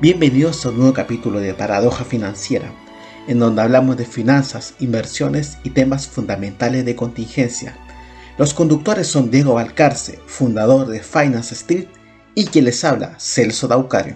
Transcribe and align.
Bienvenidos 0.00 0.64
a 0.64 0.68
un 0.68 0.76
nuevo 0.76 0.92
capítulo 0.92 1.40
de 1.40 1.54
Paradoja 1.54 2.04
Financiera, 2.04 2.72
en 3.26 3.40
donde 3.40 3.62
hablamos 3.62 3.96
de 3.96 4.04
finanzas, 4.04 4.74
inversiones 4.78 5.58
y 5.64 5.70
temas 5.70 6.06
fundamentales 6.06 6.84
de 6.84 6.94
contingencia. 6.94 7.76
Los 8.38 8.54
conductores 8.54 9.08
son 9.08 9.32
Diego 9.32 9.54
Valcarce, 9.54 10.20
fundador 10.24 10.86
de 10.86 11.02
Finance 11.02 11.52
Street, 11.52 11.88
y 12.36 12.46
quien 12.46 12.66
les 12.66 12.84
habla, 12.84 13.16
Celso 13.18 13.66
Daucario. 13.66 14.14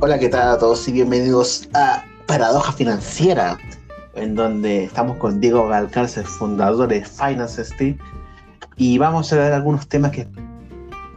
Hola, 0.00 0.18
¿qué 0.18 0.30
tal 0.30 0.48
a 0.48 0.58
todos 0.58 0.88
y 0.88 0.92
bienvenidos 0.92 1.68
a 1.74 2.02
Paradoja 2.24 2.72
Financiera, 2.72 3.58
en 4.14 4.34
donde 4.34 4.84
estamos 4.84 5.16
con 5.18 5.40
Diego 5.40 5.68
Valcarce, 5.68 6.22
fundador 6.24 6.88
de 6.88 7.04
Finance 7.04 7.62
Street, 7.62 7.96
y 8.76 8.98
vamos 8.98 9.32
a 9.32 9.36
ver 9.36 9.52
algunos 9.52 9.88
temas 9.88 10.10
que 10.10 10.26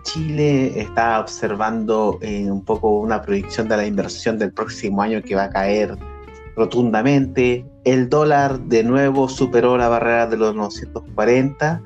Chile 0.04 0.80
está 0.80 1.20
observando 1.20 2.20
eh, 2.22 2.50
un 2.52 2.64
poco 2.64 3.00
una 3.00 3.22
proyección 3.22 3.68
de 3.68 3.78
la 3.78 3.86
inversión 3.86 4.38
del 4.38 4.52
próximo 4.52 5.02
año 5.02 5.22
que 5.22 5.36
va 5.36 5.46
a 5.46 5.50
caer 5.50 5.98
rotundamente. 6.56 7.66
El 7.86 8.10
dólar 8.10 8.60
de 8.60 8.84
nuevo 8.84 9.28
superó 9.28 9.78
la 9.78 9.88
barrera 9.88 10.28
de 10.28 10.38
los 10.38 10.54
940 10.56 11.82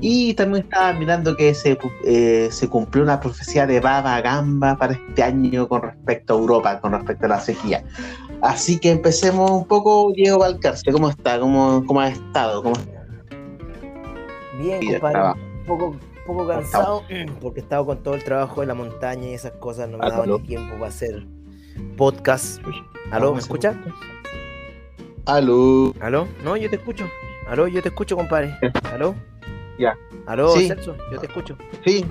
y 0.00 0.34
también 0.34 0.64
estaba 0.64 0.92
mirando 0.92 1.36
que 1.36 1.54
se, 1.54 1.78
eh, 2.04 2.48
se 2.50 2.68
cumplió 2.68 3.04
una 3.04 3.20
profecía 3.20 3.66
de 3.66 3.78
Baba 3.78 4.20
Gamba 4.20 4.76
para 4.76 4.94
este 4.94 5.22
año 5.22 5.68
con 5.68 5.82
respecto 5.82 6.34
a 6.34 6.38
Europa, 6.38 6.80
con 6.80 6.92
respecto 6.92 7.26
a 7.26 7.28
la 7.28 7.40
sequía. 7.40 7.84
Así 8.42 8.80
que 8.80 8.90
empecemos 8.90 9.48
un 9.52 9.64
poco, 9.66 10.12
Diego 10.14 10.40
Valcarce, 10.40 10.90
¿cómo 10.90 11.08
está? 11.08 11.38
¿Cómo, 11.38 11.84
cómo 11.86 12.00
ha 12.00 12.08
estado? 12.08 12.60
¿Cómo... 12.64 12.74
Bien, 14.58 14.80
compadre. 15.00 15.40
Un 15.60 15.64
poco, 15.64 15.96
poco 16.26 16.48
cansado 16.48 17.04
porque 17.40 17.60
he 17.60 17.62
estado 17.62 17.86
con 17.86 18.02
todo 18.02 18.14
el 18.16 18.24
trabajo 18.24 18.60
de 18.60 18.66
la 18.66 18.74
montaña 18.74 19.28
y 19.28 19.34
esas 19.34 19.52
cosas, 19.52 19.88
no 19.88 19.98
me 19.98 20.10
dado 20.10 20.26
ni 20.26 20.44
tiempo 20.44 20.74
para 20.74 20.88
hacer 20.88 21.24
podcast. 21.96 22.60
¿Aló? 23.12 23.32
¿Me 23.32 23.38
escucha? 23.38 23.80
¿Aló? 25.26 25.94
¿Aló? 26.00 26.26
No, 26.42 26.56
yo 26.56 26.68
te 26.68 26.76
escucho. 26.76 27.08
¿Aló? 27.46 27.68
Yo 27.68 27.80
te 27.80 27.90
escucho, 27.90 28.16
compadre. 28.16 28.58
¿Aló? 28.92 29.14
Ya. 29.78 29.96
¿Aló, 30.26 30.50
Celso? 30.56 30.96
Yo 31.12 31.20
te 31.20 31.26
escucho. 31.26 31.56
Sí. 31.84 32.04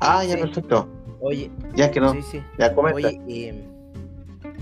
Ah, 0.00 0.24
ya, 0.24 0.38
perfecto. 0.38 0.88
Oye. 1.20 1.50
Ya 1.74 1.90
que 1.90 2.00
no. 2.00 2.12
Sí, 2.12 2.22
sí. 2.22 2.42
Ya 2.58 2.74
comenta. 2.74 3.08
Oye, 3.08 3.20
eh, 3.28 3.73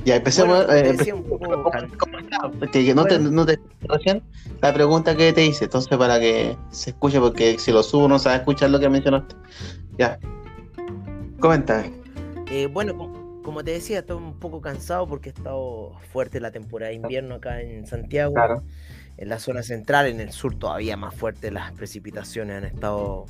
Ya 0.04 0.16
empecemos. 0.16 0.66
Bueno, 0.66 0.88
eh, 0.88 1.12
un 1.12 1.22
poco 1.24 1.70
¿Cómo, 1.98 2.18
está? 2.18 2.48
No, 2.94 3.04
te, 3.04 3.18
no 3.18 3.46
te 3.46 3.58
recién 3.82 4.22
la 4.60 4.72
pregunta 4.74 5.16
que 5.16 5.32
te 5.32 5.44
hice, 5.46 5.64
entonces 5.64 5.96
para 5.96 6.18
que 6.18 6.56
se 6.70 6.90
escuche, 6.90 7.20
porque 7.20 7.58
si 7.58 7.70
lo 7.72 7.82
subo 7.82 8.08
no 8.08 8.16
a 8.16 8.36
escuchar 8.36 8.70
lo 8.70 8.80
que 8.80 8.88
mencionaste. 8.88 9.34
Ya. 9.98 10.18
Comenta. 11.38 11.84
Eh, 12.50 12.66
bueno, 12.66 12.96
co- 12.96 13.40
como 13.42 13.62
te 13.64 13.72
decía, 13.72 14.00
estoy 14.00 14.16
un 14.16 14.38
poco 14.38 14.60
cansado 14.60 15.06
porque 15.06 15.30
ha 15.30 15.32
estado 15.32 15.92
fuerte 16.12 16.40
la 16.40 16.50
temporada 16.50 16.90
de 16.90 16.96
invierno 16.96 17.36
acá 17.36 17.60
en 17.60 17.86
Santiago. 17.86 18.34
Claro. 18.34 18.62
En 19.18 19.28
la 19.28 19.38
zona 19.38 19.62
central, 19.62 20.06
en 20.06 20.20
el 20.20 20.32
sur 20.32 20.58
todavía 20.58 20.96
más 20.96 21.14
fuerte, 21.14 21.50
las 21.50 21.70
precipitaciones 21.72 22.56
han 22.56 22.64
estado 22.64 23.26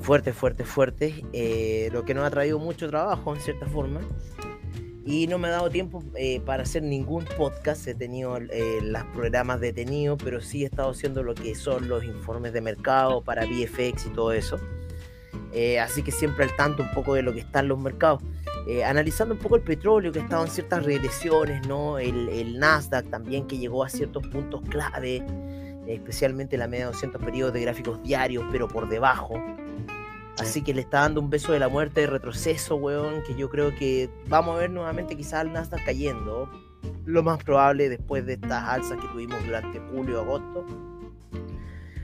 fuertes, 0.00 0.34
fuertes, 0.34 0.66
fuertes, 0.66 1.14
eh, 1.32 1.90
lo 1.92 2.04
que 2.04 2.14
nos 2.14 2.24
ha 2.24 2.30
traído 2.30 2.58
mucho 2.58 2.88
trabajo 2.88 3.34
en 3.34 3.40
cierta 3.40 3.66
forma. 3.66 4.00
Y 5.04 5.26
no 5.26 5.38
me 5.38 5.48
ha 5.48 5.52
dado 5.52 5.68
tiempo 5.68 6.02
eh, 6.14 6.40
para 6.40 6.62
hacer 6.62 6.82
ningún 6.82 7.24
podcast, 7.24 7.88
he 7.88 7.94
tenido 7.94 8.36
eh, 8.36 8.80
los 8.82 9.02
programas 9.06 9.60
detenidos, 9.60 10.20
pero 10.22 10.40
sí 10.40 10.62
he 10.62 10.66
estado 10.66 10.90
haciendo 10.90 11.24
lo 11.24 11.34
que 11.34 11.54
son 11.56 11.88
los 11.88 12.04
informes 12.04 12.52
de 12.52 12.60
mercado 12.60 13.20
para 13.20 13.44
VFX 13.44 14.06
y 14.06 14.10
todo 14.10 14.32
eso. 14.32 14.60
Eh, 15.52 15.80
así 15.80 16.02
que 16.02 16.12
siempre 16.12 16.44
al 16.44 16.56
tanto 16.56 16.82
un 16.82 16.90
poco 16.92 17.14
de 17.14 17.22
lo 17.22 17.32
que 17.32 17.40
están 17.40 17.68
los 17.68 17.78
mercados. 17.78 18.22
Eh, 18.68 18.84
analizando 18.84 19.34
un 19.34 19.40
poco 19.40 19.56
el 19.56 19.62
petróleo, 19.62 20.12
que 20.12 20.20
ha 20.20 20.22
estado 20.22 20.44
en 20.44 20.50
ciertas 20.50 20.84
regresiones, 20.84 21.66
¿no? 21.66 21.98
El, 21.98 22.28
el 22.28 22.58
Nasdaq 22.58 23.10
también, 23.10 23.46
que 23.48 23.58
llegó 23.58 23.82
a 23.82 23.88
ciertos 23.88 24.24
puntos 24.28 24.62
clave, 24.68 25.24
especialmente 25.88 26.56
la 26.56 26.68
media 26.68 26.86
de 26.86 26.92
200 26.92 27.22
periodos 27.22 27.54
de 27.54 27.62
gráficos 27.62 28.02
diarios, 28.04 28.44
pero 28.52 28.68
por 28.68 28.88
debajo. 28.88 29.34
Así 30.42 30.60
que 30.60 30.74
le 30.74 30.80
está 30.80 31.02
dando 31.02 31.20
un 31.20 31.30
beso 31.30 31.52
de 31.52 31.60
la 31.60 31.68
muerte 31.68 32.00
de 32.00 32.08
retroceso, 32.08 32.74
weón, 32.74 33.22
que 33.22 33.36
yo 33.36 33.48
creo 33.48 33.72
que 33.76 34.10
vamos 34.26 34.56
a 34.56 34.58
ver 34.58 34.70
nuevamente 34.70 35.16
quizás 35.16 35.34
al 35.34 35.52
Nasdaq 35.52 35.84
cayendo. 35.84 36.50
Lo 37.04 37.22
más 37.22 37.42
probable 37.44 37.88
después 37.88 38.26
de 38.26 38.32
estas 38.32 38.68
alzas 38.68 39.00
que 39.00 39.06
tuvimos 39.06 39.42
durante 39.46 39.78
julio 39.78 40.20
agosto. 40.20 40.66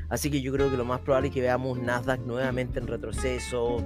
Así 0.08 0.30
que 0.30 0.40
yo 0.40 0.52
creo 0.52 0.70
que 0.70 0.76
lo 0.76 0.84
más 0.84 1.00
probable 1.00 1.28
es 1.28 1.34
que 1.34 1.40
veamos 1.40 1.80
Nasdaq 1.80 2.20
nuevamente 2.20 2.78
en 2.78 2.86
retroceso, 2.86 3.82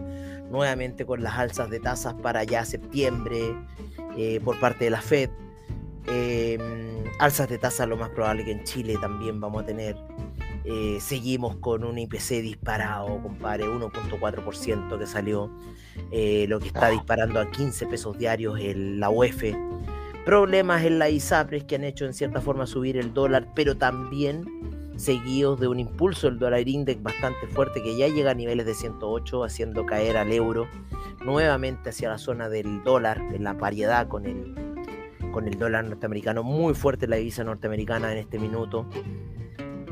nuevamente 0.50 1.06
con 1.06 1.22
las 1.22 1.38
alzas 1.38 1.70
de 1.70 1.80
tasas 1.80 2.12
para 2.12 2.44
ya 2.44 2.66
septiembre 2.66 3.56
eh, 4.18 4.38
por 4.44 4.60
parte 4.60 4.84
de 4.84 4.90
la 4.90 5.00
Fed. 5.00 5.30
Eh, 6.08 6.58
alzas 7.18 7.48
de 7.48 7.56
tasas 7.56 7.88
lo 7.88 7.96
más 7.96 8.10
probable 8.10 8.44
que 8.44 8.52
en 8.52 8.64
Chile 8.64 8.98
también 9.00 9.40
vamos 9.40 9.62
a 9.62 9.66
tener. 9.66 9.96
Eh, 10.64 10.98
seguimos 11.00 11.56
con 11.56 11.82
un 11.84 11.98
IPC 11.98 12.40
disparado, 12.40 13.20
compadre, 13.20 13.66
1.4% 13.66 14.98
que 14.98 15.06
salió, 15.06 15.50
eh, 16.12 16.46
lo 16.48 16.60
que 16.60 16.68
está 16.68 16.90
disparando 16.90 17.40
a 17.40 17.50
15 17.50 17.86
pesos 17.86 18.16
diarios 18.16 18.60
en 18.60 19.00
la 19.00 19.10
UEF. 19.10 19.54
Problemas 20.24 20.84
en 20.84 21.00
la 21.00 21.10
ISAPRES 21.10 21.64
que 21.64 21.74
han 21.74 21.84
hecho 21.84 22.04
en 22.04 22.14
cierta 22.14 22.40
forma 22.40 22.66
subir 22.66 22.96
el 22.96 23.12
dólar, 23.12 23.48
pero 23.56 23.76
también 23.76 24.46
seguidos 24.96 25.58
de 25.58 25.66
un 25.66 25.80
impulso 25.80 26.28
del 26.28 26.38
dólar 26.38 26.68
index 26.68 27.02
bastante 27.02 27.48
fuerte 27.48 27.82
que 27.82 27.96
ya 27.96 28.06
llega 28.06 28.30
a 28.30 28.34
niveles 28.34 28.64
de 28.64 28.74
108, 28.74 29.42
haciendo 29.42 29.84
caer 29.84 30.16
al 30.16 30.30
euro 30.30 30.68
nuevamente 31.24 31.90
hacia 31.90 32.08
la 32.08 32.18
zona 32.18 32.48
del 32.48 32.84
dólar, 32.84 33.20
en 33.32 33.42
la 33.42 33.58
paridad 33.58 34.06
con 34.06 34.26
el, 34.26 34.54
con 35.32 35.48
el 35.48 35.58
dólar 35.58 35.84
norteamericano, 35.86 36.44
muy 36.44 36.74
fuerte 36.74 37.08
la 37.08 37.16
divisa 37.16 37.42
norteamericana 37.42 38.12
en 38.12 38.18
este 38.18 38.38
minuto. 38.38 38.86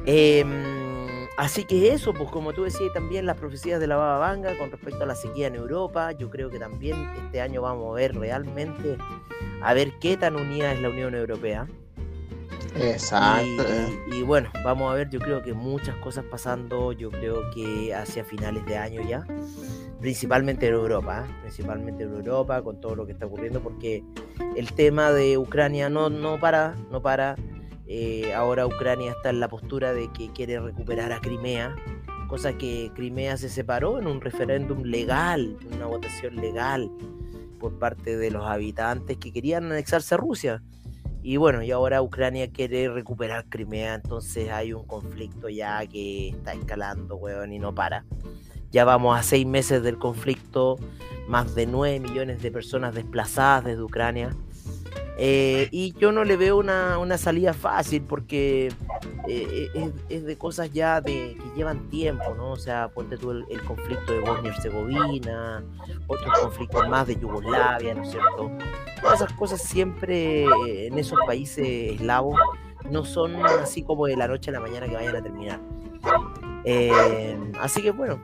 Em, 0.07 1.27
así 1.37 1.65
que 1.65 1.93
eso, 1.93 2.13
pues 2.15 2.31
como 2.31 2.53
tú 2.53 2.65
decías 2.65 2.93
también 2.93 3.27
las 3.27 3.37
profecías 3.37 3.81
de 3.81 3.87
la 3.87 3.97
Baba 3.97 4.19
Vanga 4.19 4.57
con 4.59 4.71
respecto 4.71 5.05
a 5.05 5.07
la 5.07 5.15
sequía 5.15 5.47
en 5.47 5.55
Europa, 5.55 6.13
yo 6.13 6.31
creo 6.31 6.51
que 6.51 6.59
también 6.59 7.09
este 7.25 7.41
año 7.41 7.63
vamos 7.63 7.93
a 7.93 7.95
ver 7.95 8.17
realmente 8.17 8.97
a 9.63 9.75
ver 9.75 9.93
qué 10.01 10.17
tan 10.17 10.37
unida 10.37 10.73
es 10.73 10.81
la 10.81 10.89
Unión 10.89 11.15
Europea. 11.15 11.67
Exacto. 12.77 13.65
eh. 13.67 13.99
Y, 14.13 14.17
y 14.17 14.23
bueno, 14.23 14.51
vamos 14.65 14.93
a 14.93 14.95
ver, 14.95 15.11
yo 15.11 15.19
creo 15.19 15.43
que 15.43 15.53
muchas 15.53 15.97
cosas 15.97 16.25
pasando, 16.31 16.93
yo 16.93 17.11
creo 17.11 17.51
que 17.51 17.95
hacia 17.95 18.25
finales 18.25 18.65
de 18.67 18.77
año 18.77 19.03
ya, 19.03 19.27
principalmente 20.01 20.69
en 20.69 20.75
Europa, 20.75 21.25
¿eh? 21.27 21.33
principalmente 21.43 22.05
en 22.05 22.15
Europa, 22.15 22.63
con 22.63 22.81
todo 22.81 22.95
lo 22.95 23.07
que 23.07 23.13
está 23.13 23.27
ocurriendo, 23.27 23.61
porque 23.61 24.05
el 24.57 24.73
tema 24.73 25.11
de 25.11 25.37
Ucrania 25.39 25.89
no, 25.89 26.11
no 26.11 26.39
para, 26.39 26.75
no 26.91 27.03
para. 27.03 27.37
Eh, 27.93 28.33
ahora 28.35 28.69
Ucrania 28.69 29.11
está 29.11 29.31
en 29.31 29.41
la 29.41 29.49
postura 29.49 29.93
de 29.93 30.13
que 30.13 30.31
quiere 30.31 30.61
recuperar 30.61 31.11
a 31.11 31.21
Crimea, 31.21 31.75
cosa 32.29 32.57
que 32.57 32.93
Crimea 32.95 33.37
se 33.37 33.49
separó 33.49 33.99
en 33.99 34.07
un 34.07 34.21
referéndum 34.21 34.85
legal, 34.85 35.57
una 35.75 35.87
votación 35.87 36.37
legal 36.37 36.89
por 37.59 37.81
parte 37.81 38.17
de 38.17 38.31
los 38.31 38.47
habitantes 38.47 39.17
que 39.17 39.33
querían 39.33 39.73
anexarse 39.73 40.15
a 40.15 40.19
Rusia. 40.19 40.63
Y 41.25 41.37
bueno, 41.37 41.65
y 41.65 41.73
ahora 41.73 42.01
Ucrania 42.01 42.53
quiere 42.53 42.89
recuperar 42.89 43.47
Crimea, 43.49 43.95
entonces 43.97 44.51
hay 44.51 44.73
un 44.73 44.87
conflicto 44.87 45.49
ya 45.49 45.85
que 45.89 46.29
está 46.29 46.53
escalando, 46.53 47.17
weón, 47.17 47.53
y 47.53 47.59
no 47.59 47.75
para. 47.75 48.05
Ya 48.71 48.85
vamos 48.85 49.19
a 49.19 49.25
seis 49.25 49.49
meses 49.49 49.83
del 49.83 49.99
conflicto, 49.99 50.79
más 51.27 51.57
de 51.57 51.67
9 51.67 51.99
millones 51.99 52.41
de 52.41 52.53
personas 52.53 52.95
desplazadas 52.95 53.65
desde 53.65 53.83
Ucrania. 53.83 54.37
Eh, 55.23 55.69
y 55.71 55.93
yo 55.99 56.13
no 56.13 56.25
le 56.25 56.37
veo 56.37 56.57
una, 56.57 56.99
una 56.99 57.19
salida 57.19 57.53
fácil 57.53 58.03
porque 58.03 58.73
eh, 59.29 59.69
es, 59.75 59.91
es 60.09 60.25
de 60.25 60.39
cosas 60.39 60.73
ya 60.73 61.01
de, 61.03 61.37
que 61.37 61.57
llevan 61.57 61.91
tiempo, 61.91 62.35
¿no? 62.35 62.53
O 62.53 62.57
sea, 62.57 62.89
ponte 62.89 63.19
tú 63.19 63.31
el, 63.31 63.63
conflicto 63.65 64.13
de 64.13 64.21
Bosnia 64.21 64.51
y 64.51 64.57
Herzegovina, 64.57 65.63
otros 66.07 66.39
conflictos 66.39 66.89
más 66.89 67.07
de 67.07 67.17
Yugoslavia, 67.17 67.95
¿no 67.95 68.03
es 68.03 68.11
cierto? 68.11 68.51
Todas 69.03 69.21
esas 69.21 69.33
cosas 69.35 69.63
siempre 69.63 70.45
eh, 70.45 70.87
en 70.87 70.99
esos 70.99 71.19
países 71.27 71.67
eslavos 71.93 72.39
no 72.91 73.05
son 73.05 73.45
así 73.45 73.83
como 73.83 74.07
de 74.07 74.17
la 74.17 74.27
noche 74.27 74.51
a 74.51 74.55
la 74.55 74.61
mañana 74.61 74.87
que 74.87 74.95
vayan 74.95 75.17
a 75.17 75.23
terminar. 75.23 75.61
Eh, 76.65 77.39
así 77.61 77.83
que 77.83 77.91
bueno, 77.91 78.21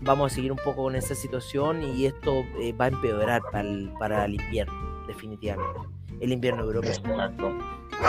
vamos 0.00 0.32
a 0.32 0.34
seguir 0.34 0.52
un 0.52 0.58
poco 0.58 0.84
con 0.84 0.96
esa 0.96 1.14
situación 1.14 1.82
y 1.82 2.06
esto 2.06 2.44
eh, 2.60 2.72
va 2.72 2.86
a 2.86 2.88
empeorar 2.88 3.42
para 3.50 3.60
el, 3.60 3.92
para 3.98 4.24
el 4.24 4.34
invierno, 4.34 4.74
definitivamente. 5.06 5.80
El 6.20 6.32
invierno 6.32 6.64
europeo. 6.64 6.90
Exacto. 6.90 7.56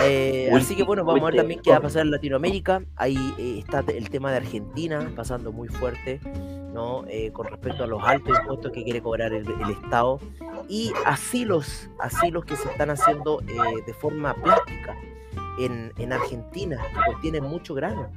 Eh, 0.03 0.49
así 0.53 0.75
que 0.75 0.83
bueno, 0.83 1.03
vamos 1.05 1.21
a 1.23 1.25
ver 1.25 1.35
también 1.35 1.61
qué 1.61 1.71
va 1.71 1.77
a 1.77 1.81
pasar 1.81 2.03
en 2.03 2.11
Latinoamérica. 2.11 2.83
Ahí 2.95 3.17
eh, 3.38 3.59
está 3.59 3.83
el 3.91 4.09
tema 4.09 4.31
de 4.31 4.38
Argentina 4.38 5.11
pasando 5.15 5.51
muy 5.51 5.67
fuerte, 5.67 6.19
¿no? 6.73 7.05
Eh, 7.07 7.31
con 7.31 7.47
respecto 7.47 7.83
a 7.83 7.88
los 7.88 8.03
altos 8.03 8.38
impuestos 8.39 8.71
que 8.71 8.83
quiere 8.83 9.01
cobrar 9.01 9.33
el, 9.33 9.47
el 9.49 9.69
Estado 9.71 10.19
y 10.69 10.91
asilos, 11.05 11.89
asilos 11.99 12.45
que 12.45 12.55
se 12.55 12.69
están 12.69 12.89
haciendo 12.89 13.41
eh, 13.41 13.81
de 13.85 13.94
forma 13.94 14.33
plástica 14.33 14.95
en, 15.59 15.94
en 15.97 16.13
Argentina, 16.13 16.81
que 16.94 17.11
contienen 17.13 17.44
mucho 17.44 17.73
grano. 17.73 18.09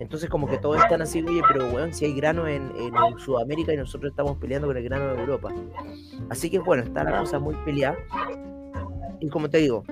Entonces 0.00 0.30
como 0.30 0.48
que 0.48 0.56
todos 0.56 0.78
están 0.78 1.02
así, 1.02 1.22
oye, 1.22 1.42
pero 1.46 1.68
weón, 1.68 1.92
si 1.92 2.06
hay 2.06 2.14
grano 2.14 2.48
en, 2.48 2.72
Sudamérica 3.18 3.74
y 3.74 3.76
nosotros 3.76 4.10
estamos 4.10 4.38
peleando 4.38 4.66
con 4.66 4.76
el 4.76 4.82
grano 4.82 5.14
de 5.14 5.20
Europa. 5.20 5.52
Así 6.30 6.50
que 6.50 6.58
bueno, 6.58 6.82
está 6.82 7.04
la 7.04 7.20
cosa 7.20 7.38
muy 7.38 7.54
peleada. 7.66 7.98
Y 9.20 9.28
como 9.28 9.50
te 9.50 9.58
digo, 9.58 9.84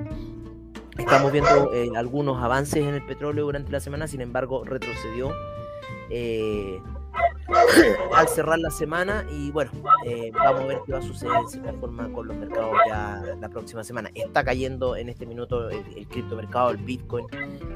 estamos 0.96 1.30
viendo 1.30 1.72
eh, 1.74 1.90
algunos 1.94 2.42
avances 2.42 2.82
en 2.82 2.94
el 2.94 3.04
petróleo 3.04 3.44
durante 3.44 3.70
la 3.70 3.80
semana, 3.80 4.08
sin 4.08 4.22
embargo 4.22 4.64
retrocedió. 4.64 5.30
Eh, 6.08 6.80
al 8.14 8.28
cerrar 8.28 8.58
la 8.58 8.70
semana 8.70 9.24
y 9.30 9.50
bueno, 9.50 9.70
eh, 10.04 10.30
vamos 10.32 10.62
a 10.62 10.66
ver 10.66 10.78
qué 10.84 10.92
va 10.92 10.98
a 10.98 11.02
suceder 11.02 11.32
de 11.42 11.48
cierta 11.48 11.72
forma 11.74 12.10
con 12.12 12.28
los 12.28 12.36
mercados 12.36 12.72
ya 12.86 13.22
la 13.40 13.48
próxima 13.48 13.84
semana. 13.84 14.10
Está 14.14 14.44
cayendo 14.44 14.96
en 14.96 15.08
este 15.08 15.26
minuto 15.26 15.70
el, 15.70 15.82
cripto 15.84 16.10
criptomercado, 16.10 16.70
el 16.70 16.78
Bitcoin, 16.78 17.26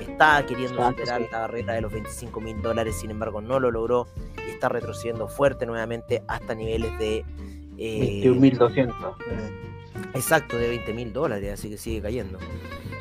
está 0.00 0.44
queriendo 0.46 0.86
superar 0.88 1.22
la 1.30 1.40
barrera 1.40 1.74
de 1.74 1.80
los 1.80 1.92
25 1.92 2.40
mil 2.40 2.60
dólares, 2.60 2.96
sin 2.96 3.10
embargo 3.10 3.40
no 3.40 3.60
lo 3.60 3.70
logró 3.70 4.06
y 4.46 4.50
está 4.50 4.68
retrocediendo 4.68 5.28
fuerte 5.28 5.66
nuevamente 5.66 6.22
hasta 6.28 6.54
niveles 6.54 6.98
de... 6.98 7.24
Eh, 7.78 8.22
21.200. 8.24 9.14
Exacto, 10.14 10.58
de 10.58 10.68
20 10.68 10.92
mil 10.92 11.12
dólares, 11.12 11.52
así 11.54 11.70
que 11.70 11.78
sigue 11.78 12.02
cayendo. 12.02 12.38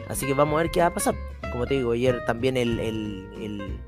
Así 0.07 0.25
que 0.25 0.33
vamos 0.33 0.55
a 0.55 0.63
ver 0.63 0.71
qué 0.71 0.79
va 0.79 0.87
a 0.87 0.93
pasar. 0.93 1.15
Como 1.51 1.65
te 1.67 1.75
digo, 1.75 1.91
ayer 1.91 2.23
también 2.25 2.55
el 2.55 2.79
el 2.79 3.79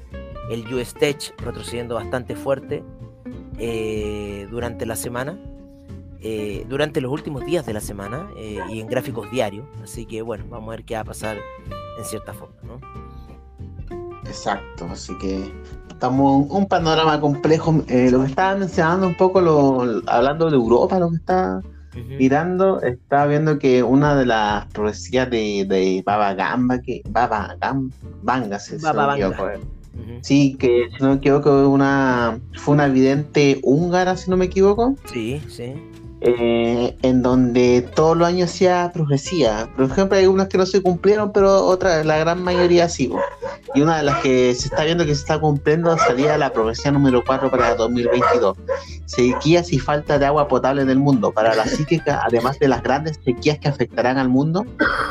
US 0.50 0.94
Tech 0.94 1.34
retrocediendo 1.38 1.96
bastante 1.96 2.36
fuerte 2.36 2.84
eh, 3.58 4.48
durante 4.50 4.86
la 4.86 4.96
semana, 4.96 5.38
eh, 6.22 6.66
durante 6.68 7.02
los 7.02 7.12
últimos 7.12 7.46
días 7.46 7.66
de 7.66 7.74
la 7.74 7.82
semana 7.82 8.30
eh, 8.38 8.60
y 8.70 8.80
en 8.80 8.88
gráficos 8.88 9.30
diarios. 9.32 9.66
Así 9.84 10.06
que 10.06 10.22
bueno, 10.22 10.46
vamos 10.50 10.70
a 10.70 10.72
ver 10.72 10.86
qué 10.86 10.96
va 10.96 11.02
a 11.02 11.06
pasar 11.06 11.38
en 11.98 12.06
cierta 12.06 12.34
forma, 12.34 12.56
¿no? 12.64 12.80
Exacto, 14.26 14.88
así 14.90 15.16
que 15.18 15.54
estamos 15.90 16.48
un 16.50 16.66
panorama 16.68 17.20
complejo. 17.20 17.72
lo 17.72 17.86
que 17.86 18.26
estaba 18.26 18.56
mencionando 18.56 19.08
un 19.08 19.16
poco, 19.16 19.42
lo, 19.42 20.02
hablando 20.08 20.50
de 20.50 20.56
Europa, 20.56 20.98
lo 20.98 21.10
que 21.10 21.18
está 21.18 21.62
mirando, 22.18 22.82
está 22.82 23.28
viendo 23.28 23.60
que 23.60 23.84
una 23.84 24.16
de 24.16 24.26
las 24.26 24.66
profecías 24.68 25.30
de, 25.30 25.66
de 25.68 26.02
Baba 26.04 26.34
Gamba, 26.34 26.82
que 26.82 27.04
Baba 27.10 27.56
Gamba, 27.60 28.60
se, 28.60 28.78
Baba 28.80 29.16
Sí, 30.22 30.56
que 30.58 30.90
si 30.96 31.04
no 31.04 31.10
me 31.10 31.16
equivoco, 31.16 31.70
una, 31.70 32.40
fue 32.56 32.74
una 32.74 32.88
vidente 32.88 33.60
húngara, 33.64 34.16
si 34.16 34.30
no 34.30 34.38
me 34.38 34.46
equivoco. 34.46 34.96
Sí, 35.12 35.42
sí. 35.50 35.74
Eh, 36.26 36.96
en 37.02 37.22
donde 37.22 37.82
todos 37.82 38.16
los 38.16 38.26
años 38.26 38.50
hacía 38.50 38.90
profecía. 38.94 39.68
Por 39.76 39.92
ejemplo, 39.92 40.18
hay 40.18 40.26
unas 40.26 40.48
que 40.48 40.58
no 40.58 40.66
se 40.66 40.82
cumplieron, 40.82 41.34
pero 41.34 41.66
otras, 41.66 42.06
la 42.06 42.18
gran 42.18 42.42
mayoría 42.42 42.88
sí. 42.88 43.12
Y 43.76 43.82
una 43.82 43.98
de 43.98 44.04
las 44.04 44.22
que 44.22 44.56
se 44.56 44.70
está 44.70 44.86
viendo 44.86 45.06
que 45.06 45.16
se 45.16 45.20
está 45.20 45.38
cumpliendo 45.38 45.98
sería 45.98 46.38
la 46.38 46.54
profecía 46.54 46.94
número 46.94 47.26
4 47.28 47.52
para 47.52 47.76
2022. 47.76 48.56
Sequías 49.06 49.74
y 49.74 49.80
falta 49.80 50.18
de 50.18 50.26
agua 50.26 50.48
potable 50.48 50.84
en 50.84 50.90
el 50.90 50.98
mundo. 50.98 51.34
Para 51.34 51.56
la 51.56 51.66
psíquica, 51.66 52.22
además 52.26 52.58
de 52.58 52.70
las 52.70 52.82
grandes 52.84 53.20
sequías 53.26 53.60
que 53.60 53.68
afectarán 53.68 54.18
al 54.18 54.30
mundo, 54.30 54.66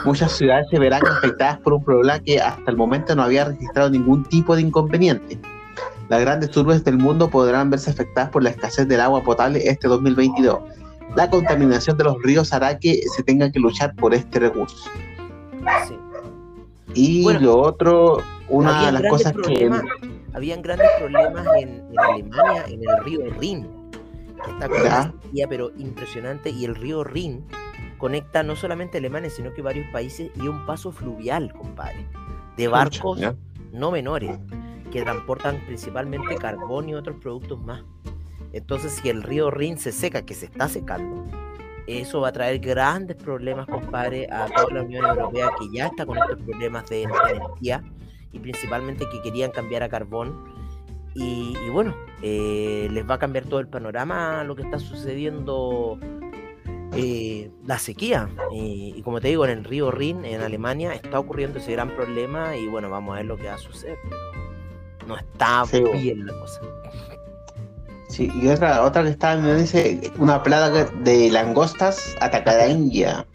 muchas 0.06 0.32
ciudades 0.32 0.66
se 0.70 0.78
verán 0.78 1.02
afectadas 1.06 1.58
por 1.58 1.74
un 1.74 1.84
problema 1.84 2.20
que 2.20 2.40
hasta 2.40 2.70
el 2.70 2.78
momento 2.78 3.14
no 3.14 3.22
había 3.22 3.44
registrado 3.44 3.90
ningún 3.90 4.24
tipo 4.24 4.56
de 4.56 4.62
inconveniente. 4.62 5.38
Las 6.08 6.22
grandes 6.22 6.56
urbes 6.56 6.82
del 6.84 6.96
mundo 6.96 7.28
podrán 7.28 7.68
verse 7.68 7.90
afectadas 7.90 8.30
por 8.30 8.42
la 8.42 8.48
escasez 8.48 8.88
del 8.88 9.02
agua 9.02 9.22
potable 9.22 9.68
este 9.68 9.88
2022 9.88 10.60
la 11.14 11.28
contaminación 11.28 11.96
de 11.96 12.04
los 12.04 12.22
ríos 12.22 12.52
hará 12.52 12.78
que 12.78 13.02
se 13.14 13.22
tenga 13.22 13.50
que 13.50 13.58
luchar 13.58 13.94
por 13.96 14.14
este 14.14 14.38
recurso. 14.38 14.90
Y 16.94 17.30
lo 17.38 17.58
otro, 17.58 18.18
una 18.48 18.86
de 18.86 18.92
las 18.92 19.02
cosas 19.10 19.34
que... 19.46 19.70
Habían 20.34 20.62
grandes 20.62 20.88
problemas 20.98 21.46
en, 21.58 21.84
Alemania, 21.98 22.64
en 22.66 22.80
el 22.88 23.04
río 23.04 23.20
Rin, 23.38 23.68
que 24.42 24.50
está 24.50 24.68
con 24.68 24.80
una 24.80 25.14
pero 25.48 25.70
impresionante, 25.76 26.48
y 26.48 26.64
el 26.64 26.74
río 26.74 27.04
Rin 27.04 27.44
conecta 27.98 28.42
no 28.42 28.56
solamente 28.56 28.98
Alemania, 28.98 29.28
sino 29.28 29.52
que 29.52 29.60
varios 29.60 29.86
países 29.92 30.30
y 30.34 30.48
un 30.48 30.64
paso 30.64 30.90
fluvial, 30.90 31.52
compadre, 31.52 32.06
de 32.56 32.66
barcos 32.66 33.20
no 33.72 33.90
menores, 33.90 34.38
que 34.90 35.02
transportan 35.02 35.60
principalmente 35.66 36.36
carbón 36.36 36.88
y 36.88 36.94
otros 36.94 37.16
productos 37.20 37.62
más. 37.62 37.82
Entonces, 38.52 38.92
si 38.92 39.08
el 39.08 39.22
río 39.22 39.50
Rin 39.50 39.78
se 39.78 39.92
seca, 39.92 40.22
que 40.22 40.34
se 40.34 40.46
está 40.46 40.68
secando, 40.68 41.24
eso 41.86 42.20
va 42.20 42.28
a 42.28 42.32
traer 42.32 42.58
grandes 42.58 43.16
problemas, 43.16 43.66
compadre, 43.66 44.28
a 44.30 44.46
toda 44.46 44.74
la 44.74 44.82
Unión 44.82 45.04
Europea 45.04 45.50
que 45.58 45.76
ya 45.76 45.86
está 45.86 46.06
con 46.06 46.18
estos 46.18 46.38
problemas 46.42 46.88
de 46.88 47.02
energía 47.02 47.82
y 48.32 48.38
principalmente 48.38 49.08
que 49.10 49.20
querían 49.22 49.50
cambiar 49.50 49.82
a 49.82 49.88
carbón. 49.88 50.52
Y, 51.14 51.54
bueno, 51.70 51.94
eh, 52.22 52.88
les 52.90 53.08
va 53.08 53.16
a 53.16 53.18
cambiar 53.18 53.44
todo 53.44 53.60
el 53.60 53.68
panorama 53.68 54.44
lo 54.44 54.56
que 54.56 54.62
está 54.62 54.78
sucediendo, 54.78 55.98
eh, 56.94 57.50
la 57.66 57.78
sequía. 57.78 58.30
Y, 58.52 59.02
como 59.02 59.20
te 59.20 59.28
digo, 59.28 59.44
en 59.44 59.58
el 59.58 59.64
río 59.64 59.90
Rin, 59.90 60.24
en 60.24 60.40
Alemania, 60.40 60.94
está 60.94 61.18
ocurriendo 61.18 61.58
ese 61.58 61.72
gran 61.72 61.90
problema 61.90 62.56
y 62.56 62.66
bueno, 62.66 62.88
vamos 62.88 63.14
a 63.14 63.16
ver 63.16 63.26
lo 63.26 63.36
que 63.36 63.46
va 63.46 63.54
a 63.54 63.58
suceder. 63.58 63.98
no 65.06 65.16
está 65.16 65.64
bien 65.92 66.24
la 66.26 66.32
cosa. 66.32 66.60
Sí, 68.12 68.30
y 68.34 68.46
otra, 68.48 68.82
otra 68.82 69.02
que 69.04 69.08
está, 69.08 69.36
me 69.36 69.54
dice, 69.54 70.12
una 70.18 70.42
plaga 70.42 70.84
de 71.02 71.30
langostas 71.30 72.14
atacará 72.20 72.68
India. 72.68 73.26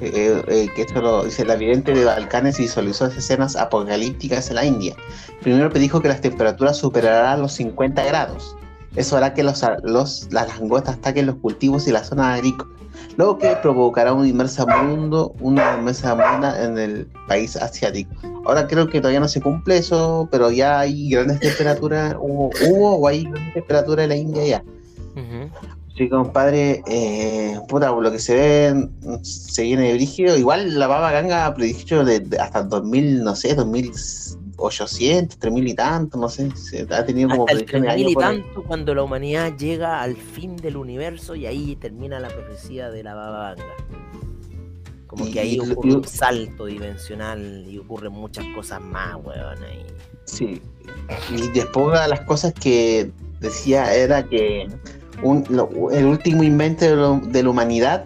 Eh, 0.00 0.10
eh, 0.14 0.42
eh, 0.48 0.68
que 0.74 0.82
esto 0.82 1.02
lo 1.02 1.24
dice 1.24 1.44
la 1.44 1.56
vidente 1.56 1.92
de 1.92 2.06
Balcanes 2.06 2.58
y 2.58 2.62
visualizó 2.62 3.04
escenas 3.04 3.54
apocalípticas 3.54 4.48
en 4.48 4.54
la 4.56 4.64
India. 4.64 4.96
Primero 5.42 5.68
predijo 5.68 6.00
que 6.00 6.08
las 6.08 6.22
temperaturas 6.22 6.78
superarán 6.78 7.42
los 7.42 7.52
50 7.52 8.02
grados. 8.04 8.56
Eso 8.96 9.18
hará 9.18 9.34
que 9.34 9.42
los, 9.42 9.62
los, 9.82 10.28
las 10.32 10.58
langostas 10.58 10.96
ataquen 10.96 11.26
los 11.26 11.36
cultivos 11.36 11.86
y 11.86 11.92
las 11.92 12.08
zonas 12.08 12.38
agrícolas 12.38 12.72
lo 13.18 13.36
que 13.36 13.56
provocará 13.60 14.12
un 14.12 14.24
inmersa 14.24 14.64
mundo, 14.64 15.34
una 15.40 15.76
inmersa 15.76 16.14
mundo 16.14 16.54
en 16.56 16.78
el 16.78 17.06
país 17.26 17.56
asiático. 17.56 18.14
Ahora 18.46 18.68
creo 18.68 18.88
que 18.88 19.00
todavía 19.00 19.18
no 19.18 19.26
se 19.26 19.40
cumple 19.40 19.78
eso, 19.78 20.28
pero 20.30 20.52
ya 20.52 20.78
hay 20.78 21.10
grandes 21.10 21.40
temperaturas, 21.40 22.14
hubo, 22.20 22.50
hubo 22.68 22.96
o 22.96 23.08
hay 23.08 23.24
grandes 23.24 23.54
temperaturas 23.54 24.04
en 24.04 24.08
la 24.08 24.16
India 24.16 24.46
ya. 24.46 24.64
Sí, 25.96 26.08
compadre, 26.08 26.80
eh, 26.86 27.58
puta, 27.68 27.90
lo 27.90 28.12
que 28.12 28.20
se 28.20 28.34
ve 28.36 28.88
se 29.22 29.62
viene 29.64 29.88
de 29.88 29.94
brígido. 29.94 30.38
Igual 30.38 30.78
la 30.78 30.86
baba 30.86 31.10
ganga 31.10 31.52
predicho 31.54 32.04
de, 32.04 32.24
hasta 32.38 32.62
2000, 32.62 33.24
no 33.24 33.34
sé, 33.34 33.56
2000 33.56 33.92
800, 34.58 35.38
3000 35.38 35.68
y 35.68 35.74
tanto, 35.74 36.18
no 36.18 36.28
sé, 36.28 36.50
se 36.56 36.86
ha 36.90 37.04
tenido 37.04 37.30
como 37.30 37.46
Hasta 37.46 37.60
el 37.60 37.64
3000 37.64 38.08
y 38.08 38.14
tanto 38.14 38.62
cuando 38.64 38.94
la 38.94 39.04
humanidad 39.04 39.56
llega 39.56 40.02
al 40.02 40.16
fin 40.16 40.56
del 40.56 40.76
universo 40.76 41.34
y 41.34 41.46
ahí 41.46 41.76
termina 41.76 42.18
la 42.18 42.28
profecía 42.28 42.90
de 42.90 43.02
la 43.02 43.14
Baba 43.14 43.54
Vanga. 43.54 43.74
Como 45.06 45.30
que 45.30 45.40
ahí 45.40 45.58
ocurre 45.58 45.94
un 45.94 46.04
salto 46.04 46.66
dimensional 46.66 47.64
y 47.66 47.78
ocurren 47.78 48.12
muchas 48.12 48.44
cosas 48.54 48.80
más, 48.82 49.16
weón. 49.24 49.62
Ahí. 49.64 49.86
Sí. 50.24 50.60
Y 51.30 51.48
después 51.48 51.86
una 51.86 52.02
de 52.02 52.08
las 52.08 52.20
cosas 52.22 52.52
que 52.52 53.10
decía 53.40 53.94
era 53.94 54.22
que 54.22 54.68
un, 55.22 55.44
el 55.92 56.04
último 56.04 56.42
invento 56.42 57.16
de, 57.20 57.42
la 57.42 57.48
humanidad 57.48 58.04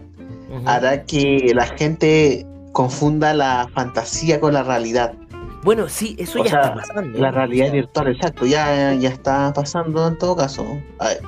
hará 0.65 1.03
que 1.05 1.53
la 1.55 1.67
gente 1.67 2.47
confunda 2.73 3.35
la 3.35 3.69
fantasía 3.75 4.39
con 4.39 4.55
la 4.55 4.63
realidad. 4.63 5.15
Bueno, 5.63 5.89
sí, 5.89 6.17
eso 6.19 6.39
ya 6.45 6.51
está 6.51 6.75
pasando. 6.75 7.19
La 7.19 7.31
realidad 7.31 7.71
virtual, 7.71 8.09
exacto, 8.09 8.47
ya, 8.47 8.95
ya 8.95 9.09
está 9.09 9.53
pasando 9.53 10.09
en 10.09 10.19
todo 10.19 10.35
caso. 10.35 10.67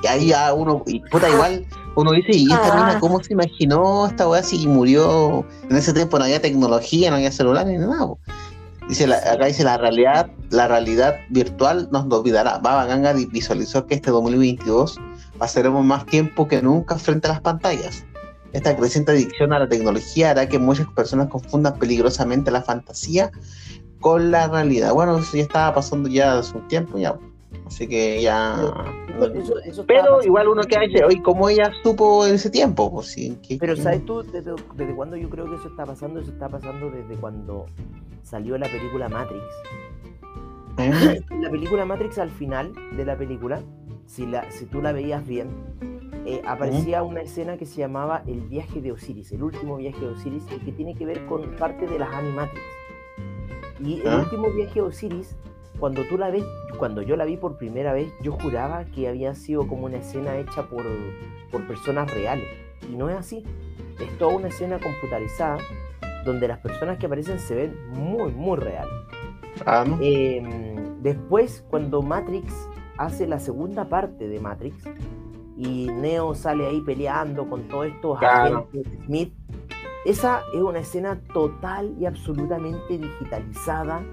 Ahí 0.07 0.27
ya 0.27 0.53
uno, 0.53 0.83
y 0.85 0.99
puta, 0.99 1.29
igual 1.29 1.65
uno 1.95 2.11
dice, 2.11 2.31
¿y 2.33 2.51
esta 2.51 2.97
ah. 2.97 2.99
cómo 2.99 3.23
se 3.23 3.31
imaginó 3.31 4.07
esta 4.07 4.27
weá 4.27 4.43
si 4.43 4.67
murió? 4.67 5.45
En 5.69 5.77
ese 5.77 5.93
tiempo 5.93 6.19
no 6.19 6.25
había 6.25 6.41
tecnología, 6.41 7.09
no 7.09 7.15
había 7.15 7.31
celulares 7.31 7.79
ni 7.79 7.85
nada. 7.85 8.07
Dice 8.89 9.11
acá 9.11 9.45
dice 9.45 9.63
la 9.63 9.77
realidad, 9.77 10.29
la 10.49 10.67
realidad 10.67 11.15
virtual 11.29 11.87
nos 11.91 12.05
olvidará. 12.11 12.59
Baba 12.59 12.85
Ganga 12.85 13.13
visualizó 13.13 13.87
que 13.87 13.95
este 13.95 14.11
2022 14.11 14.99
pasaremos 15.37 15.83
más 15.83 16.05
tiempo 16.05 16.47
que 16.47 16.61
nunca 16.61 16.97
frente 16.97 17.27
a 17.27 17.31
las 17.31 17.41
pantallas. 17.41 18.05
Esta 18.51 18.75
creciente 18.75 19.11
adicción 19.11 19.53
a 19.53 19.59
la 19.59 19.67
tecnología 19.67 20.31
hará 20.31 20.47
que 20.47 20.59
muchas 20.59 20.87
personas 20.87 21.29
confundan 21.29 21.77
peligrosamente 21.79 22.51
la 22.51 22.61
fantasía 22.61 23.31
con 24.05 24.29
la 24.29 24.47
realidad. 24.47 24.93
Bueno, 24.93 25.17
eso 25.17 25.35
ya 25.35 25.41
estaba 25.41 25.73
pasando 25.73 26.07
ya 26.07 26.37
hace 26.37 26.55
un 26.55 26.67
tiempo 26.67 26.99
ya. 26.99 27.17
Así 27.65 27.87
que 27.87 28.21
ya. 28.21 28.55
pero 29.87 30.21
igual 30.21 30.47
uno 30.47 30.61
que 30.61 30.77
dice, 30.77 31.03
hoy 31.03 31.19
como 31.23 31.49
ella 31.49 31.71
supo 31.81 32.23
en 32.27 32.35
ese 32.35 32.51
tiempo, 32.51 32.91
pues 32.91 33.07
sí. 33.07 33.35
pero 33.59 33.75
¿sabes 33.75 34.05
tú 34.05 34.21
desde, 34.21 34.53
desde 34.75 34.95
cuándo 34.95 35.17
yo 35.17 35.27
creo 35.27 35.49
que 35.49 35.55
eso 35.55 35.69
está 35.69 35.87
pasando? 35.87 36.19
Eso 36.19 36.29
está 36.29 36.47
pasando 36.47 36.91
desde 36.91 37.15
cuando 37.15 37.65
salió 38.21 38.55
la 38.59 38.67
película 38.67 39.09
Matrix. 39.09 39.43
¿Eh? 40.77 41.23
La 41.41 41.49
película 41.49 41.83
Matrix 41.85 42.19
al 42.19 42.29
final 42.29 42.73
de 42.95 43.05
la 43.05 43.17
película, 43.17 43.63
si, 44.05 44.27
la, 44.27 44.51
si 44.51 44.67
tú 44.67 44.83
la 44.83 44.91
veías 44.91 45.25
bien, 45.25 45.49
eh, 46.27 46.43
aparecía 46.45 47.01
una 47.01 47.21
escena 47.21 47.57
que 47.57 47.65
se 47.65 47.77
llamaba 47.77 48.21
El 48.27 48.41
viaje 48.41 48.81
de 48.81 48.91
Osiris, 48.91 49.31
el 49.31 49.41
último 49.41 49.77
viaje 49.77 49.99
de 49.99 50.09
Osiris, 50.09 50.43
y 50.55 50.59
que 50.63 50.71
tiene 50.73 50.93
que 50.93 51.07
ver 51.07 51.25
con 51.25 51.41
parte 51.55 51.87
de 51.87 51.97
las 51.97 52.13
Animatrix. 52.13 52.61
Y 53.79 54.01
el 54.01 54.07
¿Ah? 54.07 54.17
último 54.23 54.49
viaje 54.51 54.75
de 54.75 54.81
Osiris 54.81 55.35
cuando 55.79 56.03
tú 56.05 56.17
la 56.17 56.29
ves, 56.29 56.43
cuando 56.77 57.01
yo 57.01 57.17
la 57.17 57.25
vi 57.25 57.35
por 57.37 57.57
primera 57.57 57.91
vez, 57.93 58.09
yo 58.21 58.31
juraba 58.31 58.85
que 58.85 59.09
había 59.09 59.35
sido 59.35 59.67
como 59.67 59.85
una 59.87 59.97
escena 59.97 60.37
hecha 60.37 60.63
por, 60.69 60.83
por 61.51 61.67
personas 61.67 62.13
reales. 62.13 62.45
Y 62.89 62.95
no 62.95 63.09
es 63.09 63.17
así. 63.17 63.43
Es 63.99 64.17
toda 64.17 64.35
una 64.35 64.47
escena 64.47 64.79
computarizada 64.79 65.57
donde 66.23 66.47
las 66.47 66.59
personas 66.59 66.97
que 66.97 67.05
aparecen 67.07 67.39
se 67.39 67.55
ven 67.55 67.75
muy, 67.91 68.31
muy 68.31 68.57
reales. 68.57 68.93
Ah, 69.65 69.83
¿no? 69.87 69.97
Em, 70.01 71.01
después, 71.01 71.63
cuando 71.69 72.01
Matrix 72.01 72.53
hace 72.97 73.27
la 73.27 73.39
segunda 73.39 73.89
parte 73.89 74.27
de 74.27 74.39
Matrix 74.39 74.75
y 75.57 75.87
Neo 75.91 76.35
sale 76.35 76.65
ahí 76.67 76.81
peleando 76.81 77.49
con 77.49 77.67
todos 77.67 77.87
estos 77.87 78.17
Claro. 78.19 78.67
agentes 78.71 78.91
de 78.91 79.05
Smith, 79.05 79.33
esa 80.05 80.41
es 80.53 80.61
una 80.61 80.79
escena 80.79 81.19
total 81.33 81.95
y 81.99 82.05
absolutamente 82.05 82.97
digitalizada 82.97 84.03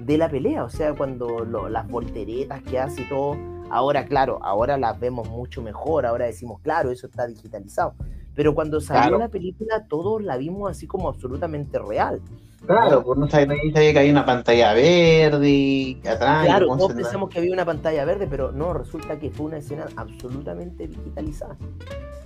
de 0.00 0.18
la 0.18 0.28
pelea. 0.28 0.64
O 0.64 0.70
sea, 0.70 0.94
cuando 0.94 1.44
lo- 1.44 1.68
las 1.68 1.86
volteretas 1.88 2.62
que 2.62 2.78
hace 2.78 3.02
y 3.02 3.08
todo, 3.08 3.36
ahora, 3.70 4.04
claro, 4.06 4.38
ahora 4.42 4.76
las 4.76 4.98
vemos 4.98 5.28
mucho 5.28 5.62
mejor, 5.62 6.06
ahora 6.06 6.26
decimos, 6.26 6.60
claro, 6.62 6.90
eso 6.90 7.06
está 7.06 7.26
digitalizado. 7.26 7.94
Pero 8.34 8.54
cuando 8.54 8.80
salió 8.80 9.02
Claro. 9.02 9.18
la 9.18 9.28
película, 9.28 9.86
todos 9.88 10.22
la 10.22 10.36
vimos 10.38 10.70
así 10.70 10.86
como 10.86 11.08
absolutamente 11.08 11.78
real. 11.78 12.20
Claro, 12.66 13.02
pues 13.02 13.18
no 13.18 13.28
sabía, 13.28 13.46
nadie 13.46 13.72
sabía 13.72 13.92
que 13.92 13.98
hay 13.98 14.10
una 14.10 14.24
pantalla 14.24 14.72
verde 14.72 15.48
y 15.50 16.00
atrás. 16.06 16.46
Claro, 16.46 16.66
todos 16.76 16.92
pensamos 16.94 17.28
que 17.28 17.38
había 17.38 17.52
una 17.52 17.64
pantalla 17.64 18.04
verde, 18.04 18.26
pero 18.30 18.52
no, 18.52 18.72
resulta 18.72 19.18
que 19.18 19.30
fue 19.30 19.46
una 19.46 19.58
escena 19.58 19.86
absolutamente 19.96 20.86
digitalizada. 20.86 21.56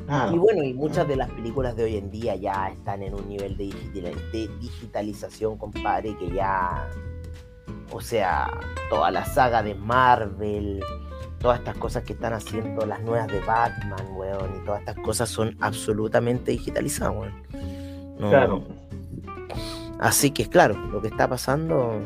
Claro. 0.07 0.35
Y 0.37 0.39
bueno, 0.39 0.63
y 0.63 0.73
muchas 0.75 1.09
de 1.09 1.17
las 1.17 1.31
películas 1.31 1.75
de 1.75 1.85
hoy 1.85 1.97
en 1.97 2.11
día 2.11 2.37
ya 2.37 2.69
están 2.69 3.03
en 3.03 3.15
un 3.15 3.29
nivel 3.29 3.57
de 3.57 3.75
digitalización, 4.61 5.57
compadre, 5.59 6.17
que 6.19 6.31
ya. 6.31 6.87
O 7.91 8.01
sea, 8.01 8.51
toda 8.91 9.11
la 9.11 9.25
saga 9.25 9.63
de 9.63 9.75
Marvel, 9.75 10.81
todas 11.41 11.59
estas 11.61 11.77
cosas 11.79 12.03
que 12.05 12.13
están 12.13 12.35
haciendo, 12.35 12.85
las 12.85 13.01
nuevas 13.03 13.27
de 13.29 13.41
Batman, 13.41 14.07
weón, 14.17 14.51
y 14.61 14.65
todas 14.65 14.81
estas 14.81 14.97
cosas 14.97 15.29
son 15.29 15.57
absolutamente 15.61 16.51
digitalizadas, 16.53 17.15
weón. 17.17 17.33
No- 18.19 18.29
Claro. 18.31 18.65
Así 19.99 20.31
que, 20.31 20.49
claro, 20.49 20.75
lo 20.93 21.01
que 21.01 21.09
está 21.09 21.29
pasando. 21.29 22.01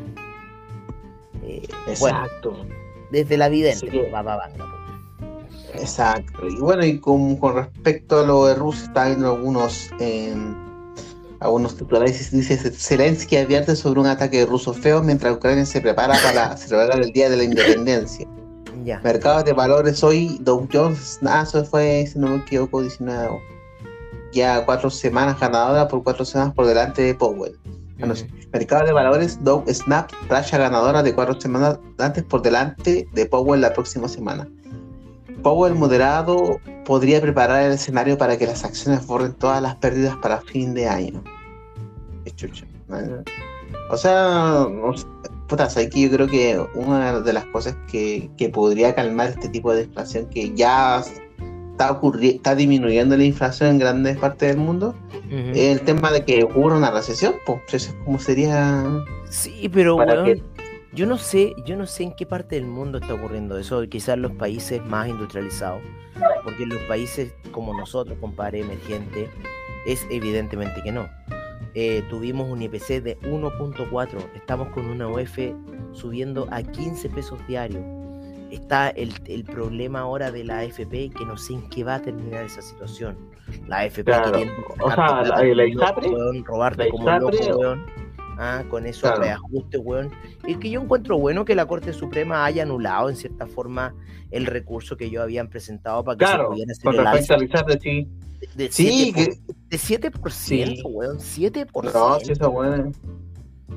eh, 1.43 1.67
bueno, 1.99 2.19
Exacto. 2.19 2.67
desde 3.11 3.37
la 3.37 3.49
vidente, 3.49 4.11
va, 4.13 4.23
va. 4.23 4.49
Exacto. 5.75 6.47
Y 6.49 6.57
bueno, 6.57 6.85
y 6.85 6.99
con, 6.99 7.37
con 7.37 7.55
respecto 7.55 8.21
a 8.21 8.27
lo 8.27 8.47
de 8.47 8.55
Rusia, 8.55 8.85
está 8.87 9.07
viendo 9.07 9.29
algunos, 9.29 9.91
eh, 10.01 10.35
algunos 11.41 11.77
titulares. 11.77 12.31
Dice: 12.31 12.57
Zelensky 12.71 13.37
advierte 13.37 13.75
sobre 13.77 14.01
un 14.01 14.07
ataque 14.07 14.45
ruso 14.47 14.73
feo 14.75 15.03
mientras 15.03 15.35
Ucrania 15.35 15.65
se 15.65 15.81
prepara 15.81 16.15
para 16.23 16.57
celebrar 16.57 17.01
el 17.01 17.13
Día 17.13 17.29
de 17.31 17.37
la 17.37 17.45
Independencia. 17.45 18.27
Ya. 18.85 18.99
Mercados 19.01 19.45
de 19.45 19.53
valores 19.53 20.03
hoy, 20.03 20.39
Dow 20.41 20.67
Jones, 20.73 21.19
ah, 21.27 21.45
eso 21.47 21.65
fue, 21.65 22.07
si 22.07 22.19
no 22.19 22.29
me 22.29 22.37
equivoco, 22.37 22.81
19. 22.81 23.41
Ya 24.33 24.65
cuatro 24.65 24.89
semanas 24.91 25.39
ganadora 25.39 25.87
por 25.89 26.03
cuatro 26.03 26.25
semanas 26.25 26.55
por 26.55 26.67
delante 26.67 27.03
de 27.03 27.15
Powell. 27.15 27.59
Ah, 28.03 28.07
no, 28.07 28.15
Ujú. 28.15 28.25
Mercado 28.53 28.87
de 28.87 28.93
valores, 28.93 29.43
Dow 29.43 29.65
Snap, 29.69 30.11
racha 30.29 30.59
ganadora 30.59 31.03
de 31.03 31.15
cuatro 31.15 31.41
semanas 31.41 31.79
antes 31.99 32.25
por 32.25 32.43
delante 32.43 33.09
de 33.13 33.27
Powell 33.27 33.61
la 33.61 33.73
próxima 33.73 34.09
semana. 34.09 34.49
Powell 35.43 35.75
moderado 35.75 36.61
podría 36.85 37.21
preparar 37.21 37.63
el 37.63 37.73
escenario 37.73 38.19
para 38.19 38.37
que 38.37 38.47
las 38.47 38.65
acciones 38.65 39.07
borren 39.07 39.33
todas 39.35 39.63
las 39.63 39.77
pérdidas 39.77 40.17
para 40.17 40.41
fin 40.41 40.75
de 40.75 40.89
año. 40.89 41.23
Chucha. 42.37 42.67
O 43.91 43.97
sea, 43.97 44.67
puta, 45.49 45.69
¿sabes 45.69 45.91
que 45.91 46.01
yo 46.03 46.11
creo 46.11 46.27
que 46.27 46.65
una 46.75 47.21
de 47.21 47.33
las 47.33 47.45
cosas 47.47 47.77
que, 47.91 48.31
que 48.37 48.49
podría 48.49 48.95
calmar 48.95 49.29
este 49.29 49.49
tipo 49.49 49.73
de 49.73 49.85
inflación 49.85 50.27
que 50.27 50.55
ya 50.55 51.03
está, 51.81 52.01
está 52.21 52.55
disminuyendo 52.55 53.17
la 53.17 53.25
inflación 53.25 53.71
en 53.71 53.79
grandes 53.79 54.19
partes 54.19 54.49
del 54.49 54.59
mundo 54.59 54.95
el 55.31 55.81
tema 55.83 56.11
de 56.11 56.25
que 56.25 56.43
ocurra 56.43 56.77
una 56.77 56.91
recesión, 56.91 57.35
pues 57.47 57.61
eso 57.73 57.91
es 57.91 57.97
como 58.05 58.19
sería... 58.19 58.85
Sí, 59.29 59.71
pero 59.73 59.97
¿Para 59.97 60.15
weón, 60.15 60.25
qué? 60.25 60.43
yo 60.93 61.07
no 61.07 61.19
sé, 61.19 61.55
yo 61.65 61.77
no 61.77 61.87
sé 61.87 62.03
en 62.03 62.17
qué 62.17 62.27
parte 62.27 62.57
del 62.57 62.67
mundo 62.67 62.99
está 62.99 63.15
ocurriendo 63.15 63.57
eso, 63.57 63.81
quizás 63.89 64.19
los 64.19 64.33
países 64.33 64.85
más 64.85 65.09
industrializados, 65.09 65.81
porque 66.43 66.65
en 66.65 66.71
los 66.71 66.83
países 66.83 67.33
como 67.53 67.73
nosotros, 67.73 68.19
compadre, 68.21 68.61
emergente, 68.61 69.29
es 69.87 70.05
evidentemente 70.11 70.83
que 70.83 70.91
no. 70.91 71.09
Eh, 71.75 72.03
tuvimos 72.11 72.51
un 72.51 72.63
IPC 72.63 73.01
de 73.01 73.19
1.4, 73.21 74.19
estamos 74.35 74.69
con 74.71 74.87
una 74.87 75.07
UF 75.07 75.39
subiendo 75.93 76.49
a 76.51 76.63
15 76.63 77.09
pesos 77.11 77.39
diarios. 77.47 77.85
Está 78.51 78.89
el, 78.91 79.13
el 79.27 79.45
problema 79.45 80.01
ahora 80.01 80.31
de 80.31 80.45
la 80.45 80.59
AFP, 80.59 81.11
que 81.11 81.25
no 81.27 81.37
sé 81.37 81.55
en 81.55 81.69
qué 81.69 81.85
va 81.85 81.97
a 81.97 82.03
terminar 82.03 82.45
esa 82.45 82.63
situación. 82.63 83.17
La 83.69 83.79
AFP 83.81 84.05
Claro, 84.05 84.33
queriendo 84.33 84.55
o 84.81 84.91
sea, 84.91 85.23
la- 85.23 85.67
ISAPRE, 85.67 86.09
weón, 86.11 86.45
robarte 86.45 86.85
la 86.85 86.91
como 86.91 87.11
loco, 87.11 87.59
weón. 87.59 87.87
Ah, 88.43 88.65
con 88.71 88.87
esos 88.87 89.03
Claro. 89.03 89.21
reajustes, 89.23 89.81
weón. 89.85 90.11
Es 90.49 90.57
que 90.59 90.71
yo 90.71 90.81
encuentro 90.81 91.19
bueno 91.19 91.45
que 91.45 91.55
la 91.55 91.67
Corte 91.67 91.93
Suprema 91.93 92.45
haya 92.45 92.63
anulado 92.63 93.11
en 93.11 93.17
cierta 93.17 93.47
forma 93.47 93.95
el 94.31 94.47
recurso 94.47 94.97
que 94.97 95.05
ellos 95.07 95.23
habían 95.23 95.49
presentado 95.49 96.03
para 96.03 96.17
que 96.17 96.25
se 96.27 96.33
Claro, 96.33 96.49
pudiera 96.51 96.73
hacer 96.73 96.85
con 96.85 96.95
el 96.95 97.01
respecto 97.05 97.35
alza 97.35 97.35
al 97.35 97.43
ISAPRE, 97.45 97.81
sí. 97.81 98.09
de, 98.57 98.73
Sí, 98.73 99.13
7%, 99.13 99.15
que, 99.15 99.55
de 99.69 99.79
7%, 99.79 100.77
Sí. 100.77 100.83
weón, 100.87 101.19
7%. 101.21 101.93
no, 101.93 102.21
sí, 102.21 102.33
eso 102.33 102.51
bueno. 102.51 102.91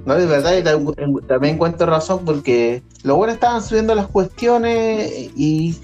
No, 0.06 0.16
de 0.16 0.26
verdad, 0.26 0.54
y 0.54 1.02
en- 1.02 1.28
también 1.28 1.56
encuentro 1.56 1.88
razón 1.88 2.26
porque 2.26 2.84
los 3.04 3.16
buenos 3.16 3.36
estaban 3.36 3.62
subiendo 3.62 3.96
las 3.96 4.08
cuestiones 4.08 5.32
y, 5.36 5.78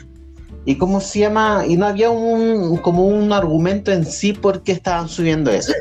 y 0.65 0.75
cómo 0.77 0.99
se 0.99 1.19
llama, 1.19 1.63
y 1.65 1.77
no 1.77 1.85
había 1.85 2.09
un 2.09 2.77
como 2.77 3.05
un 3.07 3.31
argumento 3.31 3.91
en 3.91 4.05
sí 4.05 4.33
por 4.33 4.61
qué 4.63 4.73
estaban 4.73 5.07
subiendo 5.07 5.51
eso. 5.51 5.71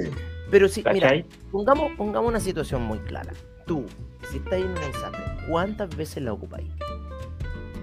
Pero 0.51 0.69
sí, 0.69 0.85
mira, 0.93 1.13
pongamos, 1.51 1.93
pongamos 1.97 2.29
una 2.31 2.41
situación 2.41 2.83
muy 2.83 2.99
clara. 3.01 3.33
Tú, 3.67 3.85
si 4.31 4.39
estás 4.39 4.55
en 4.55 4.69
una 4.69 4.89
ISAPRE, 4.89 5.21
¿cuántas 5.49 5.95
veces 5.97 6.23
la 6.23 6.33
ocupáis? 6.33 6.69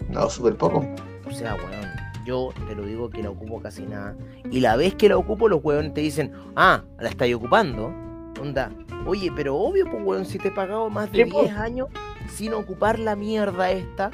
No, 0.09 0.29
súper 0.29 0.55
poco. 0.55 0.85
O 1.27 1.31
sea, 1.31 1.55
weón, 1.55 1.91
yo 2.25 2.49
te 2.67 2.75
lo 2.75 2.85
digo 2.85 3.09
que 3.09 3.21
la 3.21 3.29
ocupo 3.29 3.61
casi 3.61 3.83
nada. 3.83 4.15
Y 4.49 4.61
la 4.61 4.77
vez 4.77 4.95
que 4.95 5.09
la 5.09 5.17
ocupo, 5.17 5.49
los 5.49 5.63
weones 5.63 5.93
te 5.93 6.01
dicen, 6.01 6.31
ah, 6.55 6.81
la 6.99 7.09
estáis 7.09 7.35
ocupando. 7.35 7.93
Onda, 8.41 8.71
oye, 9.05 9.31
pero 9.35 9.55
obvio, 9.55 9.85
pues 9.89 10.03
weón, 10.03 10.25
si 10.25 10.37
te 10.37 10.49
he 10.49 10.51
pagado 10.51 10.89
más 10.89 11.11
de 11.11 11.23
Sí, 11.25 11.31
pues. 11.31 11.45
10 11.45 11.57
años 11.57 11.89
sin 12.29 12.53
ocupar 12.53 12.97
la 12.99 13.15
mierda 13.15 13.71
esta, 13.71 14.11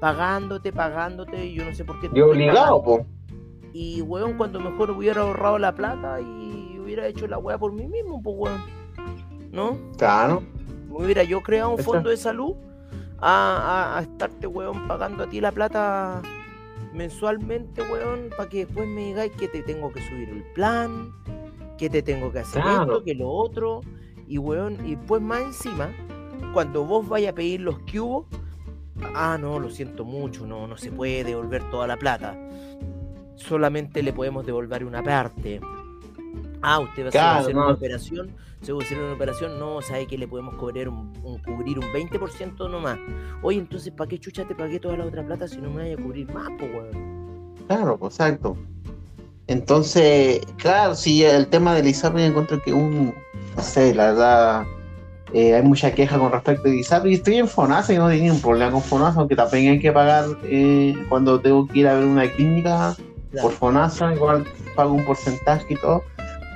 pagándote, 0.00 0.72
pagándote, 0.72 1.46
y 1.46 1.54
yo 1.54 1.64
no 1.64 1.74
sé 1.74 1.84
por 1.84 2.00
qué. 2.00 2.08
te 2.08 2.16
Y 2.18 2.20
estoy 2.20 2.30
obligado, 2.36 2.82
po. 2.82 3.06
Y 3.72 4.00
weón, 4.02 4.36
cuando 4.36 4.60
mejor 4.60 4.90
hubiera 4.90 5.22
ahorrado 5.22 5.58
la 5.58 5.74
plata 5.74 6.20
y 6.20 6.78
hubiera 6.82 7.06
hecho 7.06 7.26
la 7.26 7.38
weá 7.38 7.58
por 7.58 7.72
mí 7.72 7.86
mismo, 7.86 8.22
pues 8.22 8.36
weón. 8.38 8.60
¿No? 9.52 9.78
Claro. 9.98 10.42
Hubiera 10.90 11.22
yo 11.24 11.42
creado 11.42 11.70
un 11.70 11.78
fondo 11.78 12.08
de 12.10 12.16
salud 12.16 12.54
a, 13.18 13.92
a- 13.94 13.98
a 13.98 14.02
estarte, 14.02 14.46
weón, 14.46 14.86
pagando 14.86 15.24
a 15.24 15.26
ti 15.28 15.40
la 15.40 15.52
plata 15.52 16.22
mensualmente, 16.92 17.82
weón, 17.82 18.30
para 18.36 18.48
que 18.48 18.64
después 18.64 18.86
me 18.88 19.06
digáis 19.06 19.32
que 19.32 19.48
te 19.48 19.62
tengo 19.62 19.92
que 19.92 20.00
subir 20.06 20.28
el 20.30 20.42
plan, 20.54 21.12
que 21.78 21.90
te 21.90 22.02
tengo 22.02 22.32
que 22.32 22.38
hacer 22.40 22.62
Claro. 22.62 22.82
esto, 22.82 23.04
que 23.04 23.14
lo 23.14 23.28
otro, 23.28 23.80
y 24.26 24.38
weón, 24.38 24.84
y 24.86 24.96
pues 24.96 25.22
más 25.22 25.42
encima, 25.42 25.90
cuando 26.52 26.84
vos 26.84 27.08
vayas 27.08 27.32
a 27.32 27.34
pedir 27.34 27.60
los 27.60 27.78
cubos, 27.80 28.26
ah, 29.14 29.36
no, 29.40 29.58
lo 29.60 29.70
siento 29.70 30.04
mucho, 30.04 30.46
no, 30.46 30.66
no 30.66 30.76
se 30.76 30.90
puede 30.90 31.24
devolver 31.24 31.62
toda 31.70 31.86
la 31.86 31.96
plata. 31.96 32.36
Solamente 33.36 34.02
le 34.02 34.12
podemos 34.12 34.44
devolver 34.46 34.84
una 34.84 35.02
parte. 35.02 35.60
Ah, 36.62 36.78
usted 36.80 37.10
va 37.14 37.20
a 37.20 37.38
hacer- 37.38 37.54
no. 37.54 37.64
una 37.66 37.74
operación, 37.74 38.30
se 38.62 38.72
va 38.72 38.80
a 38.80 38.82
hacer 38.84 38.98
una 38.98 39.12
operación, 39.12 39.58
no, 39.58 39.80
sabe 39.82 40.06
que 40.06 40.16
le 40.18 40.26
podemos 40.26 40.54
cobrar 40.56 40.88
un, 40.88 41.12
un- 41.22 41.38
cubrir 41.42 41.78
un 41.78 41.84
20% 41.92 42.68
nomás. 42.70 42.98
Oye, 43.42 43.58
entonces, 43.58 43.92
¿para 43.92 44.08
qué 44.08 44.18
chucha 44.18 44.44
te 44.48 44.54
pagué 44.54 44.80
toda 44.80 44.96
la 44.96 45.04
otra 45.04 45.24
plata 45.24 45.46
si 45.46 45.58
no 45.58 45.70
me 45.70 45.82
vaya 45.82 45.94
a 45.94 46.02
cubrir 46.02 46.32
más, 46.32 46.48
pues, 46.58 46.72
weón? 46.74 47.54
Claro, 47.68 47.98
exacto. 48.02 48.56
Entonces, 49.48 50.40
claro, 50.56 50.94
sí, 50.96 51.22
el 51.22 51.46
tema 51.48 51.74
del 51.74 51.86
ISAPRE 51.86 52.26
encuentro 52.26 52.60
que 52.62 52.72
un, 52.72 53.14
no 53.56 53.62
sé, 53.62 53.94
la 53.94 54.06
verdad, 54.12 54.66
eh, 55.32 55.54
hay 55.54 55.62
mucha 55.62 55.92
queja 55.92 56.18
con 56.18 56.30
respecto 56.30 56.68
al 56.68 56.74
ISAPRE 56.74 57.10
y 57.10 57.14
estoy 57.14 57.36
en 57.36 57.48
FONASA 57.48 57.94
y 57.94 57.96
no 57.96 58.08
tengo 58.08 58.22
ningún 58.22 58.40
problema 58.40 58.70
con 58.72 58.82
FONASA, 58.82 59.20
aunque 59.20 59.34
también 59.34 59.72
hay 59.72 59.80
que 59.80 59.92
pagar 59.92 60.26
eh, 60.44 60.94
cuando 61.08 61.40
tengo 61.40 61.66
que 61.66 61.80
ir 61.80 61.88
a 61.88 61.94
ver 61.94 62.04
una 62.04 62.30
clínica 62.30 62.94
por 63.40 63.52
FONASA, 63.52 64.14
igual 64.14 64.46
pago 64.74 64.92
un 64.92 65.04
porcentaje 65.04 65.74
y 65.74 65.76
todo, 65.76 66.02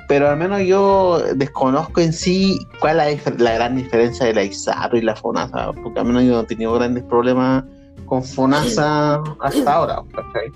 pero 0.07 0.29
al 0.29 0.37
menos 0.37 0.61
yo 0.61 1.21
desconozco 1.35 2.01
en 2.01 2.13
sí 2.13 2.59
cuál 2.79 2.99
es 3.01 3.39
la, 3.39 3.53
gran 3.53 3.75
diferencia 3.75 4.27
de 4.27 4.33
la 4.33 4.43
ISAPRE 4.43 4.99
y 4.99 5.01
la 5.01 5.15
FONASA, 5.15 5.73
porque 5.73 5.99
al 5.99 6.05
menos 6.05 6.23
yo 6.23 6.31
no 6.33 6.41
he 6.41 6.45
tenido 6.45 6.73
grandes 6.73 7.03
problemas 7.03 7.63
con 8.05 8.23
FONASA 8.23 9.21
hasta 9.39 9.73
ahora, 9.73 10.01
¿cachai? 10.13 10.51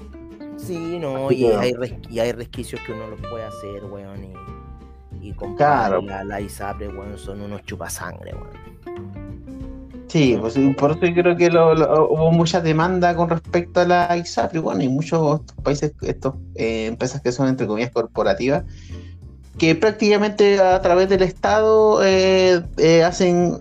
Sí, 0.57 0.99
no, 0.99 1.31
y 1.31 1.45
hay, 1.47 1.73
y 2.09 2.19
hay 2.19 2.31
resquicios 2.31 2.81
que 2.85 2.93
uno 2.93 3.07
los 3.07 3.19
puede 3.29 3.43
hacer, 3.43 3.83
weón, 3.85 4.23
y, 4.23 4.33
y 5.29 5.55
Claro. 5.55 6.01
la, 6.01 6.23
la 6.23 6.41
ISAPRE, 6.41 6.89
weón, 6.89 7.17
son 7.17 7.41
unos 7.41 7.63
chupasangre. 7.63 8.33
Sí, 10.07 10.37
pues 10.39 10.57
por 10.77 10.91
eso 10.91 10.99
creo 10.99 11.35
que 11.35 11.49
hubo 11.49 12.31
mucha 12.31 12.61
demanda 12.61 13.15
con 13.15 13.29
respecto 13.29 13.81
a 13.81 13.85
la 13.85 14.17
ISAPRE. 14.17 14.59
Bueno, 14.59 14.83
y 14.83 14.87
muchos 14.87 15.41
países, 15.63 15.93
estos 16.01 16.35
eh, 16.55 16.85
empresas 16.85 17.21
que 17.21 17.31
son 17.31 17.47
entre 17.47 17.65
comillas 17.67 17.91
corporativas, 17.91 18.63
que 19.57 19.73
prácticamente 19.75 20.59
a 20.59 20.79
través 20.81 21.09
del 21.09 21.23
Estado 21.23 22.03
eh, 22.03 22.61
eh, 22.77 23.03
hacen, 23.03 23.59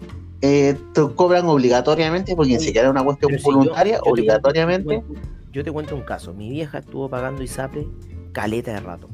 cobran 1.17 1.47
obligatoriamente, 1.47 2.37
porque 2.37 2.53
ni 2.53 2.61
siquiera 2.61 2.89
es 2.89 2.91
una 2.93 3.03
cuestión 3.03 3.33
voluntaria, 3.43 3.99
obligatoriamente. 4.05 5.03
yo 5.51 5.65
te 5.65 5.73
cuento 5.73 5.97
un 5.97 6.03
caso. 6.03 6.35
Mi 6.35 6.51
vieja 6.51 6.79
estuvo 6.79 7.09
pagando 7.09 7.43
ISAPRE 7.43 7.87
caleta 8.33 8.75
de 8.75 8.81
rato. 8.81 9.09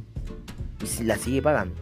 Y 0.99 1.05
la 1.05 1.17
sigue 1.17 1.41
pagando. 1.43 1.75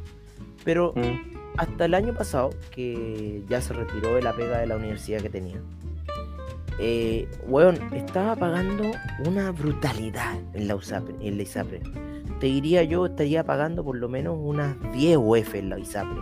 Pero 0.69 0.93
mm 0.95 1.39
hasta 1.59 1.87
el 1.87 1.95
año 1.95 2.15
pasado, 2.15 2.51
que 2.71 3.43
ya 3.49 3.61
se 3.61 3.75
retiró 3.75 4.15
de 4.15 4.23
la 4.23 4.33
pega 4.33 4.59
de 4.59 4.67
la 4.67 4.77
universidad 4.77 5.21
que 5.21 5.29
tenía, 5.29 5.61
eh, 6.79 7.29
estaba 7.93 8.37
pagando 8.37 8.85
una 9.27 9.51
brutalidad 9.51 10.39
en 10.55 10.69
la, 10.69 10.77
USAPRE, 10.77 11.17
en 11.21 11.37
la 11.37 11.43
ISAPRE. 11.43 11.83
Te 12.39 12.47
diría 12.47 12.85
yo, 12.85 13.07
estaría 13.07 13.43
pagando 13.43 13.85
por 13.85 13.97
lo 13.97 14.09
menos 14.09 14.37
unas 14.41 14.77
10 14.93 15.19
UF 15.19 15.55
en 15.57 15.71
la 15.71 15.81
ISAPRE. 15.81 16.21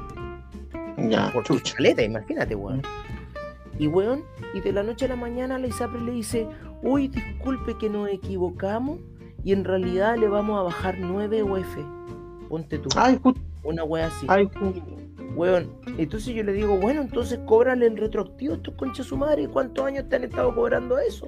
Ya, 1.11 1.31
por 1.33 1.45
tu 1.45 1.61
chaleta, 1.61 2.03
imagínate, 2.03 2.55
weón. 2.55 2.81
Y 3.79 3.89
weón, 3.89 4.25
y 4.55 4.61
de 4.63 4.73
la 4.73 4.83
noche 4.83 5.05
a 5.05 5.09
la 5.09 5.17
mañana 5.17 5.59
la 5.59 5.67
ISAPRE 5.67 6.01
le 6.01 6.13
dice, 6.13 6.49
uy, 6.83 7.09
disculpe 7.09 7.77
que 7.77 7.91
nos 7.91 8.09
equivocamos 8.09 9.01
y 9.45 9.53
en 9.53 9.65
realidad 9.65 10.17
le 10.17 10.29
vamos 10.29 10.59
a 10.59 10.63
bajar 10.63 10.97
9 10.99 11.43
UF. 11.43 11.77
Ponte 12.49 12.79
tú. 12.79 12.89
Ay, 12.97 13.21
una 13.67 13.85
wea 13.85 14.07
así. 14.07 14.27
Ay, 14.29 14.49
Weón, 15.35 15.71
entonces 15.99 16.35
yo 16.35 16.43
le 16.43 16.55
digo, 16.55 16.79
bueno, 16.79 17.03
entonces 17.03 17.39
cóbrale 17.45 17.87
el 17.87 17.99
retroactivo 17.99 18.55
a 18.55 18.57
estos 18.57 18.75
conchas 18.75 19.07
su 19.07 19.19
madre. 19.19 19.47
¿Cuántos 19.49 19.85
años 19.85 20.09
te 20.09 20.17
han 20.17 20.25
estado 20.25 20.55
cobrando 20.55 20.99
eso? 20.99 21.27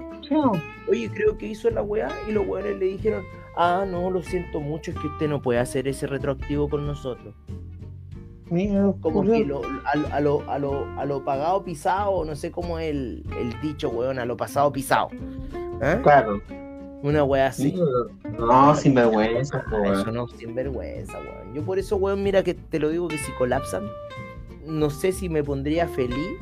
Oye, 0.89 1.11
creo 1.13 1.37
que 1.37 1.49
hizo 1.49 1.69
la 1.69 1.83
weá 1.83 2.09
y 2.27 2.33
los 2.33 2.47
weones 2.47 2.79
le 2.79 2.87
dijeron, 2.87 3.23
ah, 3.55 3.85
no, 3.87 4.11
lo 4.11 4.23
siento 4.23 4.61
mucho, 4.61 4.93
es 4.93 4.99
que 4.99 5.09
usted 5.09 5.29
no 5.29 5.43
puede 5.43 5.59
hacer 5.59 5.87
ese 5.89 6.07
retroactivo 6.07 6.71
con 6.71 6.87
nosotros. 6.87 7.35
como 9.03 9.23
que 9.25 9.45
lo, 9.45 9.61
a, 9.85 10.21
lo, 10.21 10.43
a, 10.51 10.59
lo, 10.59 10.87
a 10.99 11.05
lo 11.05 11.25
pagado 11.25 11.63
pisado, 11.63 12.25
no 12.25 12.35
sé 12.35 12.51
cómo 12.51 12.79
es 12.79 12.89
el, 12.89 13.25
el 13.39 13.61
dicho, 13.61 13.91
weón, 13.91 14.19
a 14.19 14.25
lo 14.25 14.39
pasado 14.39 14.73
pisado. 14.73 15.11
¿Ah? 15.83 15.99
Claro. 16.03 16.41
Una 17.03 17.25
wea 17.25 17.47
así. 17.47 17.75
No, 18.39 18.75
sin 18.75 18.95
vergüenza, 18.95 19.65
Eso 19.85 20.11
no, 20.11 20.29
sin 20.29 20.55
vergüenza, 20.55 21.19
weón. 21.19 21.55
Yo 21.55 21.63
por 21.65 21.79
eso, 21.79 21.97
weón, 21.97 22.23
mira 22.23 22.43
que 22.43 22.55
te 22.55 22.79
lo 22.79 22.89
digo 22.89 23.09
que 23.09 23.19
si 23.19 23.31
colapsan, 23.33 23.89
no 24.67 24.91
sé 24.91 25.13
si 25.13 25.29
me 25.29 25.45
pondría 25.45 25.87
feliz 25.89 26.39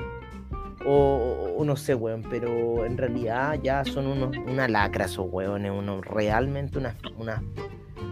o, 0.84 1.62
no 1.64 1.76
sé, 1.76 1.94
weón, 1.94 2.22
pero 2.30 2.84
en 2.86 2.96
realidad 2.96 3.58
ya 3.62 3.84
son 3.84 4.06
unos, 4.06 4.36
una 4.46 4.68
lacra 4.68 5.06
esos 5.06 5.26
weones, 5.30 5.72
uno, 5.76 6.00
realmente 6.00 6.78
una, 6.78 6.96
una, 7.18 7.42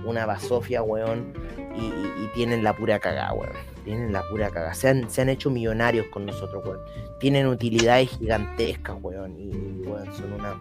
una 0.05 0.27
basofia, 0.27 0.83
weón, 0.83 1.33
y, 1.77 2.15
tienen 2.35 2.65
la 2.65 2.75
pura 2.75 2.99
cagada, 2.99 3.33
weón. 3.33 3.53
Tienen 3.85 4.13
la 4.13 4.23
pura 4.29 4.51
cagada. 4.51 4.75
Se 4.75 4.89
han, 4.89 5.09
se 5.09 5.23
han 5.23 5.29
hecho 5.29 5.51
millonarios 5.51 6.07
con 6.09 6.27
nosotros, 6.27 6.65
weón. 6.67 6.81
Tienen 7.21 7.47
utilidades 7.47 8.11
gigantescas, 8.11 8.97
weón, 9.01 9.39
y, 9.39 9.87
weón, 9.87 10.13
son 10.15 10.33
una 10.33 10.61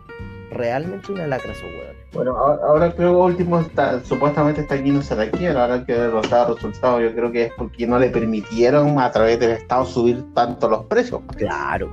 realmente 0.53 1.11
una 1.11 1.27
lacra 1.27 1.53
su 1.53 1.65
weón. 1.65 1.95
Bueno, 2.13 2.37
ahora, 2.37 2.91
creo 2.93 3.11
que 3.11 3.21
último 3.21 3.59
está, 3.59 4.03
supuestamente 4.03 4.61
está 4.61 4.75
aquí 4.75 4.91
no 4.91 5.01
se 5.01 5.15
la 5.15 5.29
quiebra, 5.29 5.63
ahora 5.63 5.85
que 5.85 5.95
los 5.95 6.29
resultados, 6.29 7.01
yo 7.01 7.13
creo 7.13 7.31
que 7.31 7.45
es 7.45 7.53
porque 7.57 7.87
no 7.87 7.97
le 7.97 8.09
permitieron 8.09 8.99
a 8.99 9.11
través 9.11 9.39
del 9.39 9.51
Estado 9.51 9.85
subir 9.85 10.23
tanto 10.33 10.69
los 10.69 10.85
precios. 10.85 11.21
Claro, 11.35 11.91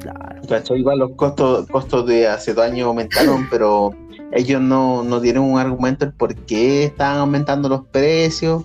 claro. 0.00 0.76
igual 0.76 1.00
los 1.00 1.10
costos, 1.12 1.66
costos 1.68 2.06
de 2.06 2.28
hace 2.28 2.54
dos 2.54 2.64
años 2.64 2.86
aumentaron, 2.86 3.46
pero 3.50 3.92
ellos 4.32 4.60
no, 4.60 5.02
no 5.02 5.20
tienen 5.20 5.42
un 5.42 5.58
argumento 5.58 6.04
el 6.04 6.12
por 6.12 6.34
qué 6.34 6.84
están 6.84 7.18
aumentando 7.18 7.68
los 7.68 7.84
precios 7.86 8.62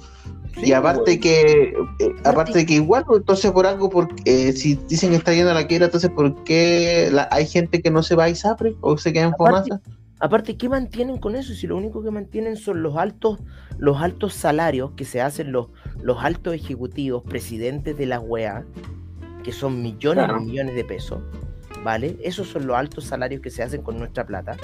y 0.58 0.74
aparte 0.74 1.20
que, 1.20 1.74
eh, 2.00 2.16
aparte 2.24 2.66
que 2.66 2.76
igual, 2.76 3.04
pues, 3.06 3.20
entonces 3.20 3.52
por 3.52 3.66
algo, 3.66 3.90
porque 3.90 4.16
eh, 4.26 4.54
si 4.54 4.76
dicen 4.88 5.12
que 5.12 5.16
está 5.16 5.34
yendo 5.34 5.52
a 5.52 5.54
la 5.54 5.68
quiebra, 5.68 5.86
entonces 5.86 6.10
¿por 6.10 6.44
qué 6.44 7.12
hay 7.32 7.48
gente 7.48 7.82
que 7.82 7.92
no 7.92 8.04
se 8.04 8.16
va 8.16 8.26
a 8.26 8.30
ISAPRE 8.30 8.76
o 8.82 8.98
se 8.98 9.14
queda 9.14 9.26
en 9.26 9.36
FONASA? 9.36 9.82
Aparte, 10.20 10.56
¿qué 10.56 10.70
mantienen 10.70 11.18
con 11.18 11.36
eso? 11.36 11.54
Si 11.54 11.66
lo 11.66 11.76
único 11.76 12.04
que 12.04 12.12
mantienen 12.12 12.56
son 12.56 12.84
los 12.84 12.96
altos, 12.96 13.40
los 13.80 14.00
altos 14.02 14.36
salarios 14.36 14.92
que 14.92 15.04
se 15.04 15.20
hacen 15.20 15.52
los, 15.52 15.70
los 16.04 16.24
altos 16.24 16.54
ejecutivos, 16.54 17.24
presidentes 17.24 17.98
de 17.98 18.06
la 18.06 18.20
UEA, 18.20 18.64
que 19.44 19.52
son 19.52 19.82
millones 19.82 20.28
y 20.30 20.46
millones 20.46 20.76
de 20.76 20.86
pesos, 20.86 21.24
¿vale? 21.84 22.18
Esos 22.22 22.48
son 22.48 22.68
los 22.68 22.78
altos 22.78 23.06
salarios 23.06 23.42
que 23.42 23.50
se 23.50 23.64
hacen 23.64 23.82
con 23.82 23.98
nuestra 23.98 24.26
plata 24.28 24.56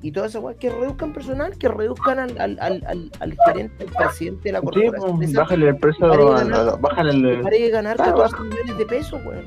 y 0.00 0.12
todas 0.12 0.34
esas 0.34 0.56
que 0.56 0.70
reduzcan 0.70 1.12
personal, 1.12 1.56
que 1.58 1.68
reduzcan 1.68 2.18
al, 2.18 2.38
al, 2.38 2.58
al, 2.60 3.10
al 3.18 3.36
gerente, 3.46 3.84
al 3.84 3.90
presidente 3.90 4.42
de 4.44 4.52
la 4.52 4.60
corporación. 4.60 5.26
Sí, 5.26 5.34
bájale 5.34 5.68
el 5.68 5.76
precio, 5.76 6.78
bájale 6.80 7.10
el... 7.10 7.36
Que 7.36 7.42
pare 7.42 7.60
de 7.60 7.70
ganar 7.70 7.96
14 7.96 8.36
millones 8.42 8.78
de 8.78 8.86
pesos, 8.86 9.20
weón. 9.26 9.46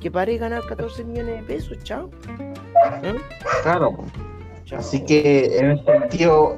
Que 0.00 0.10
pare 0.10 0.32
de 0.32 0.38
ganar 0.38 0.62
14 0.66 1.04
millones 1.04 1.36
de 1.36 1.42
pesos, 1.42 1.78
chao. 1.82 2.10
¿Eh? 3.02 3.16
Claro. 3.64 4.04
Así 4.76 5.04
que 5.04 5.58
en 5.58 5.70
ese 5.72 5.84
sentido, 5.84 6.56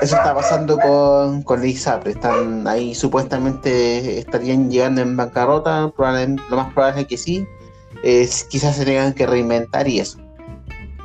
eso 0.00 0.16
está 0.16 0.34
pasando 0.34 0.78
con, 0.78 1.42
con 1.42 1.60
la 1.60 1.66
ISAPRE. 1.66 2.12
Están 2.12 2.66
ahí 2.66 2.94
supuestamente 2.94 4.18
estarían 4.18 4.70
llegando 4.70 5.02
en 5.02 5.16
bancarrota, 5.16 5.92
lo 5.96 6.56
más 6.56 6.72
probable 6.72 7.02
es 7.02 7.06
que 7.06 7.16
sí. 7.16 7.46
quizás 8.48 8.74
se 8.76 8.84
tengan 8.84 9.12
que 9.12 9.26
reinventar 9.26 9.86
y 9.86 10.00
eso. 10.00 10.18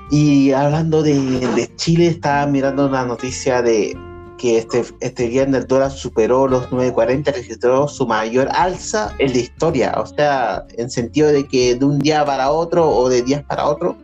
Y 0.10 0.52
hablando 0.52 1.04
de, 1.04 1.70
Chile, 1.76 2.08
estaba 2.08 2.46
mirando 2.48 2.88
una 2.88 3.06
noticia 3.06 3.62
de 3.62 3.98
que 4.38 4.60
este, 4.60 4.86
este 5.02 5.28
viernes 5.28 5.62
el 5.62 5.67
dólar 5.67 5.91
superó 5.91 6.48
los 6.48 6.70
9.40, 6.70 7.34
registró 7.34 7.88
su 7.88 8.08
mayor 8.08 8.48
alza 8.54 9.13
en 9.17 9.34
la 9.34 9.39
historia. 9.39 9.93
O 9.98 10.06
sea, 10.06 10.65
en 10.78 10.89
sentido 10.89 11.30
de 11.30 11.46
que 11.46 11.76
de 11.76 11.84
un 11.84 12.00
día 12.00 12.24
para 12.24 12.52
otro 12.52 12.88
o 12.88 13.10
de 13.10 13.24
días 13.24 13.43
para 13.43 13.65
otro, 13.65 13.98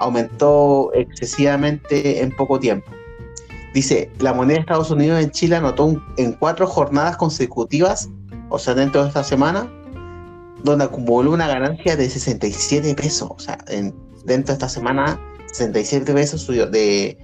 aumentó 0.00 0.90
excesivamente 0.94 2.22
en 2.22 2.34
poco 2.34 2.58
tiempo. 2.58 2.90
Dice, 3.74 4.10
la 4.20 4.32
moneda 4.32 4.54
de 4.54 4.60
Estados 4.60 4.90
Unidos 4.90 5.22
en 5.22 5.30
Chile 5.30 5.56
anotó 5.56 6.00
en 6.16 6.32
cuatro 6.32 6.66
jornadas 6.66 7.16
consecutivas, 7.16 8.08
o 8.48 8.58
sea, 8.58 8.74
dentro 8.74 9.02
de 9.02 9.08
esta 9.08 9.24
semana, 9.24 9.70
donde 10.62 10.84
acumuló 10.84 11.32
una 11.32 11.46
ganancia 11.46 11.96
de 11.96 12.08
67 12.08 12.94
pesos. 12.94 13.30
O 13.30 13.38
sea, 13.38 13.58
en, 13.68 13.94
dentro 14.24 14.48
de 14.48 14.52
esta 14.54 14.68
semana 14.68 15.20
67 15.54 16.12
pesos 16.12 16.40
subió 16.40 16.66
de 16.66 17.16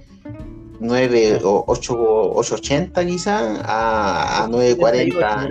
9 0.79 1.41
o 1.43 1.65
8, 1.67 1.93
880 2.33 3.05
quizá 3.05 3.61
a, 3.65 4.45
a 4.45 4.47
940. 4.47 5.47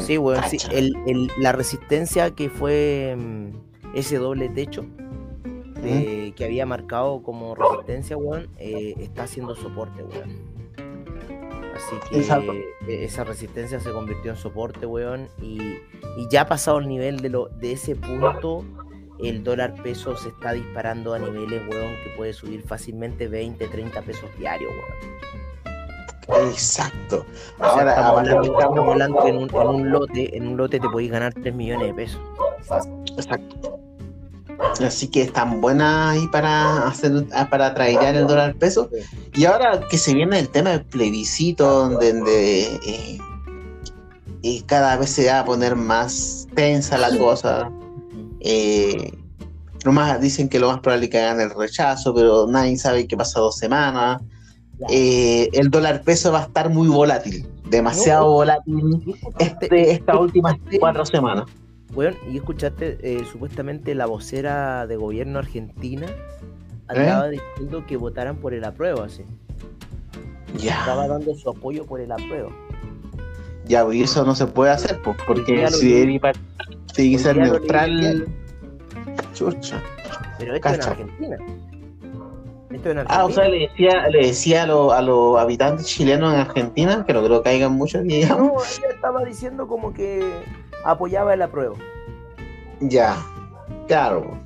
Sí, 0.00 0.18
bueno, 0.18 0.42
sí, 0.46 0.58
el, 0.70 0.94
el, 1.06 1.30
la 1.38 1.52
resistencia 1.52 2.32
que 2.32 2.50
fue 2.50 3.16
mm, 3.16 3.96
ese 3.96 4.18
doble 4.18 4.50
techo 4.50 4.84
de, 5.82 6.34
que 6.36 6.44
había 6.44 6.66
marcado 6.66 7.22
como 7.22 7.54
resistencia, 7.54 8.18
weón, 8.18 8.50
eh, 8.58 8.94
está 8.98 9.22
haciendo 9.22 9.56
soporte, 9.56 10.02
weón. 10.02 10.58
Así 11.74 11.96
que 12.10 12.18
e, 12.88 13.04
esa 13.04 13.24
resistencia 13.24 13.80
se 13.80 13.90
convirtió 13.90 14.32
en 14.32 14.36
soporte, 14.36 14.84
weón, 14.84 15.28
y, 15.40 15.60
y 15.62 16.28
ya 16.30 16.42
ha 16.42 16.46
pasado 16.46 16.78
el 16.78 16.88
nivel 16.88 17.20
de, 17.20 17.30
lo, 17.30 17.48
de 17.48 17.72
ese 17.72 17.96
punto 17.96 18.66
el 19.18 19.42
dólar 19.44 19.74
peso 19.82 20.16
se 20.16 20.28
está 20.28 20.52
disparando 20.52 21.14
a 21.14 21.18
niveles, 21.18 21.62
weón, 21.68 21.94
que 22.04 22.10
puede 22.16 22.32
subir 22.32 22.62
fácilmente 22.62 23.28
20, 23.28 23.66
30 23.66 24.02
pesos 24.02 24.30
diarios, 24.38 24.70
weón. 24.72 26.48
Exacto. 26.50 27.24
Ahora, 27.58 27.92
estamos, 27.92 28.88
hablando, 28.88 29.22
que 29.22 29.30
en 29.30 29.36
un, 29.38 29.90
lote, 29.90 30.36
en 30.36 30.48
un 30.48 30.56
lote 30.58 30.78
te 30.78 30.88
podéis 30.88 31.10
ganar 31.10 31.32
3 31.32 31.54
millones 31.54 31.88
de 31.88 31.94
pesos. 31.94 32.20
Exacto. 33.16 33.80
Así 34.84 35.08
que 35.08 35.22
están 35.22 35.60
buenas 35.60 36.16
ahí 36.16 36.26
para 36.28 36.88
hacer 36.88 37.24
para 37.48 37.74
tradear 37.74 38.16
el 38.16 38.26
dólar 38.26 38.54
peso. 38.56 38.90
Y 39.34 39.44
ahora 39.44 39.80
que 39.88 39.96
se 39.96 40.14
viene 40.14 40.38
el 40.38 40.48
tema 40.48 40.70
del 40.70 40.84
plebiscito, 40.84 41.88
donde 41.88 42.78
eh, 42.84 43.18
y 44.42 44.62
cada 44.62 44.96
vez 44.96 45.10
se 45.10 45.26
va 45.28 45.40
a 45.40 45.44
poner 45.44 45.76
más 45.76 46.48
tensa 46.54 46.98
la 46.98 47.16
cosa. 47.16 47.70
Eh, 48.40 49.12
más 49.84 50.20
dicen 50.20 50.48
que 50.48 50.58
lo 50.58 50.68
más 50.68 50.80
probable 50.80 51.06
es 51.06 51.10
que 51.10 51.18
hagan 51.18 51.40
el 51.40 51.50
rechazo, 51.50 52.14
pero 52.14 52.46
nadie 52.46 52.76
sabe 52.76 53.06
qué 53.06 53.16
pasa 53.16 53.40
dos 53.40 53.56
semanas. 53.56 54.22
Eh, 54.90 55.48
el 55.52 55.70
dólar 55.70 56.02
peso 56.02 56.30
va 56.30 56.40
a 56.40 56.44
estar 56.44 56.70
muy 56.70 56.88
volátil, 56.88 57.46
demasiado 57.68 58.30
volátil 58.30 59.16
este, 59.38 59.90
estas 59.90 60.16
últimas 60.16 60.56
cuatro 60.78 61.04
semanas. 61.04 61.46
Bueno, 61.92 62.16
y 62.30 62.36
escuchaste 62.36 62.98
eh, 63.02 63.24
supuestamente 63.30 63.94
la 63.94 64.06
vocera 64.06 64.86
de 64.86 64.96
gobierno 64.96 65.38
argentina 65.38 66.06
¿Eh? 66.94 67.30
diciendo 67.30 67.84
que 67.86 67.96
votaran 67.96 68.36
por 68.36 68.54
el 68.54 68.64
apruebo, 68.64 69.02
así. 69.02 69.24
Ya. 70.56 70.80
Estaba 70.80 71.08
dando 71.08 71.34
su 71.34 71.50
apoyo 71.50 71.84
por 71.84 72.00
el 72.00 72.12
apruebo. 72.12 72.50
Ya, 73.68 73.86
y 73.92 74.02
eso 74.02 74.24
no 74.24 74.34
se 74.34 74.46
puede 74.46 74.70
hacer, 74.72 75.00
pues, 75.02 75.16
porque 75.26 75.68
si 75.68 75.94
él 76.02 76.20
tiene 76.94 77.12
que 77.12 77.18
ser 77.18 77.36
neutral. 77.36 78.26
Chucha. 79.34 79.82
Pero 80.38 80.54
esto 80.54 80.68
Cacha. 80.68 80.82
en 80.84 80.90
Argentina. 80.90 81.36
Esto 82.70 82.90
en 82.90 82.98
Argentina. 82.98 83.06
Ah, 83.08 83.24
o 83.26 83.30
sea, 83.30 83.48
le 83.48 83.58
decía, 83.68 84.08
le 84.08 84.26
decía 84.26 84.62
a, 84.62 84.66
los- 84.66 84.92
a 84.92 85.02
los 85.02 85.38
habitantes 85.38 85.86
chilenos 85.86 86.32
en 86.34 86.40
Argentina, 86.40 87.04
que 87.06 87.12
no 87.12 87.22
creo 87.24 87.42
que 87.42 87.48
hayan 87.50 87.72
muchos. 87.72 88.04
No, 88.04 88.10
ella 88.14 88.88
estaba 88.94 89.24
diciendo 89.24 89.66
como 89.68 89.92
que 89.92 90.24
apoyaba 90.84 91.34
el 91.34 91.42
apruebo. 91.42 91.76
Ya, 92.80 93.16
claro. 93.86 94.38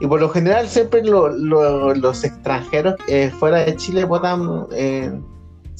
Y 0.00 0.06
por 0.06 0.20
lo 0.20 0.28
general 0.30 0.66
siempre 0.68 1.02
lo- 1.04 1.28
lo- 1.28 1.94
los 1.94 2.24
extranjeros 2.24 2.94
eh, 3.08 3.30
fuera 3.38 3.58
de 3.58 3.76
Chile 3.76 4.04
votan 4.04 4.66
eh, 4.72 5.12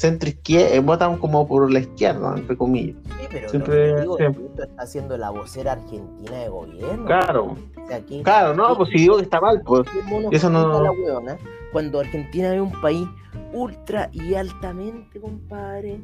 centro 0.01 0.29
izquierda, 0.31 0.81
votan 0.81 1.19
como 1.19 1.47
por 1.47 1.71
la 1.71 1.81
izquierda, 1.81 2.35
entre 2.37 2.57
comillas. 2.57 2.97
Sí, 3.21 3.27
pero 3.31 3.49
Siempre- 3.51 3.91
lo 3.93 4.01
digo 4.01 4.17
siempre. 4.17 4.45
está 4.65 4.83
haciendo 4.83 5.19
la 5.19 5.29
vocera 5.31 5.73
argentina 5.73 6.37
de 6.39 6.49
gobierno. 6.49 7.05
Claro, 7.05 7.45
O 7.85 7.87
sea, 7.87 8.01
¿quién- 8.01 8.23
claro, 8.23 8.55
no, 8.55 8.77
pues 8.77 8.89
si 8.91 8.99
digo 8.99 9.17
que 9.19 9.25
está 9.25 9.41
mal, 9.41 9.61
pues. 9.65 9.83
eso 10.31 10.49
no- 10.49 10.83
la 10.83 10.91
huevona 10.93 11.37
Cuando 11.73 12.01
Argentina 12.01 12.55
es 12.55 12.61
un 12.61 12.73
país 12.81 13.07
ultra 13.53 14.09
y 14.13 14.35
altamente, 14.35 15.21
compadre, 15.21 16.01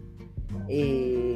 eh, 0.68 1.34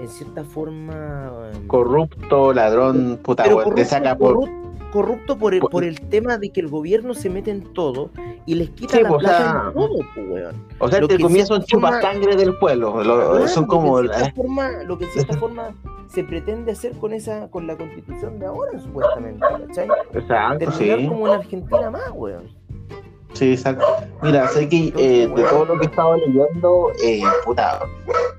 en 0.00 0.08
cierta 0.08 0.44
forma... 0.44 1.50
em, 1.54 1.66
Corrupto, 1.68 2.52
ladrón, 2.52 3.18
puta, 3.22 3.44
te 3.74 3.84
saca 3.84 4.16
por. 4.18 4.34
corrupto- 4.34 4.63
corrupto 4.94 5.36
por 5.36 5.52
el, 5.54 5.60
por- 5.60 5.70
por 5.70 5.84
el 5.84 6.00
tema 6.00 6.38
de 6.38 6.50
que 6.50 6.60
el 6.60 6.68
gobierno 6.68 7.12
se 7.14 7.28
mete 7.28 7.50
en 7.50 7.72
todo 7.74 8.10
y 8.46 8.54
les 8.54 8.70
quita 8.70 8.96
Sí, 8.96 9.02
la 9.02 9.08
pues, 9.10 9.16
o 9.16 9.26
plata 9.26 9.38
sea, 9.38 9.62
en 9.68 9.74
todo, 9.74 9.98
pues, 10.14 10.28
weón. 10.30 10.66
O 10.78 10.88
sea, 10.88 11.00
lo 11.00 11.08
que 11.08 11.14
en 11.16 11.20
comillas 11.22 11.48
son 11.48 11.62
chupasangre 11.64 12.36
del 12.36 12.56
pueblo. 12.58 13.02
lo- 13.04 13.46
son 13.48 13.64
lo 13.64 13.68
como. 13.68 13.96
que 14.00 14.06
en 14.06 14.12
cierta 14.14 14.32
forma, 14.34 14.70
lo 14.84 14.98
que 14.98 15.04
en 15.04 15.10
cierta 15.10 15.36
forma 15.36 15.74
se 16.06 16.22
pretende 16.24 16.72
hacer 16.72 16.92
con 16.92 17.12
esa 17.12 17.48
con 17.50 17.66
la 17.66 17.76
constitución 17.76 18.38
de 18.38 18.46
ahora 18.46 18.78
supuestamente 18.78 19.40
¿cachai? 19.66 19.88
Exacto, 20.12 20.58
terminar 20.58 20.98
sí. 21.00 21.08
como 21.08 21.26
en 21.26 21.34
Argentina 21.34 21.90
más 21.90 22.10
weón 22.14 22.44
Sí, 23.34 23.52
exacto. 23.52 23.84
Mira, 24.22 24.48
sé 24.48 24.68
que 24.68 24.92
eh, 24.96 25.28
de 25.34 25.42
todo 25.44 25.64
lo 25.66 25.78
que 25.78 25.86
he 25.86 25.88
estado 25.88 26.16
leyendo, 26.16 26.92
eh, 27.02 27.20
puta, 27.44 27.80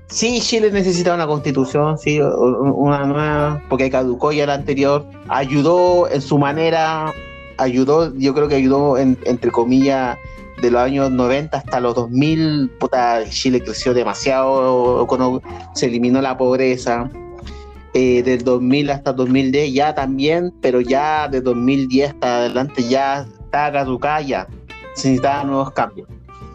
sí, 0.08 0.40
Chile 0.40 0.70
necesita 0.72 1.14
una 1.14 1.26
constitución, 1.26 1.96
sí, 1.98 2.18
una 2.20 3.04
nueva, 3.04 3.62
porque 3.68 3.90
caducó 3.90 4.32
ya 4.32 4.46
la 4.46 4.54
anterior, 4.54 5.04
ayudó 5.28 6.08
en 6.10 6.20
su 6.22 6.38
manera, 6.38 7.12
ayudó, 7.58 8.12
yo 8.16 8.34
creo 8.34 8.48
que 8.48 8.56
ayudó, 8.56 8.98
en- 8.98 9.18
entre 9.26 9.50
comillas, 9.50 10.16
de 10.62 10.70
los 10.70 10.80
años 10.80 11.10
90 11.10 11.58
hasta 11.58 11.78
los 11.80 11.94
2000, 11.94 12.70
puta, 12.80 13.22
Chile 13.28 13.62
creció 13.62 13.92
demasiado, 13.92 15.06
se 15.74 15.86
eliminó 15.86 16.20
la 16.22 16.36
pobreza. 16.38 17.10
Eh, 17.98 18.22
del 18.22 18.44
2000 18.44 18.90
hasta 18.90 19.14
2010 19.14 19.72
ya 19.72 19.94
también, 19.94 20.52
pero 20.60 20.82
ya 20.82 21.28
de 21.28 21.40
2010 21.40 22.10
hasta 22.10 22.36
adelante 22.40 22.82
ya 22.82 23.26
está 23.40 23.72
caducada 23.72 24.46
se 24.96 25.08
necesitaban 25.08 25.48
nuevos 25.48 25.70
cambios. 25.72 26.08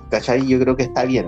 ¿Cachai? 0.09 0.45
Yo 0.45 0.59
creo 0.59 0.75
que 0.75 0.83
está 0.83 1.05
bien. 1.05 1.27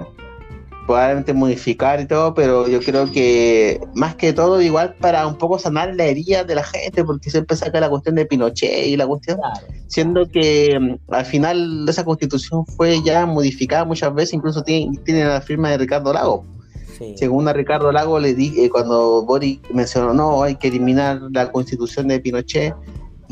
Probablemente 0.85 1.31
modificar 1.31 2.01
y 2.01 2.05
todo, 2.05 2.33
pero 2.33 2.67
yo 2.67 2.81
creo 2.81 3.09
que 3.09 3.79
más 3.95 4.15
que 4.15 4.33
todo, 4.33 4.61
igual 4.61 4.95
para 4.99 5.25
un 5.25 5.37
poco 5.37 5.57
sanar 5.57 5.95
la 5.95 6.03
herida 6.03 6.43
de 6.43 6.55
la 6.55 6.63
gente, 6.63 7.05
porque 7.05 7.29
siempre 7.29 7.55
saca 7.55 7.79
la 7.79 7.89
cuestión 7.89 8.15
de 8.15 8.25
Pinochet 8.25 8.87
y 8.87 8.97
la 8.97 9.07
cuestión, 9.07 9.39
siendo 9.87 10.29
que 10.29 10.77
mm, 10.77 11.13
al 11.13 11.25
final 11.25 11.85
esa 11.87 12.03
constitución 12.03 12.65
fue 12.65 13.01
ya 13.01 13.25
modificada 13.25 13.85
muchas 13.85 14.13
veces, 14.13 14.33
incluso 14.33 14.61
tiene, 14.63 14.97
tiene 15.05 15.23
la 15.23 15.39
firma 15.39 15.69
de 15.69 15.77
Ricardo 15.77 16.11
Lago. 16.11 16.43
sí 16.97 17.15
Según 17.17 17.47
a 17.47 17.53
Ricardo 17.53 17.89
Lago 17.93 18.19
le 18.19 18.33
di, 18.33 18.53
eh, 18.59 18.69
cuando 18.69 19.23
Boris 19.23 19.61
mencionó, 19.73 20.13
no, 20.13 20.43
hay 20.43 20.57
que 20.57 20.67
eliminar 20.67 21.21
la 21.31 21.49
constitución 21.49 22.09
de 22.09 22.19
Pinochet, 22.19 22.75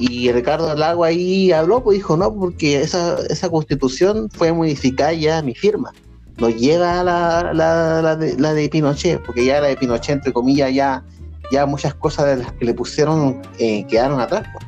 y 0.01 0.31
Ricardo 0.31 0.73
Lago 0.75 1.03
ahí 1.03 1.51
habló, 1.51 1.83
pues 1.83 1.97
dijo, 1.97 2.17
no, 2.17 2.33
porque 2.33 2.81
esa, 2.81 3.17
esa 3.29 3.49
constitución 3.49 4.29
fue 4.31 4.51
modificada 4.51 5.13
ya 5.13 5.41
mi 5.41 5.53
firma, 5.53 5.93
no 6.37 6.49
llega 6.49 7.03
la, 7.03 7.53
la, 7.53 8.01
la 8.01 8.53
de 8.53 8.69
Pinochet, 8.69 9.21
porque 9.23 9.45
ya 9.45 9.61
la 9.61 9.67
de 9.67 9.77
Pinochet, 9.77 10.15
entre 10.15 10.33
comillas, 10.33 10.73
ya, 10.73 11.03
ya 11.51 11.65
muchas 11.65 11.93
cosas 11.93 12.25
de 12.25 12.43
las 12.43 12.51
que 12.53 12.65
le 12.65 12.73
pusieron 12.73 13.41
eh, 13.59 13.85
quedaron 13.87 14.19
atrás. 14.19 14.47
pues. 14.51 14.65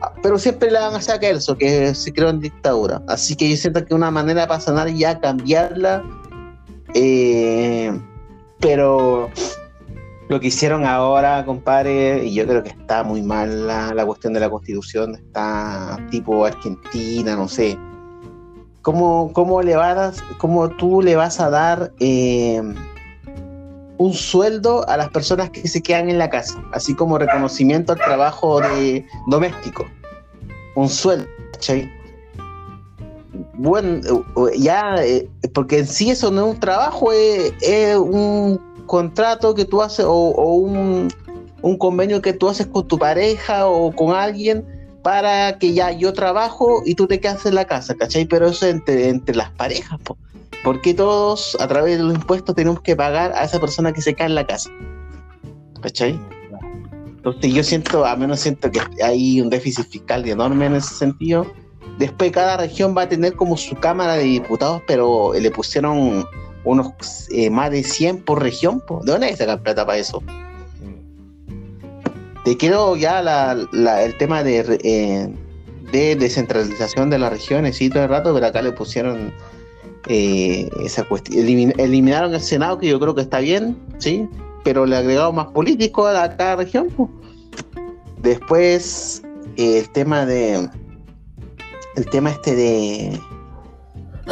Ah, 0.00 0.12
Pero 0.22 0.38
siempre 0.38 0.70
le 0.70 0.78
van 0.78 0.94
a 0.94 1.00
sacar 1.00 1.34
eso, 1.34 1.56
que 1.56 1.94
se 1.94 2.12
creó 2.12 2.30
en 2.30 2.40
dictadura. 2.40 3.02
Así 3.06 3.36
que 3.36 3.48
yo 3.48 3.56
siento 3.56 3.84
que 3.84 3.94
una 3.94 4.10
manera 4.10 4.46
para 4.46 4.60
sanar 4.60 4.88
ya 4.88 5.20
cambiarla 5.20 6.02
eh, 6.94 7.98
pero 8.60 9.30
lo 10.28 10.38
que 10.40 10.48
hicieron 10.48 10.84
ahora, 10.84 11.44
compadre, 11.44 12.24
y 12.24 12.34
yo 12.34 12.46
creo 12.46 12.62
que 12.62 12.70
está 12.70 13.02
muy 13.02 13.22
mal 13.22 13.66
la, 13.66 13.94
la 13.94 14.04
cuestión 14.04 14.34
de 14.34 14.40
la 14.40 14.50
constitución, 14.50 15.14
está 15.14 15.98
tipo 16.10 16.44
Argentina, 16.44 17.34
no 17.34 17.48
sé. 17.48 17.78
¿Cómo, 18.82 19.32
cómo 19.32 19.62
le 19.62 19.76
vas, 19.76 20.22
cómo 20.38 20.68
tú 20.68 21.02
le 21.02 21.16
vas 21.16 21.40
a 21.40 21.50
dar 21.50 21.92
eh, 21.98 22.62
un 23.96 24.12
sueldo 24.12 24.88
a 24.88 24.96
las 24.96 25.08
personas 25.10 25.50
que 25.50 25.66
se 25.66 25.82
quedan 25.82 26.10
en 26.10 26.18
la 26.18 26.28
casa, 26.28 26.62
así 26.72 26.94
como 26.94 27.18
reconocimiento 27.18 27.92
al 27.92 27.98
trabajo 27.98 28.60
de 28.60 29.04
doméstico? 29.26 29.86
Un 30.74 30.88
sueldo, 30.88 31.26
¿cachai? 31.52 31.90
bueno, 33.54 34.00
eh, 34.52 34.58
ya, 34.58 34.96
eh, 35.04 35.28
porque 35.52 35.80
en 35.80 35.86
sí 35.86 36.10
eso 36.10 36.30
no 36.30 36.46
es 36.46 36.54
un 36.54 36.60
trabajo, 36.60 37.12
es, 37.12 37.52
es 37.60 37.96
un 37.96 38.60
contrato 38.88 39.54
que 39.54 39.64
tú 39.64 39.80
haces 39.80 40.04
o, 40.08 40.32
un, 40.56 41.08
un 41.62 41.78
convenio 41.78 42.20
que 42.20 42.32
tú 42.32 42.48
haces 42.48 42.66
con 42.66 42.88
tu 42.88 42.98
pareja 42.98 43.68
o 43.68 43.94
con 43.94 44.16
alguien 44.16 44.66
para 45.02 45.58
que 45.58 45.72
ya 45.72 45.92
yo 45.92 46.12
trabajo 46.12 46.82
y 46.84 46.96
tú 46.96 47.06
te 47.06 47.20
quedas 47.20 47.46
en 47.46 47.54
la 47.54 47.66
casa, 47.66 47.94
¿cachai? 47.94 48.26
Pero 48.26 48.48
eso 48.48 48.66
es 48.66 48.74
entre, 48.74 49.08
entre 49.08 49.36
las 49.36 49.50
parejas, 49.52 50.00
po. 50.00 50.18
porque 50.64 50.92
todos 50.92 51.56
a 51.60 51.68
través 51.68 51.98
de 51.98 52.02
los 52.02 52.14
impuestos 52.14 52.54
tenemos 52.56 52.80
que 52.82 52.96
pagar 52.96 53.32
a 53.32 53.44
esa 53.44 53.60
persona 53.60 53.92
que 53.92 54.02
se 54.02 54.14
queda 54.14 54.26
en 54.26 54.34
la 54.34 54.46
casa, 54.46 54.70
¿cachai? 55.80 56.18
Entonces 57.18 57.52
yo 57.52 57.62
siento, 57.62 58.04
a 58.04 58.16
menos 58.16 58.40
siento 58.40 58.70
que 58.70 58.80
hay 59.02 59.40
un 59.40 59.50
déficit 59.50 59.86
fiscal 59.86 60.26
enorme 60.26 60.66
en 60.66 60.76
ese 60.76 60.94
sentido. 60.94 61.46
Después 61.98 62.30
cada 62.32 62.56
región 62.56 62.94
va 62.96 63.02
a 63.02 63.08
tener 63.08 63.34
como 63.34 63.56
su 63.56 63.74
Cámara 63.76 64.14
de 64.14 64.24
Diputados, 64.24 64.82
pero 64.86 65.32
le 65.34 65.50
pusieron 65.50 66.24
unos 66.64 66.92
eh, 67.30 67.50
más 67.50 67.70
de 67.70 67.82
100 67.84 68.24
por 68.24 68.42
región. 68.42 68.80
po. 68.80 69.00
¿De 69.04 69.12
dónde 69.12 69.26
hay 69.26 69.32
que 69.32 69.38
sacar 69.38 69.62
plata 69.62 69.86
para 69.86 69.98
eso? 69.98 70.22
Te 72.44 72.56
quiero 72.56 72.96
ya 72.96 73.20
la- 73.22 73.56
la- 73.72 74.02
el 74.04 74.16
tema 74.16 74.42
de, 74.42 74.78
eh, 74.82 75.28
de 75.92 76.16
descentralización 76.16 77.10
de 77.10 77.18
las 77.18 77.30
regiones, 77.32 77.76
sí, 77.76 77.90
todo 77.90 78.04
el 78.04 78.08
rato, 78.08 78.32
pero 78.34 78.46
acá 78.46 78.62
le 78.62 78.72
pusieron 78.72 79.32
eh, 80.06 80.70
esa 80.84 81.04
cuestión. 81.04 81.44
Elimin- 81.44 81.74
eliminaron 81.76 82.32
el 82.34 82.40
Senado, 82.40 82.78
que 82.78 82.86
yo 82.88 82.98
creo 82.98 83.14
que 83.14 83.20
está 83.20 83.40
bien, 83.40 83.76
sí, 83.98 84.26
pero 84.64 84.86
le 84.86 84.96
agregaron 84.96 85.34
más 85.34 85.48
político 85.48 86.06
a, 86.06 86.12
la- 86.12 86.22
a 86.24 86.36
cada 86.36 86.56
región. 86.56 86.88
po. 86.88 87.10
Después, 88.22 89.22
el 89.56 89.88
tema 89.90 90.24
de. 90.24 90.68
El 91.96 92.06
tema 92.06 92.30
este 92.30 92.54
de. 92.54 93.20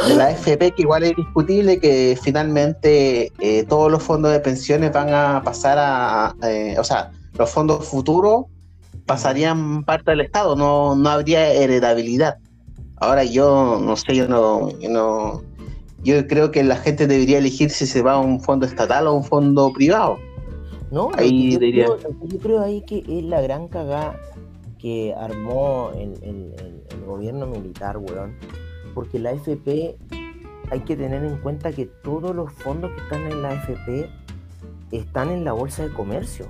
De 0.05 0.15
la 0.15 0.31
FP, 0.31 0.71
que 0.73 0.83
igual 0.83 1.03
es 1.03 1.15
discutible, 1.15 1.79
que 1.79 2.17
finalmente 2.21 3.31
eh, 3.39 3.63
todos 3.67 3.91
los 3.91 4.03
fondos 4.03 4.31
de 4.31 4.39
pensiones 4.39 4.91
van 4.93 5.09
a 5.13 5.41
pasar 5.43 5.77
a. 5.79 6.35
eh, 6.43 6.75
o 6.79 6.83
sea, 6.83 7.11
los 7.37 7.49
fondos 7.49 7.87
futuros 7.87 8.45
pasarían 9.05 9.83
parte 9.83 10.11
del 10.11 10.21
Estado, 10.21 10.55
no, 10.55 10.95
no 10.95 11.09
habría 11.09 11.51
heredabilidad. 11.51 12.37
Ahora 12.97 13.23
yo 13.23 13.79
no 13.83 13.95
sé, 13.95 14.15
yo 14.15 14.27
no, 14.27 14.69
yo 14.79 14.89
no. 14.89 15.41
Yo 16.03 16.25
creo 16.27 16.51
que 16.51 16.63
la 16.63 16.75
gente 16.77 17.07
debería 17.07 17.39
elegir 17.39 17.69
si 17.71 17.85
se 17.87 18.01
va 18.01 18.13
a 18.13 18.19
un 18.19 18.39
fondo 18.39 18.65
estatal 18.65 19.07
o 19.07 19.13
un 19.13 19.23
fondo 19.23 19.71
privado. 19.73 20.17
No, 20.91 21.09
Ahí 21.17 21.53
yo, 21.53 21.59
diría- 21.59 21.85
creo, 21.85 22.57
yo 22.57 22.61
ahí 22.61 22.81
que 22.85 22.99
es 22.99 23.23
la 23.25 23.41
gran 23.41 23.67
cagada 23.67 24.15
que 24.79 25.13
armó 25.19 25.91
el, 25.95 26.13
el- 26.23 26.53
el- 26.59 26.83
el 26.91 27.05
gobierno 27.05 27.45
militar, 27.47 27.97
weón. 27.97 28.35
Porque 28.97 29.19
la 29.19 29.29
FP 29.29 29.95
hay 30.71 30.79
que 30.79 30.95
tener 30.95 31.23
en 31.23 31.37
cuenta 31.37 31.71
que 31.71 31.85
todos 31.85 32.35
los 32.35 32.51
fondos 32.51 32.89
que 32.93 33.01
están 33.01 33.31
en 33.31 33.43
la 33.43 33.53
FP 33.53 34.09
están 34.91 35.29
en 35.29 35.45
la 35.45 35.51
bolsa 35.51 35.83
de 35.83 35.93
comercio. 35.93 36.47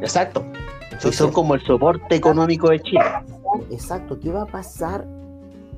Exacto. 0.00 0.44
Son 1.12 1.30
como 1.30 1.54
el 1.54 1.62
soporte 1.62 2.16
económico 2.16 2.70
de 2.70 2.80
Chile. 2.80 3.04
Exacto, 3.70 4.18
¿qué 4.18 4.32
va 4.32 4.42
a 4.42 4.46
pasar 4.46 5.06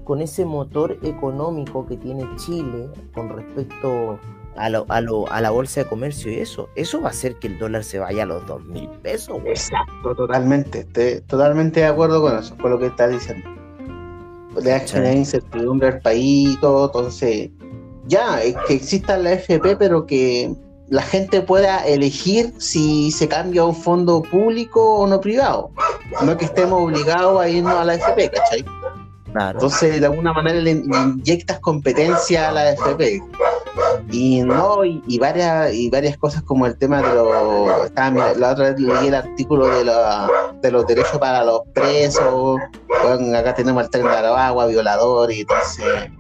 con 0.05 0.23
ese 0.23 0.47
motor 0.47 0.97
económico 1.03 1.87
que 1.87 1.99
tiene 1.99 2.27
Chile 2.37 2.89
con 3.13 3.29
respecto 3.29 4.19
a, 4.57 4.71
lo- 4.71 4.87
a, 4.89 5.03
lo- 5.03 5.31
a 5.31 5.43
la 5.43 5.51
bolsa 5.51 5.83
de 5.83 5.91
comercio 5.91 6.33
y 6.33 6.37
eso? 6.37 6.71
Eso 6.75 7.03
va 7.03 7.09
a 7.09 7.11
hacer 7.11 7.35
que 7.37 7.49
el 7.49 7.59
dólar 7.59 7.85
se 7.85 7.99
vaya 7.99 8.23
a 8.23 8.27
los 8.27 8.47
dos 8.47 8.65
mil 8.65 8.89
pesos. 9.03 9.41
Exacto, 9.45 10.15
totalmente. 10.15 10.79
Estoy 10.81 11.21
totalmente 11.27 11.81
de 11.81 11.87
acuerdo 11.87 12.23
con 12.23 12.39
eso, 12.39 12.57
con 12.57 12.71
lo 12.71 12.79
que 12.79 12.87
estás 12.87 13.11
diciendo. 13.11 13.47
Le 14.61 14.71
da 14.71 14.81
Sí. 14.81 14.89
generar 14.95 15.17
incertidumbre 15.17 15.89
al 15.89 16.01
país 16.01 16.55
y 16.55 16.57
todo, 16.61 16.87
entonces 16.87 17.51
ya, 18.07 18.43
es 18.43 18.57
que 18.67 18.75
exista 18.75 19.19
la 19.19 19.33
FP, 19.33 19.77
pero 19.77 20.07
que 20.07 20.55
la 20.89 21.03
gente 21.03 21.43
pueda 21.43 21.87
elegir 21.87 22.55
si 22.59 23.11
se 23.11 23.29
cambia 23.29 23.63
a 23.63 23.67
un 23.67 23.75
fondo 23.75 24.23
público 24.23 25.01
o 25.01 25.07
no 25.07 25.21
privado. 25.21 25.71
no 26.23 26.37
que 26.37 26.47
estemos 26.47 26.83
obligados 26.83 27.39
a 27.41 27.49
irnos 27.49 27.75
a 27.75 27.85
la 27.85 27.95
FP, 27.95 28.31
¿cachai? 28.31 28.65
Entonces, 29.53 30.01
de 30.01 30.07
alguna 30.07 30.33
manera 30.33 30.59
le 30.59 30.71
inyectas 30.71 31.61
competencia 31.61 32.49
a 32.49 32.53
la 32.53 32.73
FP. 32.73 33.21
Y 34.11 34.43
no, 34.43 34.85
y, 34.85 35.19
varias, 35.19 35.73
y 35.73 35.91
varias 35.91 36.17
cosas 36.17 36.43
como 36.43 36.67
el 36.67 36.77
tema 36.79 37.03
de 37.03 37.15
los. 37.15 38.39
la 38.39 38.51
otra 38.53 38.71
vez 38.71 38.81
leí 38.81 39.09
el 39.09 39.15
artículo 39.15 39.67
de, 39.67 39.91
de 40.63 40.71
los 40.71 40.87
derechos 40.87 41.19
para 41.19 41.45
los 41.45 41.63
presos. 41.75 42.59
acá 43.37 43.55
tenemos 43.55 43.85
el 43.85 43.91
tren 43.91 44.05
de 44.05 44.11
agua, 44.11 44.67
violador, 44.67 45.33
y 45.33 45.41
entonces. 45.41 46.11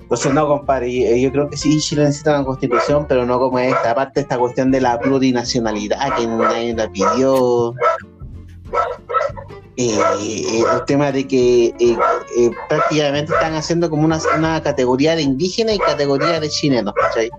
Entonces, 0.00 0.32
no, 0.32 0.48
compadre, 0.48 1.20
yo 1.20 1.30
creo 1.30 1.50
que 1.50 1.56
sí, 1.56 1.78
Chile 1.80 2.04
necesita 2.04 2.34
una 2.34 2.44
constitución, 2.44 3.06
pero 3.08 3.26
no 3.26 3.38
como 3.38 3.58
esta. 3.58 3.90
Aparte, 3.90 4.20
esta 4.20 4.38
cuestión 4.38 4.70
de 4.70 4.80
la 4.80 4.98
plurinacionalidad 4.98 6.16
que 6.16 6.26
nadie 6.26 6.74
la 6.74 6.90
pidió. 6.90 7.74
Eh, 9.80 9.96
eh, 10.20 10.64
el 10.74 10.84
tema 10.86 11.12
de 11.12 11.24
que 11.24 11.66
eh, 11.78 12.50
prácticamente 12.68 13.32
están 13.32 13.54
haciendo 13.54 13.88
como 13.88 14.04
una, 14.04 14.60
categoría 14.60 15.14
de 15.14 15.22
indígena 15.22 15.72
y 15.72 15.78
categoría 15.78 16.40
de 16.40 16.48
chilenos, 16.48 16.92
¿cachai? 17.00 17.30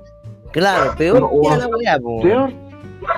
Claro, 0.54 0.95
peor 0.95 1.30
Peor. 2.21 2.54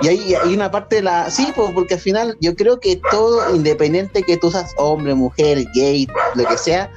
Y 0.00 0.08
hay, 0.08 0.34
hay 0.34 0.52
una 0.52 0.72
parte 0.72 0.96
de 0.96 1.02
la. 1.02 1.30
Sí, 1.30 1.46
pues, 1.54 1.70
porque 1.70 1.94
al 1.94 2.00
final 2.00 2.36
yo 2.40 2.56
creo 2.56 2.80
que 2.80 3.00
todo, 3.12 3.54
independiente 3.54 4.24
que 4.24 4.38
tú 4.38 4.50
seas 4.50 4.72
hombre, 4.76 5.14
mujer, 5.14 5.64
gay, 5.72 6.08
lo 6.34 6.44
que 6.44 6.58
sea, 6.58 6.90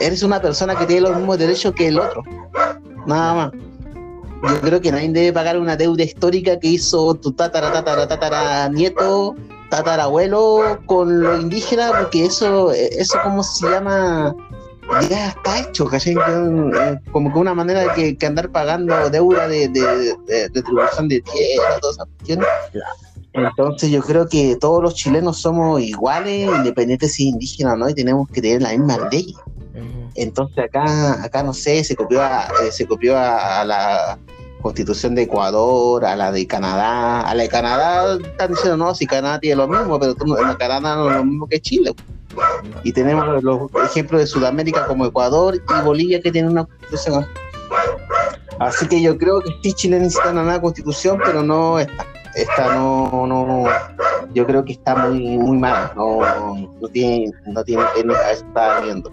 eres 0.00 0.24
una 0.24 0.42
persona 0.42 0.74
que 0.74 0.86
tiene 0.86 1.02
los 1.02 1.16
mismos 1.16 1.38
derechos 1.38 1.74
que 1.74 1.86
el 1.86 2.00
otro. 2.00 2.24
Nada 3.06 3.34
más. 3.34 3.52
Yo 4.52 4.60
creo 4.62 4.80
que 4.80 4.90
nadie 4.90 5.08
debe 5.10 5.32
pagar 5.32 5.56
una 5.56 5.76
deuda 5.76 6.02
histórica 6.02 6.58
que 6.58 6.66
hizo 6.66 7.14
tu 7.14 7.30
tatara, 7.30 7.72
tatara, 7.72 8.08
tatara 8.08 8.68
nieto 8.68 9.36
tatarabuelo 9.72 10.80
con 10.84 11.22
lo 11.22 11.40
indígena, 11.40 11.92
porque 11.98 12.26
eso, 12.26 12.72
eso 12.72 13.18
como 13.22 13.42
se 13.42 13.70
llama, 13.70 14.36
ya 15.08 15.28
está 15.28 15.60
hecho, 15.60 15.86
¿cachai? 15.86 16.12
Eh, 16.14 16.98
como 17.10 17.32
que 17.32 17.38
una 17.38 17.54
manera 17.54 17.80
de 17.94 18.14
que, 18.18 18.26
andar 18.26 18.50
pagando 18.50 19.08
deuda 19.08 19.48
de, 19.48 19.68
de, 19.68 20.14
de, 20.26 20.48
de 20.50 20.62
tribución 20.62 21.08
de 21.08 21.22
tierra, 21.22 21.80
todas 21.80 21.96
esas 21.96 22.06
cuestiones. 22.18 22.46
Entonces 23.32 23.90
yo 23.90 24.02
creo 24.02 24.28
que 24.28 24.56
todos 24.56 24.82
los 24.82 24.94
chilenos 24.94 25.38
somos 25.38 25.80
iguales, 25.80 26.50
independientes 26.54 27.14
si 27.14 27.28
indígenas 27.28 27.72
o 27.72 27.76
no, 27.78 27.88
y 27.88 27.94
tenemos 27.94 28.28
que 28.28 28.42
tener 28.42 28.60
la 28.60 28.76
misma 28.76 29.08
ley. 29.10 29.34
Entonces 30.16 30.66
acá, 30.66 31.24
acá 31.24 31.42
no 31.42 31.54
sé, 31.54 31.82
se 31.82 31.96
copió 31.96 32.20
a, 32.20 32.48
eh, 32.62 32.70
se 32.70 32.86
copió 32.86 33.16
a 33.16 33.64
la 33.64 34.18
constitución 34.62 35.14
de 35.14 35.22
Ecuador, 35.22 36.04
a 36.04 36.16
la 36.16 36.32
de 36.32 36.46
Canadá. 36.46 37.20
A 37.20 37.34
la 37.34 37.42
de 37.42 37.48
Canadá 37.48 38.16
están 38.16 38.50
diciendo, 38.50 38.76
no, 38.78 38.94
si 38.94 39.06
Canadá 39.06 39.38
tiene 39.40 39.56
lo 39.56 39.68
mismo, 39.68 39.98
pero 39.98 40.14
Canadá 40.14 40.96
no 40.96 41.10
es 41.10 41.16
lo 41.16 41.24
mismo 41.24 41.46
que 41.48 41.60
Chile. 41.60 41.94
Y 42.82 42.92
tenemos 42.92 43.42
los 43.42 43.70
ejemplos 43.84 44.20
de 44.22 44.26
Sudamérica 44.26 44.86
como 44.86 45.04
Ecuador 45.04 45.56
y 45.56 45.84
Bolivia 45.84 46.22
que 46.22 46.32
tienen 46.32 46.52
una 46.52 46.64
constitución. 46.64 47.26
Así 48.58 48.86
que 48.86 49.02
yo 49.02 49.18
creo 49.18 49.40
que 49.40 49.50
sí, 49.62 49.72
Chile 49.74 49.98
necesita 49.98 50.30
una 50.30 50.44
nueva 50.44 50.60
constitución, 50.60 51.18
pero 51.24 51.42
no 51.42 51.78
esta. 51.78 52.06
Esta 52.34 52.74
no, 52.74 53.26
no, 53.26 53.64
yo 54.32 54.46
creo 54.46 54.64
que 54.64 54.72
está 54.72 54.96
muy, 54.96 55.36
muy 55.36 55.58
mal. 55.58 55.92
No, 55.94 56.20
no 56.80 56.88
tiene, 56.88 57.30
no 57.46 57.62
tiene, 57.62 57.82
está 58.30 58.80
viendo. 58.80 59.10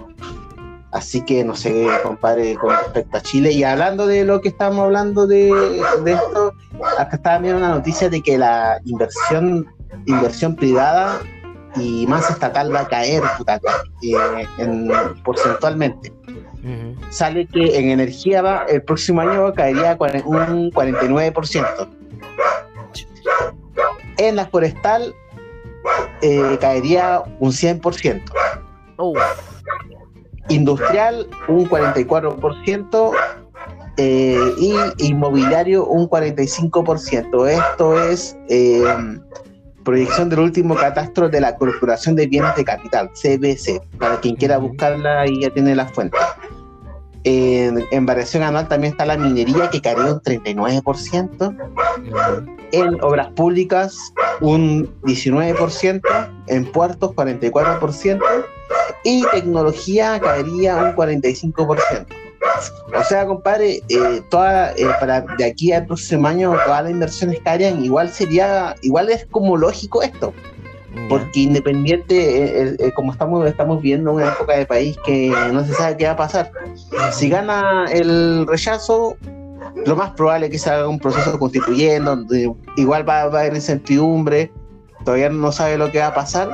Así 0.91 1.23
que 1.23 1.43
no 1.43 1.56
sé, 1.56 1.88
compadre, 2.02 2.56
con 2.56 2.71
respecto 2.71 3.17
a 3.17 3.21
Chile. 3.21 3.52
Y 3.52 3.63
hablando 3.63 4.08
de 4.08 4.25
lo 4.25 4.41
que 4.41 4.49
estamos 4.49 4.80
hablando 4.86 5.28
de, 5.28 5.49
esto, 6.06 6.54
acá 6.97 7.17
estaba 7.17 7.38
viendo 7.39 7.60
una 7.60 7.69
noticia 7.69 8.10
de 8.10 8.21
que 8.21 8.38
la 8.38 8.80
inversión, 8.86 9.67
inversión 10.08 10.56
privada 10.56 11.19
y 11.75 12.08
más 12.08 12.30
estatal 12.32 12.73
va 12.73 12.82
a 12.82 12.88
caer 12.88 13.21
eh, 14.02 14.89
porcentualmente. 15.23 16.12
Sale 17.10 17.47
que 17.47 17.78
en 17.78 17.89
energía 17.89 18.41
va, 18.41 18.65
el 18.67 18.82
próximo 18.82 19.21
año 19.21 19.54
caería 19.54 19.95
un 20.25 20.71
49%. 20.71 21.88
En 24.17 24.36
la 24.36 24.47
forestal 24.47 25.13
eh, 26.21 26.58
caería 26.60 27.21
un 27.39 27.52
100% 27.52 28.23
industrial 30.50 31.28
un 31.48 31.68
44% 31.70 33.12
eh, 33.98 34.54
y 34.58 34.74
inmobiliario 35.08 35.86
un 35.86 36.10
45%. 36.10 37.48
Esto 37.48 38.02
es 38.02 38.38
eh, 38.50 38.84
proyección 39.84 40.30
del 40.30 40.40
último 40.40 40.76
catastro 40.76 41.30
de 41.30 41.42
la 41.42 41.56
Corporación 41.56 42.16
de 42.16 42.28
Bienes 42.28 42.56
de 42.56 42.64
Capital, 42.64 43.10
CBC. 43.12 43.82
Para 43.98 44.20
quien 44.20 44.36
quiera 44.36 44.58
buscarla, 44.58 45.22
ahí 45.22 45.42
ya 45.42 45.50
tiene 45.50 45.76
la 45.76 45.86
fuente. 45.88 46.18
En, 47.26 48.06
variación 48.06 48.44
anual 48.44 48.70
también 48.70 48.94
está 48.94 49.06
la 49.06 49.18
minería 49.18 49.70
que 49.70 49.82
caería 49.82 50.14
un 50.14 50.22
39%. 50.22 51.58
En 52.72 53.02
obras 53.02 53.28
públicas 53.34 54.14
un 54.40 54.90
19%. 55.02 56.02
En 56.48 56.72
puertos 56.72 57.12
44% 57.12 58.22
y 59.04 59.24
tecnología 59.32 60.20
caería 60.20 60.78
un 60.78 60.96
45%. 60.96 62.06
O 62.98 63.04
sea, 63.04 63.26
compadre, 63.26 63.82
eh, 63.90 64.22
toda, 64.30 64.72
eh, 64.72 64.88
para 65.00 65.22
de 65.22 65.46
aquí 65.46 65.72
al 65.72 65.86
próximo 65.86 66.28
año 66.28 66.52
todas 66.66 66.84
las 66.84 66.92
inversiones 66.92 67.40
caerían, 67.44 67.84
igual 67.84 68.10
sería, 68.10 68.76
igual 68.82 69.10
es 69.10 69.26
como 69.30 69.58
lógico 69.58 70.02
esto. 70.02 70.34
Porque 71.08 71.42
independiente, 71.42 72.74
eh, 72.74 72.94
como 72.94 73.12
estamos, 73.12 73.48
estamos 73.48 73.82
viendo 73.82 74.12
una 74.14 74.30
época 74.30 74.58
de 74.58 74.66
país 74.66 74.98
que 75.06 75.32
no 75.54 75.64
se 75.64 75.74
sabe 75.74 75.98
qué 75.98 76.06
va 76.06 76.12
a 76.12 76.18
pasar. 76.18 76.52
Si 77.12 77.30
gana 77.30 77.86
el 77.92 78.46
rechazo, 78.48 79.16
lo 79.86 79.96
más 79.96 80.12
probable 80.12 80.48
es 80.48 80.52
que 80.52 80.60
se 80.60 80.70
haga 80.70 80.88
un 80.88 81.00
proceso 81.00 81.38
constituyendo, 81.38 82.16
donde 82.16 82.52
igual 82.76 83.08
va, 83.08 83.28
va 83.28 83.40
a 83.40 83.42
haber 83.42 83.56
incertidumbre, 83.56 84.52
todavía 85.06 85.30
no 85.30 85.52
sabe 85.52 85.78
lo 85.78 85.92
que 85.92 86.00
va 86.00 86.08
a 86.08 86.14
pasar, 86.14 86.50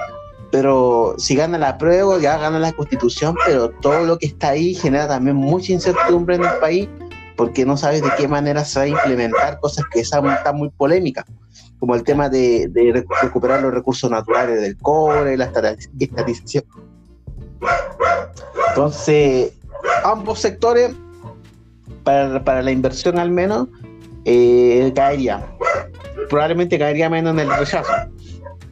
pero 0.55 1.15
si 1.17 1.35
gana 1.35 1.57
la 1.57 1.77
prueba, 1.77 2.17
ya 2.17 2.37
gana 2.37 2.59
la 2.59 2.71
constitución, 2.71 3.35
pero 3.45 3.71
todo 3.71 4.05
lo 4.05 4.17
que 4.17 4.27
está 4.27 4.51
ahí 4.51 4.73
genera 4.73 5.05
también 5.05 5.35
mucha 5.35 5.73
incertidumbre 5.73 6.35
en 6.35 6.45
el 6.45 6.59
país 6.61 6.87
porque 7.35 7.65
no 7.65 7.75
sabes 7.75 8.01
de 8.01 8.07
qué 8.15 8.29
manera 8.29 8.63
se 8.63 8.79
va 8.79 8.85
a 8.85 8.87
implementar 8.87 9.59
cosas 9.59 9.83
que 9.91 9.99
están 9.99 10.23
muy 10.55 10.69
polémicas, 10.69 11.25
como 11.77 11.93
el 11.93 12.03
tema 12.03 12.29
de, 12.29 12.71
recuperar 13.21 13.63
los 13.63 13.73
recursos 13.73 14.09
naturales 14.09 14.61
del 14.61 14.77
cobre, 14.77 15.35
la 15.35 15.51
estatización. 15.99 16.63
Entonces, 18.69 19.51
ambos 20.05 20.39
sectores, 20.39 20.95
para, 22.05 22.61
la 22.61 22.71
inversión 22.71 23.19
al 23.19 23.29
menos, 23.29 23.67
eh, 24.23 24.89
caería. 24.95 25.45
Probablemente 26.29 26.79
caería 26.79 27.09
menos 27.09 27.33
en 27.33 27.39
el 27.41 27.57
rechazo 27.57 27.91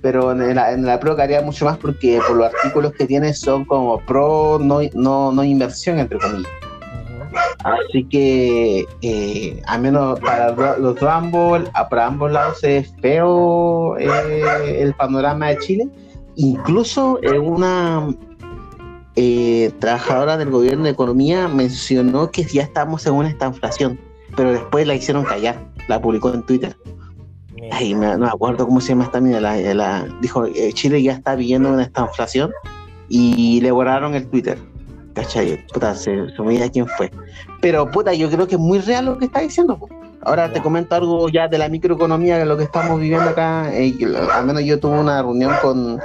pero 0.03 0.33
en 0.33 0.55
la, 0.55 0.73
en 0.73 0.85
la 0.85 0.99
pro 0.99 1.15
caería 1.15 1.41
mucho 1.41 1.63
más 1.63 1.77
porque 1.77 2.19
por 2.27 2.35
los 2.35 2.53
artículos 2.53 2.91
que 2.91 3.05
tiene 3.07 3.33
son 3.33 3.63
como 3.63 3.99
pro 4.01 4.59
no, 4.61 4.81
no, 4.93 5.31
no 5.31 5.43
inversión, 5.45 5.97
entre 5.97 6.19
comillas. 6.19 6.51
Así 7.63 8.03
que, 8.09 8.85
eh, 9.01 9.61
al 9.65 9.81
menos 9.81 10.19
para 10.19 10.51
los 10.77 11.01
ambos, 11.01 11.61
para 11.89 12.07
ambos 12.07 12.31
lados 12.33 12.61
es 12.65 12.93
feo 13.01 13.97
eh, 13.97 14.81
el 14.81 14.93
panorama 14.93 15.47
de 15.47 15.57
Chile. 15.59 15.87
Incluso 16.35 17.19
una 17.41 18.13
eh, 19.15 19.71
trabajadora 19.79 20.35
del 20.35 20.49
gobierno 20.49 20.83
de 20.83 20.89
economía 20.89 21.47
mencionó 21.47 22.29
que 22.29 22.43
ya 22.43 22.63
estamos 22.63 23.05
en 23.05 23.13
una 23.13 23.29
estanflación, 23.29 23.97
pero 24.35 24.51
después 24.51 24.85
la 24.85 24.95
hicieron 24.95 25.23
callar, 25.23 25.63
la 25.87 26.01
publicó 26.01 26.33
en 26.33 26.43
Twitter. 26.43 26.75
Ay, 27.71 27.93
no 27.93 28.17
me 28.17 28.27
acuerdo 28.27 28.65
cómo 28.65 28.81
se 28.81 28.89
llama 28.89 29.05
esta 29.05 29.19
mina. 29.19 29.39
La, 29.39 30.07
dijo, 30.21 30.45
eh, 30.45 30.71
Chile 30.73 31.01
ya 31.01 31.13
está 31.13 31.35
viviendo 31.35 31.69
una 31.71 31.83
esta 31.83 32.01
inflación 32.01 32.51
y 33.09 33.61
le 33.61 33.71
borraron 33.71 34.15
el 34.15 34.27
Twitter. 34.27 34.57
¿Cachai? 35.13 35.65
Puta, 35.67 35.93
se, 35.93 36.29
se 36.35 36.41
me 36.41 36.71
quién 36.71 36.87
fue. 36.87 37.11
Pero, 37.61 37.89
puta, 37.89 38.13
yo 38.13 38.29
creo 38.29 38.47
que 38.47 38.55
es 38.55 38.61
muy 38.61 38.79
real 38.79 39.05
lo 39.05 39.17
que 39.17 39.25
está 39.25 39.41
diciendo. 39.41 39.79
Ahora 40.21 40.51
te 40.51 40.61
comento 40.61 40.95
algo 40.95 41.29
ya 41.29 41.47
de 41.47 41.57
la 41.57 41.69
microeconomía, 41.69 42.37
de 42.37 42.45
lo 42.45 42.57
que 42.57 42.63
estamos 42.63 42.99
viviendo 42.99 43.29
acá. 43.29 43.71
Eh, 43.73 43.93
al 44.33 44.45
menos 44.45 44.63
yo 44.63 44.79
tuve 44.79 44.99
una 44.99 45.21
reunión 45.21 45.53
con. 45.61 45.99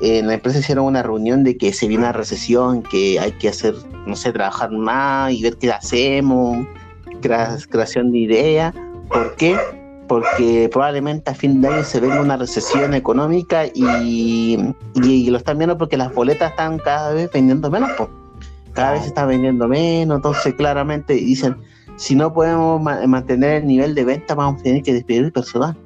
en 0.00 0.26
la 0.26 0.34
empresa 0.34 0.58
hicieron 0.58 0.84
una 0.84 1.02
reunión 1.02 1.44
de 1.44 1.56
que 1.56 1.72
se 1.72 1.88
viene 1.88 2.04
una 2.04 2.12
recesión, 2.12 2.82
que 2.82 3.18
hay 3.18 3.32
que 3.32 3.48
hacer, 3.48 3.74
no 4.06 4.16
sé, 4.16 4.32
trabajar 4.32 4.70
más 4.72 5.32
y 5.32 5.42
ver 5.42 5.56
qué 5.56 5.72
hacemos, 5.72 6.66
creación 7.20 8.10
de 8.10 8.18
ideas. 8.18 8.74
¿Por 9.08 9.36
qué? 9.36 9.56
Porque 10.14 10.70
probablemente 10.70 11.32
a 11.32 11.34
fin 11.34 11.60
de 11.60 11.66
año 11.66 11.82
se 11.82 11.98
venga 11.98 12.20
una 12.20 12.36
recesión 12.36 12.94
económica 12.94 13.64
y, 13.66 14.56
lo 14.94 15.36
están 15.36 15.58
viendo 15.58 15.76
porque 15.76 15.96
las 15.96 16.14
boletas 16.14 16.52
están 16.52 16.78
cada 16.78 17.12
vez 17.12 17.28
vendiendo 17.32 17.68
menos, 17.68 17.90
cada 18.74 18.92
vez 18.92 19.02
se 19.02 19.08
está 19.08 19.26
vendiendo 19.26 19.66
menos, 19.66 20.18
entonces 20.18 20.54
claramente 20.54 21.14
dicen, 21.14 21.56
si 21.96 22.14
no 22.14 22.32
podemos 22.32 22.80
mantener 22.80 23.62
el 23.62 23.66
nivel 23.66 23.96
de 23.96 24.04
venta 24.04 24.36
vamos 24.36 24.60
a 24.60 24.62
tener 24.62 24.84
que 24.84 24.92
despedir 24.92 25.32
personal. 25.32 25.76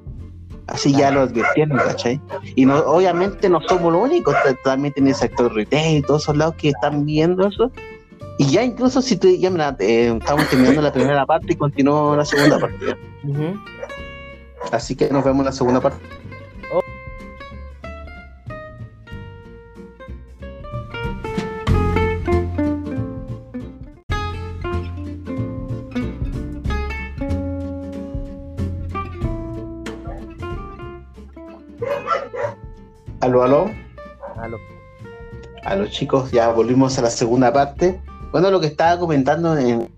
Así 0.66 0.92
ya 0.92 1.10
lo 1.10 1.22
advirtieron, 1.22 1.78
¿cachai? 1.78 2.20
Y 2.54 2.66
no, 2.66 2.80
obviamente 2.80 3.48
no 3.48 3.62
somos 3.62 3.90
los 3.90 4.02
únicos, 4.02 4.36
también 4.62 4.92
tiene 4.92 5.08
el 5.10 5.16
sector 5.16 5.54
retail 5.54 5.96
y 5.96 6.02
todos 6.02 6.24
esos 6.24 6.36
lados 6.36 6.54
que 6.56 6.68
están 6.68 7.06
viendo 7.06 7.48
eso. 7.48 7.72
Y 8.36 8.50
ya 8.50 8.62
incluso 8.62 9.00
si 9.00 9.16
tú, 9.16 9.34
ya 9.34 9.48
mira, 9.48 9.74
eh, 9.78 10.14
estamos 10.20 10.46
terminando 10.50 10.82
la 10.82 10.92
primera 10.92 11.24
parte 11.24 11.54
y 11.54 11.56
continuó 11.56 12.14
la 12.14 12.26
segunda 12.26 12.58
parte. 12.58 12.94
Así 14.72 14.94
que 14.96 15.08
nos 15.10 15.24
vemos 15.24 15.40
en 15.40 15.46
la 15.46 15.52
segunda 15.52 15.80
parte. 15.80 15.98
Aló, 33.20 33.42
aló. 33.42 33.70
A 35.64 35.76
los 35.76 35.90
chicos, 35.90 36.30
ya 36.30 36.48
volvimos 36.50 36.98
a 36.98 37.02
la 37.02 37.10
segunda 37.10 37.52
parte. 37.52 38.00
Bueno, 38.32 38.50
lo 38.50 38.60
que 38.60 38.68
estaba 38.68 38.98
comentando 38.98 39.56
en 39.56 39.90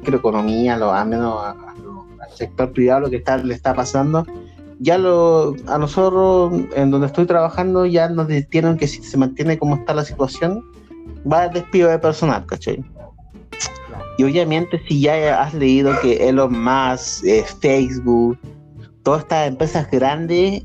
microeconomía, 0.00 0.76
lo, 0.76 0.92
al 0.92 1.08
menos 1.08 1.54
sector 2.34 2.72
privado, 2.72 3.00
lo 3.00 3.10
que 3.10 3.16
está, 3.16 3.36
le 3.38 3.54
está 3.54 3.74
pasando, 3.74 4.26
ya 4.78 4.98
lo, 4.98 5.54
a 5.66 5.78
nosotros, 5.78 6.52
en 6.74 6.90
donde 6.90 7.06
estoy 7.06 7.26
trabajando, 7.26 7.86
ya 7.86 8.08
nos 8.08 8.28
tienen 8.50 8.76
que 8.76 8.86
si 8.86 9.02
se 9.02 9.16
mantiene 9.16 9.58
como 9.58 9.76
está 9.76 9.94
la 9.94 10.04
situación, 10.04 10.64
va 11.30 11.42
a 11.42 11.48
despido 11.48 11.88
de 11.88 11.98
personal, 11.98 12.44
¿cachai? 12.46 12.84
Y 14.18 14.24
obviamente 14.24 14.80
si 14.86 15.00
ya 15.00 15.42
has 15.42 15.54
leído 15.54 15.92
que 16.00 16.28
Elon 16.28 16.52
Musk, 16.52 17.24
eh, 17.24 17.44
Facebook, 17.60 18.38
todas 19.02 19.22
estas 19.22 19.48
empresas 19.48 19.90
grandes 19.90 20.62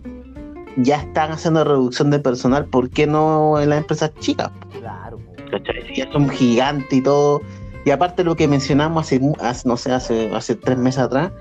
ya 0.77 0.97
están 0.97 1.31
haciendo 1.31 1.63
reducción 1.63 2.11
de 2.11 2.19
personal, 2.19 2.65
¿por 2.65 2.89
qué 2.89 3.07
no 3.07 3.59
en 3.59 3.69
las 3.69 3.79
empresas 3.79 4.13
chicas? 4.19 4.51
Claro. 4.79 5.17
¿Cachai? 5.49 5.95
Ya 5.95 6.11
son 6.11 6.29
gigantes 6.29 6.93
y 6.93 7.01
todo. 7.01 7.41
Y 7.85 7.91
aparte 7.91 8.23
lo 8.23 8.35
que 8.35 8.47
mencionamos 8.47 9.11
hace, 9.11 9.19
no 9.65 9.77
sé, 9.77 9.91
hace, 9.91 10.33
hace 10.35 10.55
tres 10.55 10.77
meses 10.77 10.99
atrás, 10.99 11.31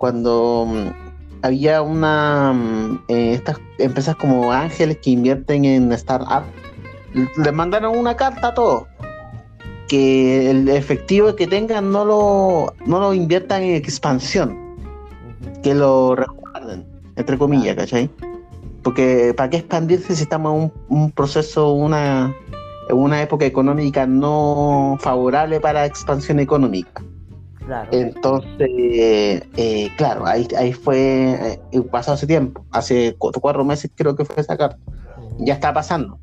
cuando 0.00 0.66
mm, 0.66 1.42
había 1.42 1.82
una 1.82 2.54
mm, 2.54 3.04
eh, 3.08 3.34
estas 3.34 3.58
empresas 3.78 4.16
como 4.16 4.50
Ángeles 4.50 4.96
que 5.02 5.10
invierten 5.10 5.66
en 5.66 5.92
startup, 5.92 6.42
les 7.12 7.52
mandaron 7.52 7.98
una 7.98 8.16
carta 8.16 8.48
a 8.48 8.54
todos 8.54 8.84
que 9.88 10.50
el 10.50 10.68
efectivo 10.68 11.36
que 11.36 11.46
tengan 11.46 11.92
no 11.92 12.04
lo, 12.06 12.74
no 12.86 13.00
lo 13.00 13.12
inviertan 13.12 13.62
en 13.62 13.74
expansión, 13.74 14.56
que 15.62 15.74
lo 15.74 16.14
recuerden, 16.14 16.86
entre 17.16 17.36
comillas, 17.36 17.76
¿cachai? 17.76 18.08
Porque 18.82 19.34
¿para 19.36 19.50
qué 19.50 19.58
expandirse 19.58 20.16
si 20.16 20.22
estamos 20.22 20.54
en 20.54 20.72
un, 20.88 21.10
proceso, 21.10 21.72
una, 21.72 22.34
una 22.90 23.20
época 23.20 23.44
económica 23.44 24.06
no 24.06 24.96
favorable 25.00 25.60
para 25.60 25.84
expansión 25.84 26.40
económica? 26.40 27.02
Claro. 27.66 27.88
Entonces, 27.92 28.68
eh, 29.56 29.90
claro, 29.96 30.26
ahí, 30.26 30.48
ahí 30.58 30.72
fue, 30.72 31.58
eh, 31.72 31.82
pasado 31.90 32.16
ese 32.16 32.26
tiempo, 32.26 32.64
hace 32.70 33.16
cuatro, 33.18 33.64
meses 33.64 33.90
creo 33.94 34.16
que 34.16 34.24
fue 34.24 34.36
esa 34.42 34.56
carta. 34.56 34.78
Ya 35.38 35.54
está 35.54 35.72
pasando. 35.72 36.18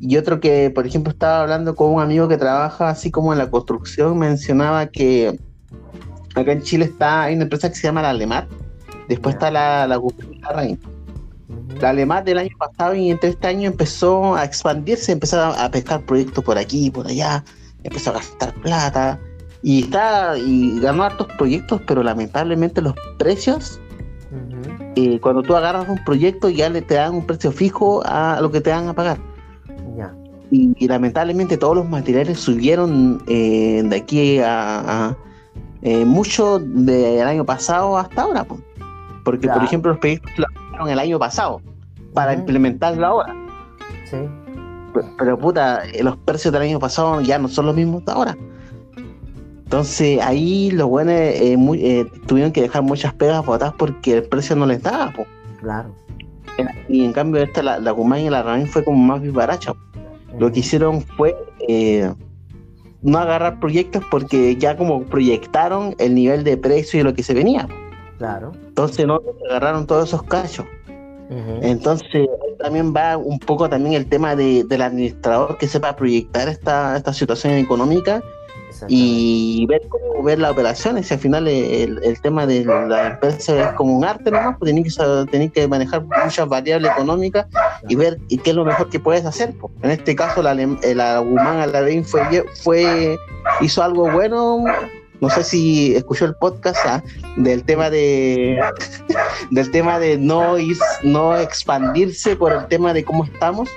Y 0.00 0.16
otro 0.16 0.40
que, 0.40 0.70
por 0.70 0.86
ejemplo, 0.86 1.12
estaba 1.12 1.42
hablando 1.42 1.74
con 1.76 1.92
un 1.92 2.00
amigo 2.00 2.28
que 2.28 2.36
trabaja 2.36 2.88
así 2.88 3.10
como 3.10 3.32
en 3.32 3.38
la 3.38 3.50
construcción, 3.50 4.18
mencionaba 4.18 4.86
que 4.86 5.38
acá 6.34 6.52
en 6.52 6.62
Chile 6.62 6.86
está, 6.86 7.24
hay 7.24 7.34
una 7.34 7.44
empresa 7.44 7.68
que 7.68 7.76
se 7.76 7.82
llama 7.82 8.02
la 8.02 8.10
Alemat, 8.10 8.48
después 9.08 9.34
está 9.34 9.50
la, 9.50 9.86
la, 9.86 9.96
la 9.98 10.66
la 11.80 11.90
Alemán 11.90 12.24
del 12.24 12.38
año 12.38 12.56
pasado 12.58 12.94
y 12.94 13.10
entre 13.10 13.30
este 13.30 13.46
año 13.46 13.68
empezó 13.68 14.34
a 14.34 14.44
expandirse, 14.44 15.12
empezó 15.12 15.42
a, 15.42 15.70
pescar 15.70 16.00
proyectos 16.02 16.44
por 16.44 16.58
aquí, 16.58 16.90
por 16.90 17.06
allá, 17.06 17.44
empezó 17.82 18.10
a 18.10 18.14
gastar 18.14 18.54
plata 18.54 19.18
y 19.62 19.82
está 19.82 20.36
y 20.36 20.80
ganó 20.80 21.04
hartos 21.04 21.28
proyectos, 21.38 21.80
pero 21.86 22.02
lamentablemente 22.02 22.80
los 22.82 22.94
precios, 23.18 23.80
eh, 24.96 25.20
cuando 25.20 25.42
tú 25.42 25.54
agarras 25.54 25.88
un 25.88 26.02
proyecto 26.04 26.48
ya 26.48 26.68
le 26.68 26.82
te 26.82 26.94
dan 26.94 27.14
un 27.14 27.26
precio 27.26 27.52
fijo 27.52 28.02
a 28.04 28.40
lo 28.40 28.50
que 28.50 28.60
te 28.60 28.70
van 28.70 28.88
a 28.88 28.94
pagar. 28.94 29.18
Y, 30.50 30.86
lamentablemente 30.86 31.56
todos 31.56 31.74
los 31.74 31.88
materiales 31.88 32.38
subieron 32.38 33.22
eh, 33.26 33.82
de 33.86 33.96
aquí 33.96 34.38
a, 34.38 35.16
eh, 35.80 36.04
mucho 36.04 36.58
del 36.58 37.26
año 37.26 37.46
pasado 37.46 37.96
hasta 37.96 38.22
ahora. 38.22 38.44
Porque, 39.24 39.48
por 39.48 39.64
ejemplo, 39.64 39.92
los 39.92 39.98
proyectos 40.00 40.30
el 40.90 40.98
año 40.98 41.18
pasado 41.18 41.62
para 42.12 42.34
implementarlo 42.34 43.06
ahora. 43.06 43.34
Sí. 44.04 44.18
Pero, 45.18 45.38
puta, 45.38 45.84
eh, 45.86 46.02
los 46.02 46.16
precios 46.18 46.52
del 46.52 46.62
año 46.62 46.78
pasado 46.78 47.20
ya 47.20 47.38
no 47.38 47.48
son 47.48 47.66
los 47.66 47.74
mismos 47.74 48.04
de 48.04 48.12
ahora. 48.12 48.36
Entonces 49.72 50.20
ahí 50.20 50.70
los 50.70 50.86
buenos 50.86 51.14
eh, 51.14 51.56
eh, 51.56 52.04
tuvieron 52.26 52.52
que 52.52 52.60
dejar 52.60 52.82
muchas 52.82 53.14
pegas 53.14 53.42
botadas 53.42 53.72
porque 53.78 54.18
el 54.18 54.24
precio 54.24 54.54
no 54.54 54.66
les 54.66 54.82
daba. 54.82 55.14
Claro. 55.60 55.94
Y 56.90 57.06
en 57.06 57.14
cambio 57.14 57.42
esta, 57.42 57.62
la, 57.62 57.78
la 57.78 58.20
y 58.20 58.28
la 58.28 58.42
Ramin 58.42 58.66
fue 58.66 58.84
como 58.84 58.98
más 58.98 59.22
vivaracha. 59.22 59.72
Lo 60.38 60.52
que 60.52 60.60
hicieron 60.60 61.00
fue 61.00 61.34
no 63.00 63.18
agarrar 63.18 63.60
proyectos 63.60 64.04
porque 64.10 64.56
ya 64.56 64.76
como 64.76 65.04
proyectaron 65.04 65.94
el 65.98 66.16
nivel 66.16 66.44
de 66.44 66.58
precio 66.58 67.00
y 67.00 67.02
lo 67.02 67.14
que 67.14 67.22
se 67.22 67.32
venía. 67.32 67.66
Claro. 68.18 68.52
Entonces 68.66 69.06
no 69.06 69.22
agarraron 69.48 69.86
todos 69.86 70.10
esos 70.10 70.22
cachos. 70.24 70.66
Entonces 71.62 72.28
también 72.58 72.92
va 72.94 73.16
un 73.16 73.38
poco 73.38 73.70
también 73.70 73.94
el 73.94 74.04
tema 74.04 74.36
de, 74.36 74.64
del 74.64 74.82
administrador 74.82 75.56
que 75.56 75.66
sepa 75.66 75.96
proyectar 75.96 76.46
esta, 76.50 76.94
esta 76.94 77.14
situación 77.14 77.54
económica 77.54 78.22
y 78.88 79.66
ver 79.66 79.82
cómo 79.88 80.22
ver 80.22 80.38
las 80.38 80.52
operaciones. 80.52 81.10
Y 81.10 81.14
al 81.14 81.20
final 81.20 81.48
el, 81.48 82.20
tema 82.22 82.46
de 82.46 82.64
la 82.64 83.08
empresa 83.08 83.70
es 83.70 83.76
como 83.76 83.96
un 83.96 84.04
arte 84.04 84.30
nomás, 84.30 84.56
pues 84.58 84.72
tenés 84.72 85.52
que, 85.52 85.60
que 85.60 85.68
manejar 85.68 86.04
muchas 86.24 86.48
variables 86.48 86.92
económicas 86.92 87.46
y 87.88 87.96
ver 87.96 88.18
y 88.28 88.38
qué 88.38 88.50
es 88.50 88.56
lo 88.56 88.64
mejor 88.64 88.88
que 88.88 89.00
puedes 89.00 89.24
hacer. 89.24 89.52
Pues. 89.60 89.72
En 89.82 89.90
este 89.90 90.14
caso 90.14 90.42
la, 90.42 90.54
la 90.54 91.18
Guzmán 91.18 91.58
Aladdin 91.58 92.04
fue, 92.04 92.44
fue 92.62 93.18
hizo 93.60 93.82
algo 93.82 94.10
bueno 94.10 94.64
no 95.22 95.30
sé 95.30 95.44
si 95.44 95.94
escuchó 95.94 96.24
el 96.24 96.34
podcast 96.34 96.84
¿ah? 96.84 97.02
del 97.36 97.62
tema 97.62 97.90
de 97.90 98.60
del 99.50 99.70
tema 99.70 99.98
de 99.98 100.18
no 100.18 100.56
no 101.04 101.36
expandirse 101.36 102.34
por 102.36 102.52
el 102.52 102.66
tema 102.66 102.92
de 102.92 103.04
cómo 103.04 103.24
estamos 103.24 103.68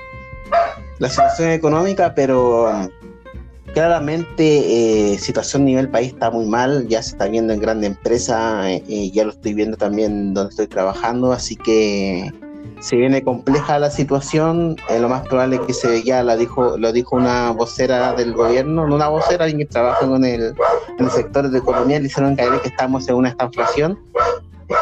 la 0.98 1.08
situación 1.08 1.52
económica 1.52 2.13
pero 2.15 2.89
claramente 3.76 5.14
eh, 5.14 5.20
situación 5.20 5.66
nivel 5.66 5.90
país 5.90 6.14
está 6.14 6.32
muy 6.32 6.46
mal 6.46 6.88
ya 6.88 7.04
se 7.04 7.10
está 7.12 7.28
viendo 7.28 7.54
en 7.54 7.60
grande 7.60 7.88
empresa 7.88 8.72
eh, 8.72 8.82
eh, 8.88 9.12
ya 9.12 9.26
lo 9.26 9.32
estoy 9.32 9.54
viendo 9.54 9.76
también 9.76 10.34
donde 10.34 10.50
estoy 10.52 10.68
trabajando 10.68 11.34
así 11.34 11.58
que 11.58 12.32
se 12.80 12.96
viene 12.98 13.24
compleja 13.24 13.80
la 13.80 13.90
situación, 13.90 14.76
eh, 14.90 15.00
lo 15.00 15.10
más 15.10 15.28
probable 15.28 15.56
es 15.56 15.62
que 15.64 15.74
se 15.74 16.04
ya 16.04 16.22
la 16.24 16.36
dijo, 16.36 16.78
lo 16.78 16.92
dijo 16.92 17.16
una 17.16 17.52
vocera 17.52 18.14
del 18.14 18.34
gobierno, 18.34 18.88
no 18.88 18.96
una 18.96 19.08
vocera, 19.08 19.46
alguien 19.46 19.60
que 19.60 19.66
trabaja 19.66 20.06
en 20.06 20.24
el, 20.24 20.54
en 21.00 21.06
el 21.06 21.10
sector 21.10 21.50
de 21.50 21.58
economía, 21.58 22.00
le 22.00 22.08
hicieron 22.08 22.36
caer 22.36 22.62
que 22.62 22.70
estamos 22.70 23.08
en 23.08 23.16
una 23.16 23.30
estanflación 23.30 23.98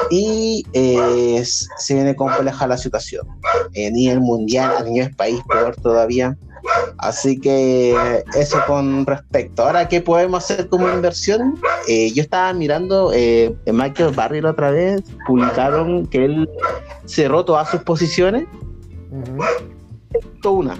y 0.10 0.65
eh, 0.73 1.43
se 1.45 1.93
viene 1.93 2.15
compleja 2.15 2.67
la 2.67 2.77
situación. 2.77 3.27
A 3.45 3.89
nivel 3.91 4.21
mundial, 4.21 4.75
a 4.77 4.84
nivel 4.84 5.15
país, 5.15 5.41
peor 5.47 5.75
todavía. 5.75 6.38
Así 6.97 7.39
que 7.39 8.23
eso 8.36 8.58
con 8.67 9.06
respecto. 9.06 9.63
Ahora, 9.63 9.88
¿qué 9.88 10.02
podemos 10.02 10.43
hacer 10.43 10.69
como 10.69 10.89
inversión? 10.89 11.60
Eh, 11.88 12.12
yo 12.13 12.21
estaba 12.21 12.54
mirando 12.54 13.12
eh, 13.13 13.54
Michael 13.65 14.13
Barry 14.15 14.39
otra 14.39 14.71
vez, 14.71 15.02
publicaron 15.28 16.07
que 16.07 16.26
él 16.26 16.49
cerró 17.05 17.43
todas 17.43 17.70
sus 17.70 17.82
posiciones. 17.82 18.45
Una, 20.43 20.78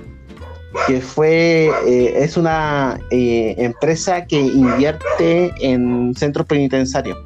que 0.88 1.02
fue, 1.02 1.72
eh, 1.88 2.24
es 2.24 2.36
una 2.38 3.00
eh, 3.12 3.56
empresa 3.58 4.26
que 4.26 4.40
invierte 4.40 5.54
en 5.62 6.14
centros 6.16 6.46
penitenciarios. 6.48 7.18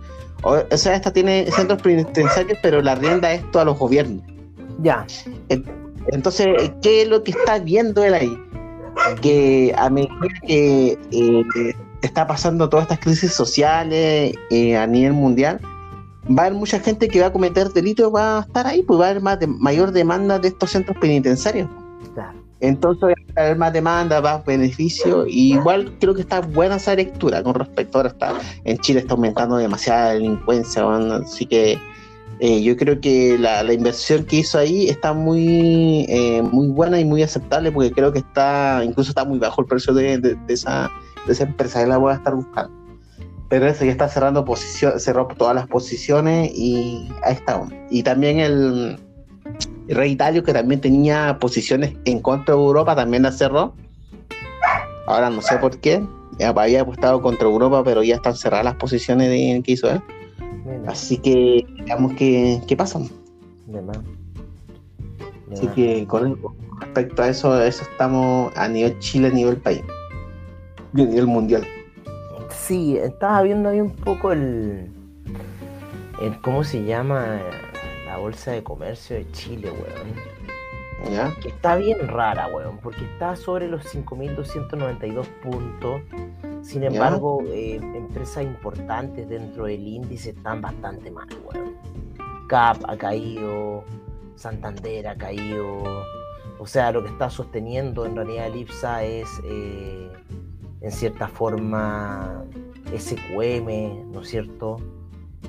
O, 0.44 0.78
sea, 0.78 0.96
esta 0.96 1.12
tiene 1.12 1.50
centros 1.52 1.82
penitenciarios, 1.82 2.58
pero 2.62 2.82
la 2.82 2.96
rienda 2.96 3.34
esto 3.34 3.60
a 3.60 3.66
los 3.66 3.78
gobiernos. 3.78 4.24
Ya. 4.80 5.06
Entonces, 6.12 6.48
¿qué 6.82 7.04
es 7.04 7.08
lo 7.08 7.24
que 7.24 7.32
está 7.32 7.60
viendo 7.60 8.04
él 8.04 8.14
ahí? 8.14 8.38
Que 9.22 9.74
a 9.78 9.90
medida 9.90 10.14
que 10.46 10.98
eh, 11.12 11.74
está 12.02 12.28
pasando 12.28 12.70
todas 12.70 12.84
estas 12.84 13.00
crisis 13.00 13.34
sociales 13.34 14.36
a 14.78 14.88
nivel 14.88 15.14
mundial, 15.14 15.60
va 16.28 16.44
a 16.44 16.46
haber 16.48 16.58
mucha 16.58 16.80
gente 16.80 17.08
que 17.08 17.22
va 17.22 17.28
a 17.28 17.34
cometer 17.34 17.70
delitos, 17.70 18.14
va 18.14 18.40
a 18.40 18.42
estar 18.42 18.68
ahí, 18.68 18.82
pues 18.84 19.00
va 19.00 19.08
a 19.08 19.10
haber 19.12 19.22
más 19.22 19.40
de, 19.40 19.48
mayor 19.48 19.92
demanda 19.92 20.40
de 20.40 20.50
estos 20.50 20.72
centros 20.72 20.98
penitenciarios. 20.98 21.70
Entonces 22.60 23.14
va 23.38 23.42
a 23.42 23.46
haber 23.46 23.58
más 23.58 23.72
demanda, 23.74 24.20
más 24.20 24.44
beneficio. 24.44 25.28
Y 25.28 25.54
igual 25.54 25.96
creo 26.00 26.16
que 26.16 26.22
está 26.22 26.42
buena 26.42 26.78
esa 26.78 26.96
lectura 26.96 27.44
con 27.44 27.54
respecto 27.54 28.00
ahora 28.00 28.10
está 28.10 28.34
en 28.64 28.78
Chile 28.80 29.02
está 29.02 29.14
aumentando 29.14 29.58
demasiada 29.58 30.14
delincuencia, 30.14 30.84
así 31.18 31.46
que 31.46 31.80
Eh, 32.40 32.62
yo 32.62 32.78
creo 32.78 33.02
que 33.02 33.38
la, 33.38 33.74
inversión 33.74 34.24
que 34.24 34.38
hizo 34.38 34.60
ahí 34.60 34.90
está 34.90 35.14
muy, 35.14 36.06
eh, 36.08 36.44
muy 36.44 36.68
buena 36.68 37.00
y 37.00 37.06
muy 37.06 37.24
aceptable 37.24 37.72
porque 37.72 37.92
creo 37.92 38.14
que 38.14 38.20
está, 38.20 38.82
incluso 38.84 39.10
está 39.10 39.26
muy 39.26 39.40
bajo 39.40 39.62
el 39.62 39.68
precio 39.68 39.94
de, 39.94 40.38
esa, 40.48 40.92
de 41.26 41.34
esa 41.34 41.44
empresa, 41.44 41.82
que 41.82 41.88
la 41.88 41.98
voy 41.98 42.12
a 42.12 42.16
estar 42.16 42.36
buscando. 42.36 42.72
Pero 43.50 43.66
eso 43.66 43.86
ya 43.86 43.92
está 43.92 44.08
cerrando 44.08 44.46
posiciones, 44.46 45.04
cerró 45.04 45.28
todas 45.28 45.56
las 45.56 45.68
posiciones 45.68 46.52
y 46.54 47.10
ahí 47.24 47.34
está. 47.34 47.68
Y 47.90 48.04
también 48.04 48.40
el, 48.40 49.00
Rey 49.88 50.12
Italia, 50.12 50.44
que 50.44 50.54
también 50.54 50.82
tenía 50.82 51.38
posiciones 51.40 51.94
en 52.06 52.20
contra 52.20 52.56
de 52.56 52.62
Europa, 52.62 52.96
también 52.96 53.24
la 53.24 53.32
cerró. 53.32 53.74
Ahora 55.08 55.30
no 55.30 55.42
sé 55.42 55.58
por 55.58 55.80
qué. 55.80 56.04
Había 56.40 56.82
apostado 56.82 57.22
contra 57.22 57.48
Europa, 57.48 57.84
pero 57.84 58.04
ya 58.04 58.16
están 58.16 58.36
cerradas 58.36 58.66
las 58.66 58.76
posiciones 58.76 59.30
de, 59.30 59.62
que 59.64 59.72
hizo 59.72 59.90
él. 59.90 60.02
Así 60.88 61.18
que 61.18 61.66
veamos 61.86 62.14
qué, 62.14 62.62
qué 62.68 62.76
pasa. 62.76 63.00
Así 65.52 65.68
que 65.68 66.06
con 66.08 66.38
respecto 66.80 67.22
a 67.22 67.30
eso, 67.30 67.62
eso 67.62 67.84
estamos 67.84 68.56
a 68.56 68.68
nivel 68.68 68.98
Chile, 69.00 69.28
a 69.28 69.32
nivel 69.32 69.58
país. 69.58 69.82
Y 70.94 71.02
a 71.02 71.06
nivel 71.06 71.28
mundial. 71.28 71.66
Sí, 72.50 72.98
estaba 72.98 73.42
viendo 73.44 73.70
ahí 73.70 73.80
un 73.80 73.96
poco 73.96 74.32
el, 74.32 74.92
el 76.22 76.42
¿cómo 76.42 76.64
se 76.64 76.84
llama? 76.84 77.40
La 78.06 78.18
bolsa 78.18 78.52
de 78.52 78.64
comercio 78.64 79.16
de 79.16 79.32
Chile, 79.32 79.72
weón. 79.72 81.14
¿Ya? 81.14 81.34
Que 81.42 81.50
está 81.50 81.76
bien 81.76 82.08
rara, 82.08 82.48
weón, 82.48 82.80
porque 82.80 83.06
está 83.06 83.36
sobre 83.36 83.68
los 83.68 83.84
5.292 83.94 85.26
puntos 85.44 86.02
sin 86.68 86.84
embargo, 86.84 87.42
eh, 87.48 87.76
empresas 87.76 88.44
importantes 88.44 89.30
dentro 89.30 89.68
del 89.68 89.88
índice 89.88 90.32
están 90.32 90.62
bastante 90.62 91.10
mal, 91.10 91.30
weón. 91.46 91.78
CAP 92.50 92.84
ha 92.90 92.98
caído, 92.98 93.86
Santander 94.36 95.08
ha 95.08 95.16
caído. 95.16 95.82
O 96.60 96.68
sea, 96.68 96.92
lo 96.92 97.06
que 97.06 97.10
está 97.10 97.30
sosteniendo 97.30 98.06
en 98.06 98.18
realidad 98.18 98.48
el 98.48 98.58
IPSA 98.58 99.06
es, 99.06 99.30
eh, 99.46 100.12
en 100.82 100.92
cierta 100.92 101.30
forma, 101.30 102.44
SQM, 102.94 104.12
¿no 104.12 104.20
es 104.20 104.28
cierto? 104.28 104.76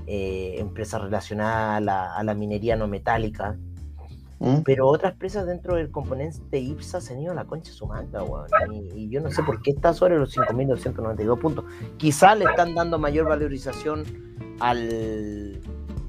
Eh, 0.07 0.55
empresas 0.59 1.03
relacionadas 1.03 1.83
a 2.17 2.23
la 2.23 2.35
minería 2.35 2.77
no 2.77 2.87
metálica. 2.87 3.57
¿Mm? 4.41 4.59
Pero 4.65 4.87
otras 4.87 5.15
empresas 5.15 5.47
dentro 5.47 5.75
del 5.75 5.91
componente 5.91 6.59
IPSA 6.59 7.01
se 7.01 7.15
han 7.15 7.21
ido 7.21 7.33
a 7.33 7.35
la 7.35 7.45
concha 7.45 7.73
su 7.73 7.87
manga, 7.87 8.23
weón. 8.23 8.47
Y, 8.95 9.09
yo 9.09 9.21
no 9.21 9.31
sé 9.31 9.43
por 9.43 9.61
qué 9.63 9.73
está 9.73 9.93
sobre 9.93 10.17
los 10.17 10.37
5.292 10.37 11.39
puntos. 11.41 11.65
Quizá 11.97 12.35
le 12.35 12.45
están 12.45 12.75
dando 12.75 12.99
mayor 12.99 13.29
valorización 13.29 14.05
al 14.61 15.61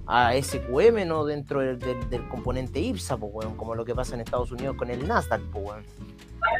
a 0.05 0.34
SQM, 0.41 1.07
¿no? 1.07 1.23
Dentro 1.23 1.59
del, 1.59 2.27
componente 2.30 2.80
IPSA, 2.80 3.17
pues, 3.17 3.32
weón. 3.34 3.55
Como 3.55 3.75
lo 3.75 3.86
que 3.86 3.95
pasa 3.95 4.15
en 4.15 4.21
Estados 4.21 4.51
Unidos 4.51 4.75
con 4.75 4.89
el 4.89 5.07
Nasdaq, 5.07 5.41
pues, 5.51 5.65
weón. 5.65 5.84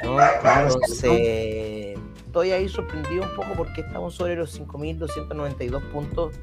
Entonces, 0.04 1.98
estoy 2.26 2.52
ahí 2.52 2.68
sorprendido 2.68 3.24
un 3.24 3.36
poco 3.36 3.50
porque 3.56 3.82
estamos 3.82 4.14
sobre 4.16 4.36
los 4.36 4.60
5.292 4.60 5.82
puntos, 5.92 6.36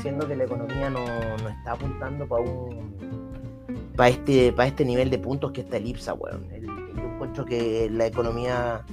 siendo 0.00 0.26
que 0.26 0.36
la 0.36 0.44
economía 0.44 0.90
no, 0.90 1.04
no 1.04 1.48
está 1.48 1.72
apuntando 1.72 2.26
para 2.26 2.42
un 2.42 3.31
para 3.96 4.08
este, 4.10 4.52
para 4.52 4.68
este 4.68 4.84
nivel 4.84 5.10
de 5.10 5.18
puntos 5.18 5.52
que 5.52 5.62
está 5.62 5.76
el 5.76 5.86
IPSA, 5.86 6.14
weón. 6.14 6.48
yo 6.50 7.02
encuentro 7.02 7.44
que 7.44 7.88
la 7.90 8.06
economía 8.06 8.84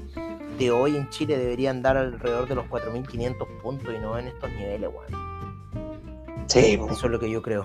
de 0.58 0.72
hoy 0.72 0.95
en 0.97 1.10
Chile 1.10 1.38
debería 1.38 1.72
andar 1.72 1.97
alrededor 1.97 2.47
de 2.47 2.56
los 2.56 2.66
4.500 2.66 3.62
puntos 3.62 3.93
y 3.95 4.00
no 4.00 4.18
en 4.18 4.28
estos 4.28 4.52
niveles, 4.52 4.89
weón. 4.93 5.30
Sí. 6.47 6.80
Eso 6.89 7.06
es 7.06 7.12
lo 7.12 7.20
que 7.20 7.30
yo 7.30 7.41
creo. 7.41 7.64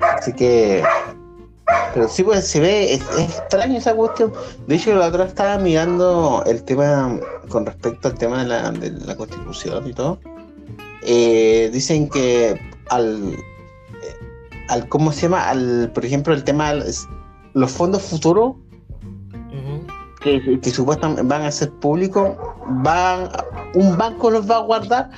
Así 0.00 0.32
que... 0.32 0.82
Pero 1.94 2.08
sí, 2.08 2.22
pues 2.22 2.46
se 2.46 2.60
ve, 2.60 2.94
es, 2.94 3.02
extraño 3.18 3.78
esa 3.78 3.94
cuestión. 3.94 4.32
De 4.66 4.76
hecho, 4.76 4.94
la 4.94 5.06
otra 5.06 5.24
estaba 5.24 5.56
mirando 5.58 6.42
el 6.46 6.62
tema 6.62 7.18
con 7.48 7.64
respecto 7.64 8.08
al 8.08 8.14
tema 8.18 8.42
de 8.42 8.48
la, 8.48 8.70
de 8.70 8.90
la 8.90 9.16
constitución 9.16 9.88
y 9.88 9.94
todo. 9.94 10.18
Eh, 11.06 11.70
dicen 11.72 12.08
que 12.08 12.60
al, 12.90 13.36
al 14.68 14.88
¿cómo 14.88 15.12
se 15.12 15.22
llama? 15.22 15.48
Al, 15.48 15.90
por 15.94 16.04
ejemplo, 16.04 16.34
el 16.34 16.44
tema 16.44 16.74
de 16.74 16.92
los 17.54 17.70
fondos 17.70 18.02
futuros 18.02 18.56
que, 20.24 20.70
supuestamente 20.72 21.22
van 21.22 21.42
a 21.42 21.50
ser 21.50 21.70
públicos, 21.70 22.32
van 22.82 23.28
un 23.74 23.96
banco 23.96 24.30
los 24.30 24.50
va 24.50 24.56
a 24.56 24.60
guardar 24.60 25.10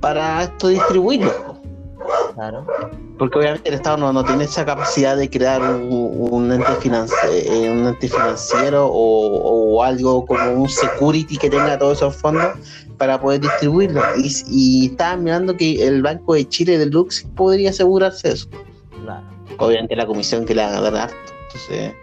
para 0.00 0.44
esto 0.44 0.68
distribuirlo. 0.68 1.32
Claro. 2.34 2.66
Porque 3.18 3.38
obviamente 3.38 3.68
el 3.68 3.76
Estado 3.76 4.12
no, 4.12 4.24
tiene 4.24 4.44
esa 4.44 4.64
capacidad 4.64 5.16
de 5.16 5.30
crear 5.30 5.62
un, 5.62 6.50
ente, 6.50 6.66
eh, 7.30 7.70
un 7.70 7.86
ente 7.86 8.08
financiero 8.08 8.88
o, 8.90 9.82
algo 9.82 10.26
como 10.26 10.50
un 10.52 10.68
security 10.68 11.36
que 11.36 11.48
tenga 11.48 11.78
todos 11.78 11.98
esos 11.98 12.16
fondos 12.16 12.52
para 12.98 13.20
poder 13.20 13.40
distribuirlo. 13.40 14.02
Y, 14.16 14.32
y 14.48 14.86
estaban 14.86 15.24
mirando 15.24 15.56
que 15.56 15.86
el 15.86 16.02
Banco 16.02 16.34
de 16.34 16.48
Chile 16.48 16.78
de 16.78 16.86
Lux 16.86 17.24
podría 17.36 17.70
asegurarse 17.70 18.32
eso. 18.32 18.48
Obviamente 19.58 19.96
la 19.96 20.06
comisión 20.06 20.44
que 20.44 20.54
le 20.54 20.64
van 20.64 20.74
a 20.74 20.90
dar. 20.90 21.10
Entonces, 21.46 21.94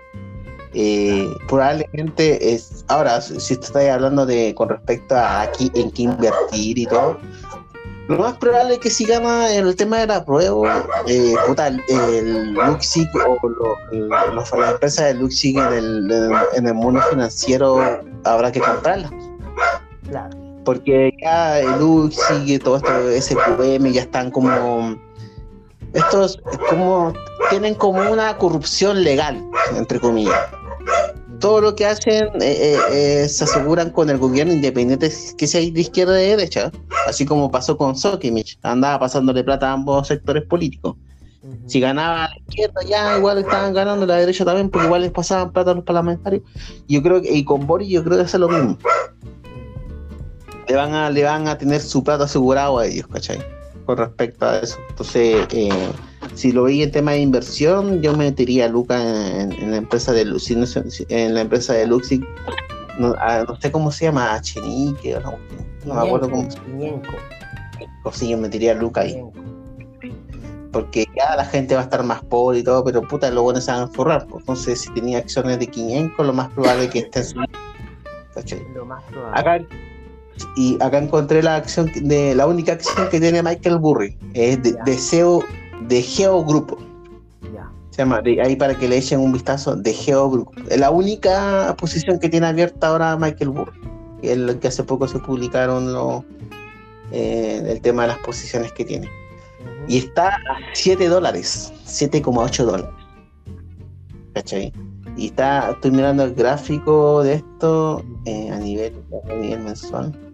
eh, 0.73 1.27
probablemente 1.47 2.53
es. 2.53 2.85
Ahora, 2.87 3.21
si 3.21 3.53
estáis 3.53 3.89
hablando 3.89 4.25
de 4.25 4.53
con 4.55 4.69
respecto 4.69 5.15
a 5.15 5.41
aquí 5.41 5.71
en 5.73 5.91
qué 5.91 6.03
invertir 6.03 6.77
y 6.77 6.85
todo, 6.85 7.17
lo 8.07 8.17
más 8.17 8.37
probable 8.37 8.73
es 8.73 8.79
que 8.79 8.89
si 8.89 9.05
gana 9.05 9.53
el 9.53 9.75
tema 9.75 9.99
de 9.99 10.07
la 10.07 10.25
prueba, 10.25 10.83
eh, 11.07 11.35
puta, 11.45 11.67
el, 11.67 11.81
el 11.89 12.53
Luxic 12.53 13.07
o 13.15 13.47
lo, 13.47 13.75
las 14.33 14.51
empresas 14.51 15.05
de 15.05 15.13
Luxic 15.13 15.57
en 15.57 15.73
el, 15.73 16.11
en 16.55 16.67
el 16.67 16.73
mundo 16.73 17.01
financiero 17.09 17.79
habrá 18.23 18.51
que 18.51 18.59
comprarlas. 18.59 19.11
Claro. 20.07 20.35
Porque 20.65 21.11
ya 21.21 21.59
el 21.59 21.79
Luxic 21.79 22.47
y 22.47 22.57
todo 22.59 22.77
esto, 22.77 22.89
SQM 23.21 23.91
ya 23.91 24.01
están 24.01 24.31
como 24.31 24.95
estos 25.93 26.41
como 26.69 27.13
tienen 27.49 27.75
como 27.75 28.01
una 28.11 28.37
corrupción 28.37 29.03
legal, 29.03 29.43
entre 29.75 29.99
comillas. 29.99 30.39
Todo 31.39 31.61
lo 31.61 31.75
que 31.75 31.85
hacen 31.85 32.27
eh, 32.41 32.41
eh, 32.41 32.77
eh, 32.91 33.29
se 33.29 33.45
aseguran 33.45 33.91
con 33.91 34.09
el 34.09 34.17
gobierno 34.17 34.51
independiente 34.51 35.11
que 35.37 35.47
sea 35.47 35.61
de 35.61 35.79
izquierda 35.79 36.11
o 36.11 36.15
de 36.15 36.35
derecha, 36.35 36.71
así 37.07 37.25
como 37.25 37.49
pasó 37.49 37.77
con 37.77 37.95
Sokimich, 37.95 38.59
andaba 38.61 38.99
pasándole 38.99 39.43
plata 39.43 39.69
a 39.69 39.73
ambos 39.73 40.07
sectores 40.07 40.43
políticos. 40.43 40.95
Si 41.67 41.79
ganaba 41.79 42.27
la 42.27 42.37
izquierda, 42.49 42.81
ya 42.85 43.17
igual 43.17 43.37
estaban 43.37 43.73
ganando 43.73 44.05
la 44.05 44.17
derecha 44.17 44.43
también, 44.43 44.69
porque 44.69 44.87
igual 44.87 45.03
les 45.03 45.11
pasaban 45.11 45.53
plata 45.53 45.71
a 45.71 45.75
los 45.75 45.85
parlamentarios. 45.85 46.43
Yo 46.89 47.01
creo 47.01 47.21
que, 47.21 47.31
y 47.31 47.45
con 47.45 47.65
Boris, 47.65 47.87
yo 47.87 48.03
creo 48.03 48.17
que 48.17 48.23
es 48.23 48.33
lo 48.33 48.49
mismo. 48.49 48.77
Le 50.67 50.75
van 50.75 50.93
a, 50.93 51.09
le 51.09 51.23
van 51.23 51.47
a 51.47 51.57
tener 51.57 51.79
su 51.79 52.03
plata 52.03 52.25
asegurado 52.25 52.79
a 52.79 52.85
ellos, 52.85 53.07
¿cachai? 53.07 53.39
Con 53.89 53.97
respecto 53.97 54.45
a 54.45 54.59
eso. 54.59 54.77
Entonces, 54.89 55.47
eh, 55.49 55.91
si 56.35 56.51
lo 56.51 56.65
veis 56.65 56.83
en 56.83 56.91
tema 56.91 57.13
de 57.13 57.21
inversión, 57.21 58.03
yo 58.03 58.15
metería 58.15 58.65
a 58.65 58.67
Luca 58.67 59.01
en, 59.01 59.71
la 59.71 59.77
empresa 59.77 60.13
de 60.13 60.25
Luxi, 60.25 60.55
en 61.09 61.33
la 61.33 61.41
empresa 61.41 61.73
de 61.73 61.87
Luxi, 61.87 62.21
no, 62.99 63.15
sé 63.59 63.71
cómo 63.71 63.91
se 63.91 64.05
llama, 64.05 64.39
Chenique, 64.41 65.15
o 65.15 65.21
no, 65.21 65.39
no 65.85 65.95
me 65.95 66.01
acuerdo 66.01 66.29
cómo 66.29 66.51
se 66.51 66.59
llama. 66.59 67.01
O 68.03 68.11
sí, 68.11 68.29
yo 68.29 68.37
metería 68.37 68.73
a 68.73 68.75
Luca 68.75 69.01
ahí. 69.01 69.19
Porque 70.71 71.07
ya 71.17 71.35
la 71.35 71.45
gente 71.45 71.73
va 71.73 71.81
a 71.81 71.85
estar 71.85 72.03
más 72.03 72.23
pobre 72.25 72.59
y 72.59 72.63
todo, 72.63 72.83
pero 72.83 73.01
puta, 73.01 73.31
los 73.31 73.41
buenos 73.41 73.65
se 73.65 73.71
van 73.71 73.81
a 73.81 73.87
forrar. 73.87 74.27
Pues. 74.27 74.41
Entonces, 74.41 74.81
si 74.81 74.93
tenía 74.93 75.17
acciones 75.17 75.57
de 75.57 75.65
500, 75.65 76.27
lo 76.27 76.33
más 76.33 76.49
probable 76.49 76.83
es 76.83 76.91
que 76.91 76.99
estén 76.99 77.23
subiendo. 77.23 77.57
Lo 78.75 78.85
más 78.85 79.03
probable. 79.05 79.39
Acá 79.39 79.65
y 80.55 80.77
acá 80.81 80.97
encontré 80.97 81.43
la 81.43 81.55
acción 81.55 81.91
de 82.03 82.35
la 82.35 82.47
única 82.47 82.73
acción 82.73 83.09
que 83.09 83.19
tiene 83.19 83.41
Michael 83.43 83.77
Burry, 83.77 84.17
es 84.33 84.61
de, 84.63 84.75
de 84.85 84.97
SEO 84.97 85.43
de 85.87 86.01
Geo 86.01 86.43
Grupo. 86.43 86.77
Se 87.91 88.03
llama, 88.03 88.21
ahí 88.43 88.55
para 88.55 88.75
que 88.77 88.87
le 88.87 88.97
echen 88.97 89.19
un 89.19 89.33
vistazo, 89.33 89.75
de 89.75 89.93
Geo 89.93 90.29
Grupo. 90.29 90.53
Es 90.69 90.79
la 90.79 90.91
única 90.91 91.75
posición 91.77 92.19
que 92.19 92.29
tiene 92.29 92.47
abierta 92.47 92.87
ahora 92.87 93.17
Michael 93.17 93.49
Burry. 93.49 93.79
El 94.21 94.59
que 94.59 94.67
hace 94.67 94.83
poco 94.83 95.07
se 95.07 95.19
publicaron 95.19 95.91
lo, 95.91 96.23
eh, 97.11 97.61
el 97.65 97.81
tema 97.81 98.03
de 98.03 98.09
las 98.09 98.19
posiciones 98.19 98.71
que 98.73 98.85
tiene. 98.85 99.09
Y 99.87 99.97
está 99.97 100.35
a 100.35 100.57
7 100.73 101.07
dólares, 101.07 101.73
7,8 101.85 102.63
dólares. 102.63 102.91
¿Cachai? 104.33 104.71
Y 105.17 105.27
está, 105.27 105.71
estoy 105.71 105.91
mirando 105.91 106.23
el 106.23 106.35
gráfico 106.35 107.23
de 107.23 107.35
esto 107.35 108.03
eh, 108.25 108.51
a, 108.51 108.59
nivel, 108.59 108.93
a 109.29 109.33
nivel 109.33 109.61
mensual 109.61 110.28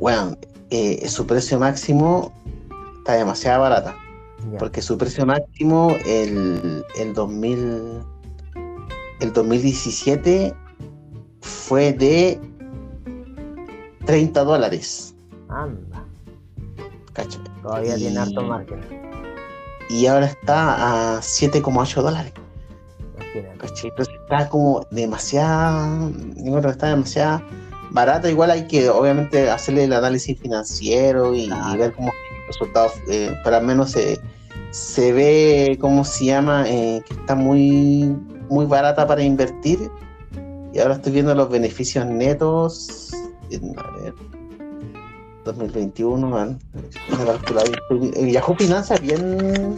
bueno, 0.00 0.36
eh, 0.70 1.06
su 1.08 1.26
precio 1.26 1.58
máximo 1.58 2.32
está 2.98 3.14
demasiado 3.14 3.62
barata. 3.62 3.94
Porque 4.58 4.80
su 4.80 4.96
precio 4.96 5.26
máximo 5.26 5.94
el, 6.06 6.82
el 6.98 7.12
2000 7.12 8.02
el 9.20 9.32
2017 9.34 10.54
fue 11.42 11.92
de 11.92 12.40
30 14.06 14.44
dólares. 14.44 15.14
Anda. 15.48 16.04
Todavía 17.62 17.96
tiene 17.96 18.18
harto 18.18 18.42
margen. 18.42 18.80
Y 19.90 20.06
ahora 20.06 20.26
está 20.26 21.16
a 21.16 21.20
7,8 21.20 22.02
dólares. 22.02 22.32
Entonces 23.34 23.92
está 24.22 24.48
como 24.48 24.86
que 24.88 25.04
está 26.70 26.88
demasiado 26.88 27.42
barata. 27.90 28.30
Igual 28.30 28.50
hay 28.50 28.66
que, 28.66 28.88
obviamente, 28.88 29.50
hacerle 29.50 29.84
el 29.84 29.92
análisis 29.92 30.38
financiero 30.38 31.34
y, 31.34 31.50
ver 31.76 31.92
cómo 31.94 32.08
los 32.08 32.46
resultados, 32.46 32.92
eh, 33.08 33.34
para 33.44 33.58
al 33.58 33.66
menos 33.66 33.92
se, 33.92 34.20
se 34.70 35.12
ve, 35.12 35.78
¿cómo 35.80 36.04
se 36.04 36.26
llama? 36.26 36.64
Eh, 36.66 37.02
que 37.06 37.14
está 37.14 37.34
muy, 37.34 38.16
muy 38.48 38.66
barata 38.66 39.06
para 39.06 39.22
invertir. 39.22 39.90
Y 40.72 40.78
ahora 40.78 40.94
estoy 40.94 41.12
viendo 41.12 41.34
los 41.34 41.50
beneficios 41.50 42.06
netos. 42.06 43.10
A 43.76 43.90
ver, 43.98 44.14
2021, 45.44 46.58
El 48.14 48.30
Yahoo 48.30 48.54
Finanzas 48.54 49.00
bien, 49.00 49.74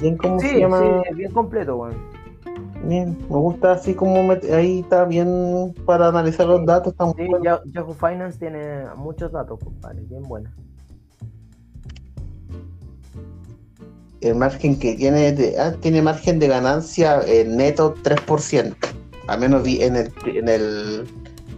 bien, 0.00 0.16
¿cómo 0.16 0.40
se 0.40 0.58
llama? 0.58 1.02
Sí, 1.08 1.14
bien 1.14 1.32
completo, 1.32 1.76
weón. 1.76 2.19
Bien, 2.84 3.16
me 3.28 3.36
gusta 3.36 3.72
así 3.72 3.94
como 3.94 4.32
ahí 4.52 4.80
está 4.80 5.04
bien 5.04 5.74
para 5.84 6.08
analizar 6.08 6.46
los 6.46 6.64
datos. 6.64 6.94
sí, 7.16 7.28
Yahoo 7.72 7.94
Finance 7.94 8.38
tiene 8.38 8.84
muchos 8.96 9.30
datos, 9.30 9.58
compadre, 9.62 10.00
bien 10.02 10.22
buena. 10.22 10.54
El 14.22 14.36
margen 14.36 14.78
que 14.78 14.94
tiene, 14.94 15.54
ah, 15.58 15.72
tiene 15.80 16.02
margen 16.02 16.38
de 16.38 16.48
ganancia 16.48 17.20
eh, 17.26 17.44
neto 17.46 17.94
3%. 18.02 18.74
Al 19.28 19.40
menos 19.40 19.62
vi 19.62 19.82
en 19.82 19.96
el, 19.96 20.12
en 20.26 20.48
el 20.48 21.06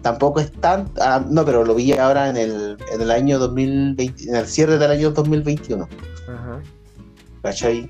tampoco 0.02 0.40
es 0.40 0.52
tan, 0.52 0.90
ah, 1.00 1.24
no, 1.28 1.44
pero 1.44 1.64
lo 1.64 1.74
vi 1.74 1.92
ahora 1.92 2.28
en 2.28 2.36
el, 2.36 2.76
en 2.92 3.00
el 3.00 3.10
año 3.10 3.38
2020, 3.38 4.28
en 4.28 4.36
el 4.36 4.46
cierre 4.46 4.78
del 4.78 4.90
año 4.90 5.10
2021. 5.12 5.88
Ajá. 6.28 6.60
¿Cachai? 7.42 7.88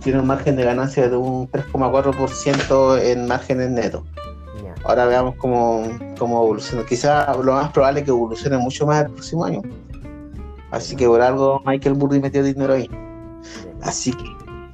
Tiene 0.00 0.20
un 0.20 0.26
margen 0.26 0.56
de 0.56 0.64
ganancia 0.64 1.08
de 1.08 1.16
un 1.16 1.50
3,4% 1.50 2.98
en 3.00 3.26
márgenes 3.26 3.70
netos. 3.70 4.02
Ahora 4.84 5.06
veamos 5.06 5.36
cómo, 5.36 5.84
cómo 6.18 6.42
evoluciona. 6.42 6.84
Quizás 6.84 7.36
lo 7.36 7.52
más 7.52 7.70
probable 7.70 8.00
es 8.00 8.04
que 8.04 8.10
evolucione 8.10 8.58
mucho 8.58 8.86
más 8.86 9.04
el 9.04 9.12
próximo 9.12 9.44
año. 9.44 9.62
Así 10.72 10.96
que 10.96 11.06
por 11.06 11.20
algo 11.20 11.62
Michael 11.64 11.94
Burry 11.94 12.20
metió 12.20 12.42
dinero 12.42 12.74
ahí. 12.74 12.90
Así 13.82 14.12
que 14.12 14.24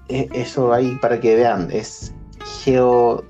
eh, 0.09 0.29
eso 0.33 0.73
ahí 0.73 0.97
para 1.03 1.21
que 1.21 1.37
vean, 1.37 1.69
es 1.71 2.14
Geo 2.62 3.23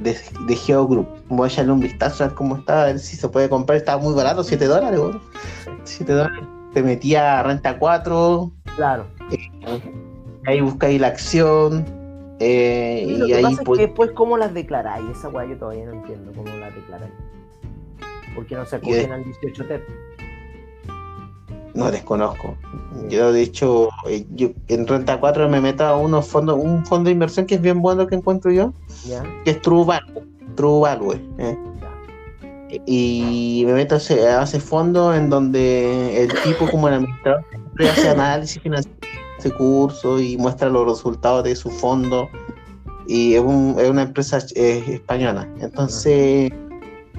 de, 0.00 0.18
de 0.46 0.56
Geo 0.56 0.86
Group. 0.86 1.08
Voy 1.28 1.48
a 1.48 1.52
echarle 1.52 1.72
un 1.72 1.80
vistazo 1.80 2.24
a 2.24 2.26
ver 2.28 2.36
cómo 2.36 2.56
está, 2.56 2.82
a 2.82 2.86
ver 2.86 2.98
si 2.98 3.16
se 3.16 3.28
puede 3.28 3.48
comprar. 3.48 3.78
Estaba 3.78 4.02
muy 4.02 4.14
barato, 4.14 4.44
7 4.44 4.66
dólares, 4.66 5.00
7 5.84 6.12
dólares. 6.12 6.44
Te 6.74 6.82
metía 6.82 7.42
renta 7.42 7.78
4. 7.78 8.50
Claro. 8.76 9.06
Eh, 9.30 9.80
ahí 10.46 10.60
buscáis 10.60 11.00
la 11.00 11.08
acción. 11.08 11.84
Eh, 12.38 13.06
y, 13.08 13.32
ahí 13.32 13.42
pasa 13.42 13.62
es 13.62 13.68
que 13.68 13.86
después, 13.86 14.10
¿cómo 14.12 14.36
las 14.36 14.52
declaráis? 14.54 15.06
Esa 15.10 15.28
weá 15.28 15.46
yo 15.46 15.56
todavía 15.56 15.86
no 15.86 15.92
entiendo 15.92 16.32
cómo 16.34 16.54
las 16.56 16.74
declaráis. 16.74 17.12
Porque 18.34 18.54
no 18.54 18.66
se 18.66 18.76
acogen 18.76 19.12
al 19.12 19.24
18 19.24 19.66
TEP. 19.66 19.82
No 21.74 21.90
desconozco. 21.90 22.56
Yo 23.08 23.32
de 23.32 23.42
hecho, 23.42 23.90
eh, 24.08 24.24
yo 24.34 24.50
en 24.68 24.86
Renta 24.86 25.20
4 25.20 25.48
me 25.48 25.60
meto 25.60 25.84
a 25.84 25.96
unos 25.96 26.26
fondos, 26.26 26.58
un 26.58 26.84
fondo 26.86 27.08
de 27.08 27.12
inversión 27.12 27.46
que 27.46 27.56
es 27.56 27.60
bien 27.60 27.82
bueno 27.82 28.06
que 28.06 28.14
encuentro 28.14 28.50
yo, 28.50 28.72
que 29.44 29.50
es 29.50 29.60
True 29.60 29.84
Value. 29.84 30.22
True 30.54 30.80
Value. 30.80 31.20
Eh. 31.38 31.58
Y 32.86 33.62
me 33.66 33.74
meto 33.74 33.94
a 33.94 33.98
ese, 33.98 34.60
fondo 34.60 35.14
en 35.14 35.30
donde 35.30 36.22
el 36.22 36.32
tipo 36.42 36.68
como 36.70 36.88
el 36.88 36.94
administrador 36.94 37.44
hace 37.78 38.08
análisis 38.08 38.60
financiero 38.60 38.96
ese 39.46 39.54
curso 39.56 40.20
y 40.20 40.36
muestra 40.36 40.68
los 40.68 40.86
resultados 40.86 41.44
de 41.44 41.56
su 41.56 41.70
fondo. 41.70 42.28
Y 43.06 43.34
es, 43.34 43.40
una 43.40 44.02
empresa 44.02 44.38
eh, 44.54 44.82
española. 44.88 45.48
Entonces, 45.60 46.50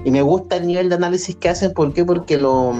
y 0.04 0.10
me 0.10 0.22
gusta 0.22 0.56
el 0.56 0.66
nivel 0.66 0.88
de 0.88 0.96
análisis 0.96 1.34
que 1.36 1.48
hacen. 1.48 1.72
¿Por 1.72 1.92
qué? 1.92 2.04
Porque 2.04 2.36
lo 2.36 2.74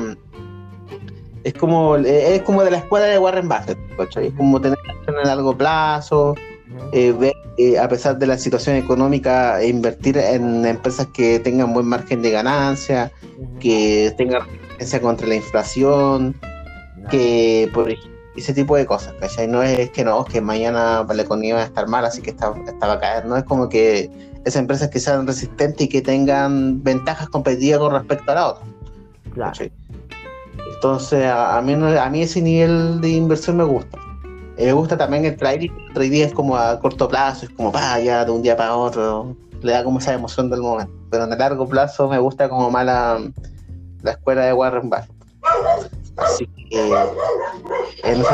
es 1.45 1.55
como 1.55 1.97
es 1.97 2.43
como 2.43 2.63
de 2.63 2.71
la 2.71 2.79
escuela 2.79 3.07
de 3.07 3.19
Warren 3.19 3.49
Buffett, 3.49 3.79
Es 4.17 4.35
como 4.35 4.61
tener 4.61 4.79
acción 4.79 5.17
a 5.19 5.25
largo 5.25 5.57
plazo, 5.57 6.35
eh, 6.93 7.13
ver, 7.13 7.33
eh, 7.57 7.79
a 7.79 7.89
pesar 7.89 8.19
de 8.19 8.27
la 8.27 8.37
situación 8.37 8.77
económica, 8.77 9.61
e 9.61 9.69
invertir 9.69 10.19
en 10.19 10.67
empresas 10.67 11.07
que 11.15 11.39
tengan 11.39 11.73
buen 11.73 11.87
margen 11.87 12.23
de 12.23 12.31
ganancia, 12.33 13.11
que 13.61 14.13
tengan 14.19 14.43
resistencia 14.43 15.01
contra 15.01 15.27
la 15.27 15.37
inflación, 15.37 16.35
que 17.11 17.71
por 17.73 17.91
ese 18.39 18.55
tipo 18.55 18.77
de 18.77 18.87
cosas, 18.87 19.15
¿cachai? 19.21 19.47
No 19.47 19.63
es 19.63 19.91
que 19.91 20.05
no, 20.05 20.25
que 20.25 20.41
mañana 20.41 21.05
la 21.09 21.23
economía 21.23 21.57
va 21.57 21.63
a 21.63 21.65
estar 21.65 21.87
mal, 21.87 22.05
así 22.05 22.23
que 22.23 22.31
está, 22.31 22.51
va 22.51 22.93
a 22.93 23.01
caer, 23.01 23.27
no 23.27 23.37
es 23.37 23.45
como 23.45 23.69
que 23.69 24.11
esas 24.45 24.61
empresas 24.61 24.89
que 24.89 25.01
sean 25.01 25.27
resistentes 25.27 25.87
y 25.87 25.89
que 25.89 26.01
tengan 26.01 26.83
ventajas 26.83 27.29
competitivas 27.29 27.81
con 27.81 27.93
respecto 27.93 28.33
a 28.33 28.35
la 28.35 28.47
otra. 28.49 28.65
Claro. 29.35 29.65
Entonces, 30.75 31.27
a, 31.27 31.61
mí, 31.61 31.73
a 31.73 32.11
mí 32.11 32.23
ese 32.23 32.41
nivel 32.41 33.01
de 33.01 33.09
inversión 33.11 33.57
me 33.57 33.65
gusta. 33.65 33.99
me 34.57 34.73
gusta 34.73 34.97
también 34.97 35.25
el 35.25 35.37
trading. 35.37 35.71
El 35.89 35.95
trading 35.95 36.23
es 36.23 36.33
como 36.33 36.57
a 36.57 36.79
corto 36.81 37.09
plazo, 37.09 37.47
es 37.47 37.53
como 37.53 37.73
para 37.73 38.01
ya 38.01 38.25
de 38.25 38.31
un 38.31 38.43
día 38.43 38.57
para 38.57 38.77
otro. 38.77 39.37
Le 39.61 39.73
da 39.73 39.83
como 39.83 39.99
esa 39.99 40.13
emoción 40.13 40.51
del 40.51 40.61
momento. 40.61 40.93
Pero 41.11 41.25
en 41.25 41.33
el 41.33 41.39
largo 41.39 41.69
plazo 41.69 42.09
me 42.09 42.19
gusta 42.19 42.49
como 42.49 42.71
más 42.71 42.87
la, 42.87 43.19
escuela 44.05 44.45
de 44.45 44.53
Warren 44.53 44.89
Buffett. 44.89 45.11
Así 46.19 46.47
que 46.47 46.93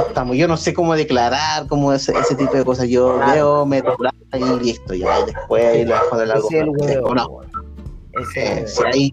estamos. 0.08 0.36
Yo 0.36 0.48
no 0.48 0.56
sé 0.56 0.72
cómo 0.74 0.94
declarar, 0.94 1.66
cómo 1.68 1.92
ese, 1.92 2.12
ese 2.18 2.34
tipo 2.34 2.54
de 2.54 2.64
cosas. 2.64 2.88
Yo 2.88 3.18
veo, 3.32 3.66
me 3.66 3.82
plata 3.82 4.14
y 4.32 4.64
listo. 4.64 4.94
Ya, 4.94 5.20
y 5.20 5.26
después 5.26 5.64
ahí 5.64 5.84
lo 5.84 5.94
dejo 5.94 6.16
de 6.16 6.26
largo 6.26 6.48
plazo. 6.48 7.40
Eh, 8.36 8.66
si 8.66 8.84
hay 8.84 9.12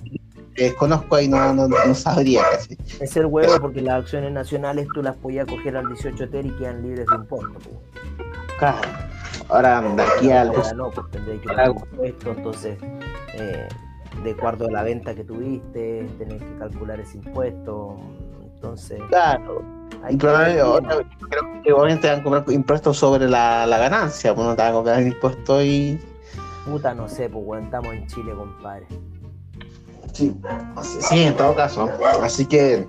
desconozco 0.55 1.15
ahí, 1.15 1.28
no, 1.28 1.53
no, 1.53 1.67
no, 1.67 1.95
sabría 1.95 2.43
casi. 2.51 2.78
Es 2.99 3.15
el 3.17 3.26
huevo 3.26 3.59
porque 3.59 3.82
las 3.82 4.03
acciones 4.03 4.32
nacionales 4.32 4.88
tú 4.93 5.01
las 5.01 5.15
podías 5.15 5.47
coger 5.47 5.78
al 5.78 5.88
18 5.88 6.30
TER 6.30 6.45
y 6.45 6.51
quedan 6.51 6.82
libres 6.82 7.05
de 7.07 7.15
impuestos. 7.15 7.63
Claro. 8.59 8.78
Ahora, 9.49 9.82
de 9.82 10.03
aquí 10.03 10.32
al. 10.32 10.51
no, 10.76 10.91
pues 10.91 11.11
tendréis 11.11 11.41
que 11.41 11.47
pagar 11.47 11.69
impuestos, 11.69 12.38
entonces, 12.38 12.78
eh, 13.34 13.67
de 14.24 14.32
acuerdo 14.32 14.67
a 14.67 14.72
la 14.72 14.84
venta 14.84 15.15
que 15.15 15.24
tuviste, 15.24 16.07
tenés 16.17 16.41
que 16.41 16.57
calcular 16.59 16.99
ese 16.99 17.17
impuesto. 17.17 17.97
Entonces. 18.62 19.01
Claro. 19.09 19.64
Hay 20.03 20.18
creo 20.18 20.80
que 21.64 21.74
obviamente 21.74 22.01
te 22.01 22.07
van 22.09 22.20
a 22.20 22.24
cobrar 22.24 22.43
impuestos 22.49 22.97
sobre 22.97 23.28
la, 23.28 23.66
la 23.66 23.78
ganancia, 23.78 24.36
pues 24.36 24.47
no 24.47 24.55
te 24.55 24.62
van 24.62 24.72
a 24.72 24.74
cobrar 24.74 25.01
impuestos 25.01 25.64
y. 25.64 25.99
Puta, 26.66 26.93
no 26.93 27.09
sé, 27.09 27.28
pues, 27.28 27.64
estamos 27.64 27.93
en 27.93 28.07
Chile, 28.07 28.34
compadre. 28.36 28.86
Sí, 30.14 30.36
sí, 30.82 31.24
en 31.24 31.36
todo 31.36 31.55
caso. 31.55 31.89
Así 32.22 32.45
que 32.45 32.88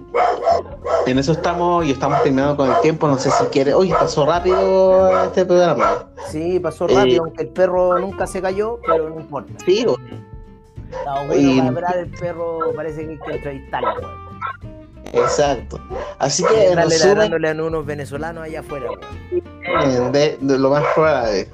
en 1.07 1.19
eso 1.19 1.33
estamos 1.33 1.87
y 1.87 1.93
estamos 1.93 2.23
terminando 2.23 2.57
con 2.57 2.71
el 2.71 2.81
tiempo. 2.81 3.07
No 3.09 3.17
sé 3.17 3.31
si 3.31 3.45
quiere. 3.47 3.73
Oye, 3.75 3.95
pasó 3.95 4.27
rápido 4.27 5.23
este 5.25 5.47
programa. 5.47 6.07
Sí, 6.29 6.59
pasó 6.61 6.87
rápido, 6.87 7.25
eh, 7.25 7.27
aunque 7.27 7.43
el 7.45 7.49
perro 7.49 7.99
nunca 7.99 8.27
se 8.27 8.43
cayó, 8.43 8.79
pero 8.87 9.09
no 9.09 9.21
importa. 9.21 9.53
Sí, 9.65 9.87
Está 10.91 11.25
bueno 11.25 11.71
y... 11.71 11.75
para 11.75 12.01
el 12.01 12.11
perro, 12.11 12.59
parece 12.77 13.05
que 13.07 13.13
hay 13.13 13.19
que 13.19 13.33
entrevistarlo, 13.33 14.22
Exacto. 15.13 15.81
Así 16.19 16.43
que 16.45 16.69
en 16.69 16.77
resumen, 16.77 17.61
a 17.61 17.63
unos 17.63 17.85
venezolanos 17.85 18.45
allá 18.45 18.61
afuera. 18.61 18.89
De, 20.13 20.39
de, 20.41 20.59
lo 20.59 20.71
más 20.71 20.85
probable. 20.95 21.49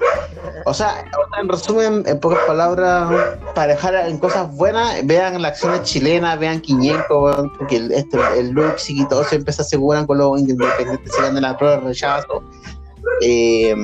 O 0.64 0.74
sea, 0.74 1.04
en 1.40 1.48
resumen, 1.48 2.04
en 2.06 2.20
pocas 2.20 2.38
palabras, 2.46 3.10
para 3.54 3.74
dejar 3.74 3.94
en 3.94 4.18
cosas 4.18 4.54
buenas, 4.54 5.04
vean 5.06 5.40
las 5.42 5.52
acciones 5.52 5.82
chilenas, 5.82 6.38
vean 6.38 6.60
500, 6.60 7.50
porque 7.58 7.76
el, 7.76 7.92
este, 7.92 8.18
el 8.36 8.50
Lux 8.50 8.90
y 8.90 9.06
todo 9.08 9.24
siempre 9.24 9.52
se 9.52 9.62
aseguran 9.62 10.06
con 10.06 10.18
los 10.18 10.38
independientes, 10.38 11.12
se 11.12 11.32
de 11.32 11.40
la 11.40 11.56
prueba 11.56 11.76
de 11.76 11.82
rechazo. 11.82 12.42
Eh, 13.22 13.74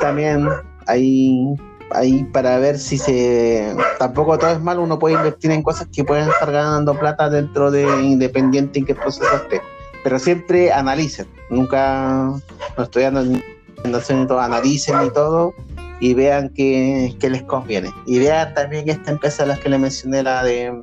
también, 0.00 0.48
ahí, 0.86 1.54
ahí 1.92 2.24
para 2.24 2.58
ver 2.58 2.78
si 2.78 2.98
se. 2.98 3.74
Tampoco 3.98 4.38
todo 4.38 4.50
es 4.50 4.60
malo, 4.60 4.82
uno 4.82 4.98
puede 4.98 5.14
invertir 5.14 5.50
en 5.50 5.62
cosas 5.62 5.88
que 5.92 6.04
pueden 6.04 6.28
estar 6.28 6.50
ganando 6.50 6.98
plata 6.98 7.28
dentro 7.30 7.70
de 7.70 7.82
Independiente 8.02 8.78
en 8.78 8.86
qué 8.86 8.94
proceso 8.94 9.34
esté. 9.34 9.60
Pero 10.04 10.18
siempre 10.18 10.72
analicen, 10.72 11.26
nunca 11.50 12.32
no 12.76 12.82
estoy 12.82 13.02
dando 13.04 13.22
y 13.24 14.26
todo, 14.26 14.40
analicen 14.40 14.96
y 15.06 15.10
todo 15.10 15.54
y 16.00 16.14
vean 16.14 16.50
qué, 16.50 17.16
les 17.20 17.42
conviene. 17.42 17.90
Y 18.06 18.18
vean 18.18 18.54
también 18.54 18.88
esta 18.88 19.10
empresa 19.10 19.42
a 19.42 19.46
las 19.46 19.58
que 19.58 19.68
le 19.68 19.78
mencioné, 19.78 20.22
la 20.22 20.44
de 20.44 20.80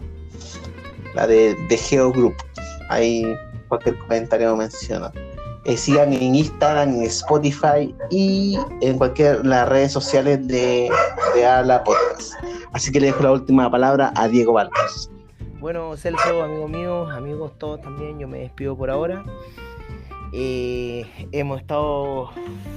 la 1.13 1.27
de, 1.27 1.55
de 1.69 1.77
Geo 1.77 2.11
Group. 2.11 2.35
Ahí 2.89 3.25
cualquier 3.67 3.97
comentario 3.97 4.55
menciona. 4.55 5.11
Eh, 5.65 5.77
sigan 5.77 6.13
en 6.13 6.35
Instagram, 6.35 6.89
en 6.89 7.03
Spotify 7.03 7.93
y 8.11 8.57
en 8.81 8.97
cualquier 8.97 9.45
las 9.45 9.67
redes 9.67 9.91
sociales 9.91 10.47
de, 10.47 10.89
de 11.33 11.45
Habla 11.45 11.83
Podcast. 11.83 12.33
Así 12.71 12.91
que 12.91 12.99
le 12.99 13.07
dejo 13.07 13.23
la 13.23 13.31
última 13.31 13.69
palabra 13.71 14.13
a 14.15 14.27
Diego 14.27 14.53
Valdes. 14.53 15.09
Bueno, 15.59 15.97
Celso, 15.97 16.43
amigo 16.43 16.67
mío, 16.67 17.09
amigos 17.09 17.57
todos 17.57 17.81
también, 17.81 18.19
yo 18.19 18.27
me 18.27 18.37
despido 18.39 18.77
por 18.77 18.91
ahora. 18.91 19.25
Eh, 20.31 21.05
hemos 21.31 21.61
estado 21.61 22.29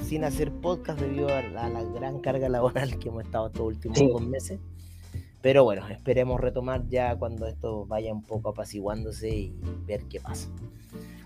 sin 0.05 0.25
hacer 0.25 0.53
podcast 0.53 1.01
debido 1.01 1.29
a 1.29 1.43
la, 1.43 1.83
gran 1.95 2.21
carga 2.21 2.49
laboral 2.49 2.99
que 2.99 3.09
hemos 3.09 3.25
estado 3.25 3.49
estos 3.49 3.67
últimos 3.67 3.99
dos 3.99 4.23
meses. 4.23 4.61
Pero 5.43 5.65
bueno, 5.65 5.87
esperemos 5.89 6.41
retomar 6.41 6.87
ya 6.89 7.17
cuando 7.17 7.47
esto 7.47 7.85
vaya 7.87 8.13
un 8.13 8.23
poco 8.23 8.51
apaciguándose 8.51 9.29
y 9.29 9.55
ver 9.87 10.05
qué 10.05 10.21
pasa. 10.21 10.49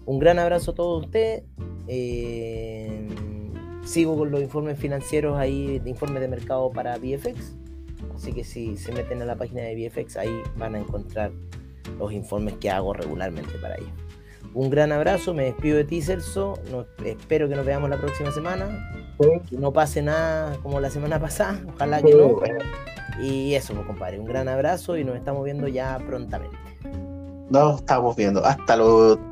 Un 0.06 0.18
gran 0.18 0.38
abrazo 0.38 0.72
a 0.72 0.74
todos 0.74 1.04
ustedes. 1.04 1.44
Eh, 1.88 3.08
sigo 3.84 4.16
con 4.16 4.30
los 4.30 4.40
informes 4.40 4.78
financieros 4.78 5.38
ahí, 5.38 5.78
de 5.78 5.90
informes 5.90 6.20
de 6.20 6.28
mercado 6.28 6.70
para 6.70 6.96
VFX. 6.98 7.56
Así 8.14 8.32
que 8.32 8.44
si 8.44 8.76
se 8.76 8.92
meten 8.92 9.22
a 9.22 9.24
la 9.24 9.36
página 9.36 9.62
de 9.62 9.74
VFX, 9.74 10.16
ahí 10.16 10.30
van 10.56 10.74
a 10.74 10.78
encontrar 10.78 11.32
los 11.98 12.12
informes 12.12 12.54
que 12.54 12.70
hago 12.70 12.92
regularmente 12.92 13.52
para 13.60 13.76
ellos. 13.76 13.90
Un 14.54 14.70
gran 14.70 14.92
abrazo, 14.92 15.32
me 15.34 15.44
despido 15.44 15.78
de 15.78 15.84
ti, 15.84 16.02
Celso. 16.02 16.58
espero 17.04 17.48
que 17.48 17.56
nos 17.56 17.64
veamos 17.64 17.88
la 17.88 17.96
próxima 17.96 18.30
semana. 18.32 18.88
Que 19.48 19.56
no 19.56 19.72
pase 19.72 20.02
nada 20.02 20.56
como 20.62 20.80
la 20.80 20.90
semana 20.90 21.20
pasada, 21.20 21.60
ojalá 21.74 22.02
que 22.02 22.12
no. 22.12 22.40
Y 23.22 23.54
eso, 23.54 23.74
pues, 23.74 23.86
compadre, 23.86 24.18
un 24.18 24.26
gran 24.26 24.48
abrazo 24.48 24.96
y 24.96 25.04
nos 25.04 25.16
estamos 25.16 25.44
viendo 25.44 25.68
ya 25.68 25.98
prontamente. 26.06 26.56
Nos 27.50 27.80
estamos 27.80 28.16
viendo. 28.16 28.44
Hasta 28.44 28.76
luego. 28.76 29.31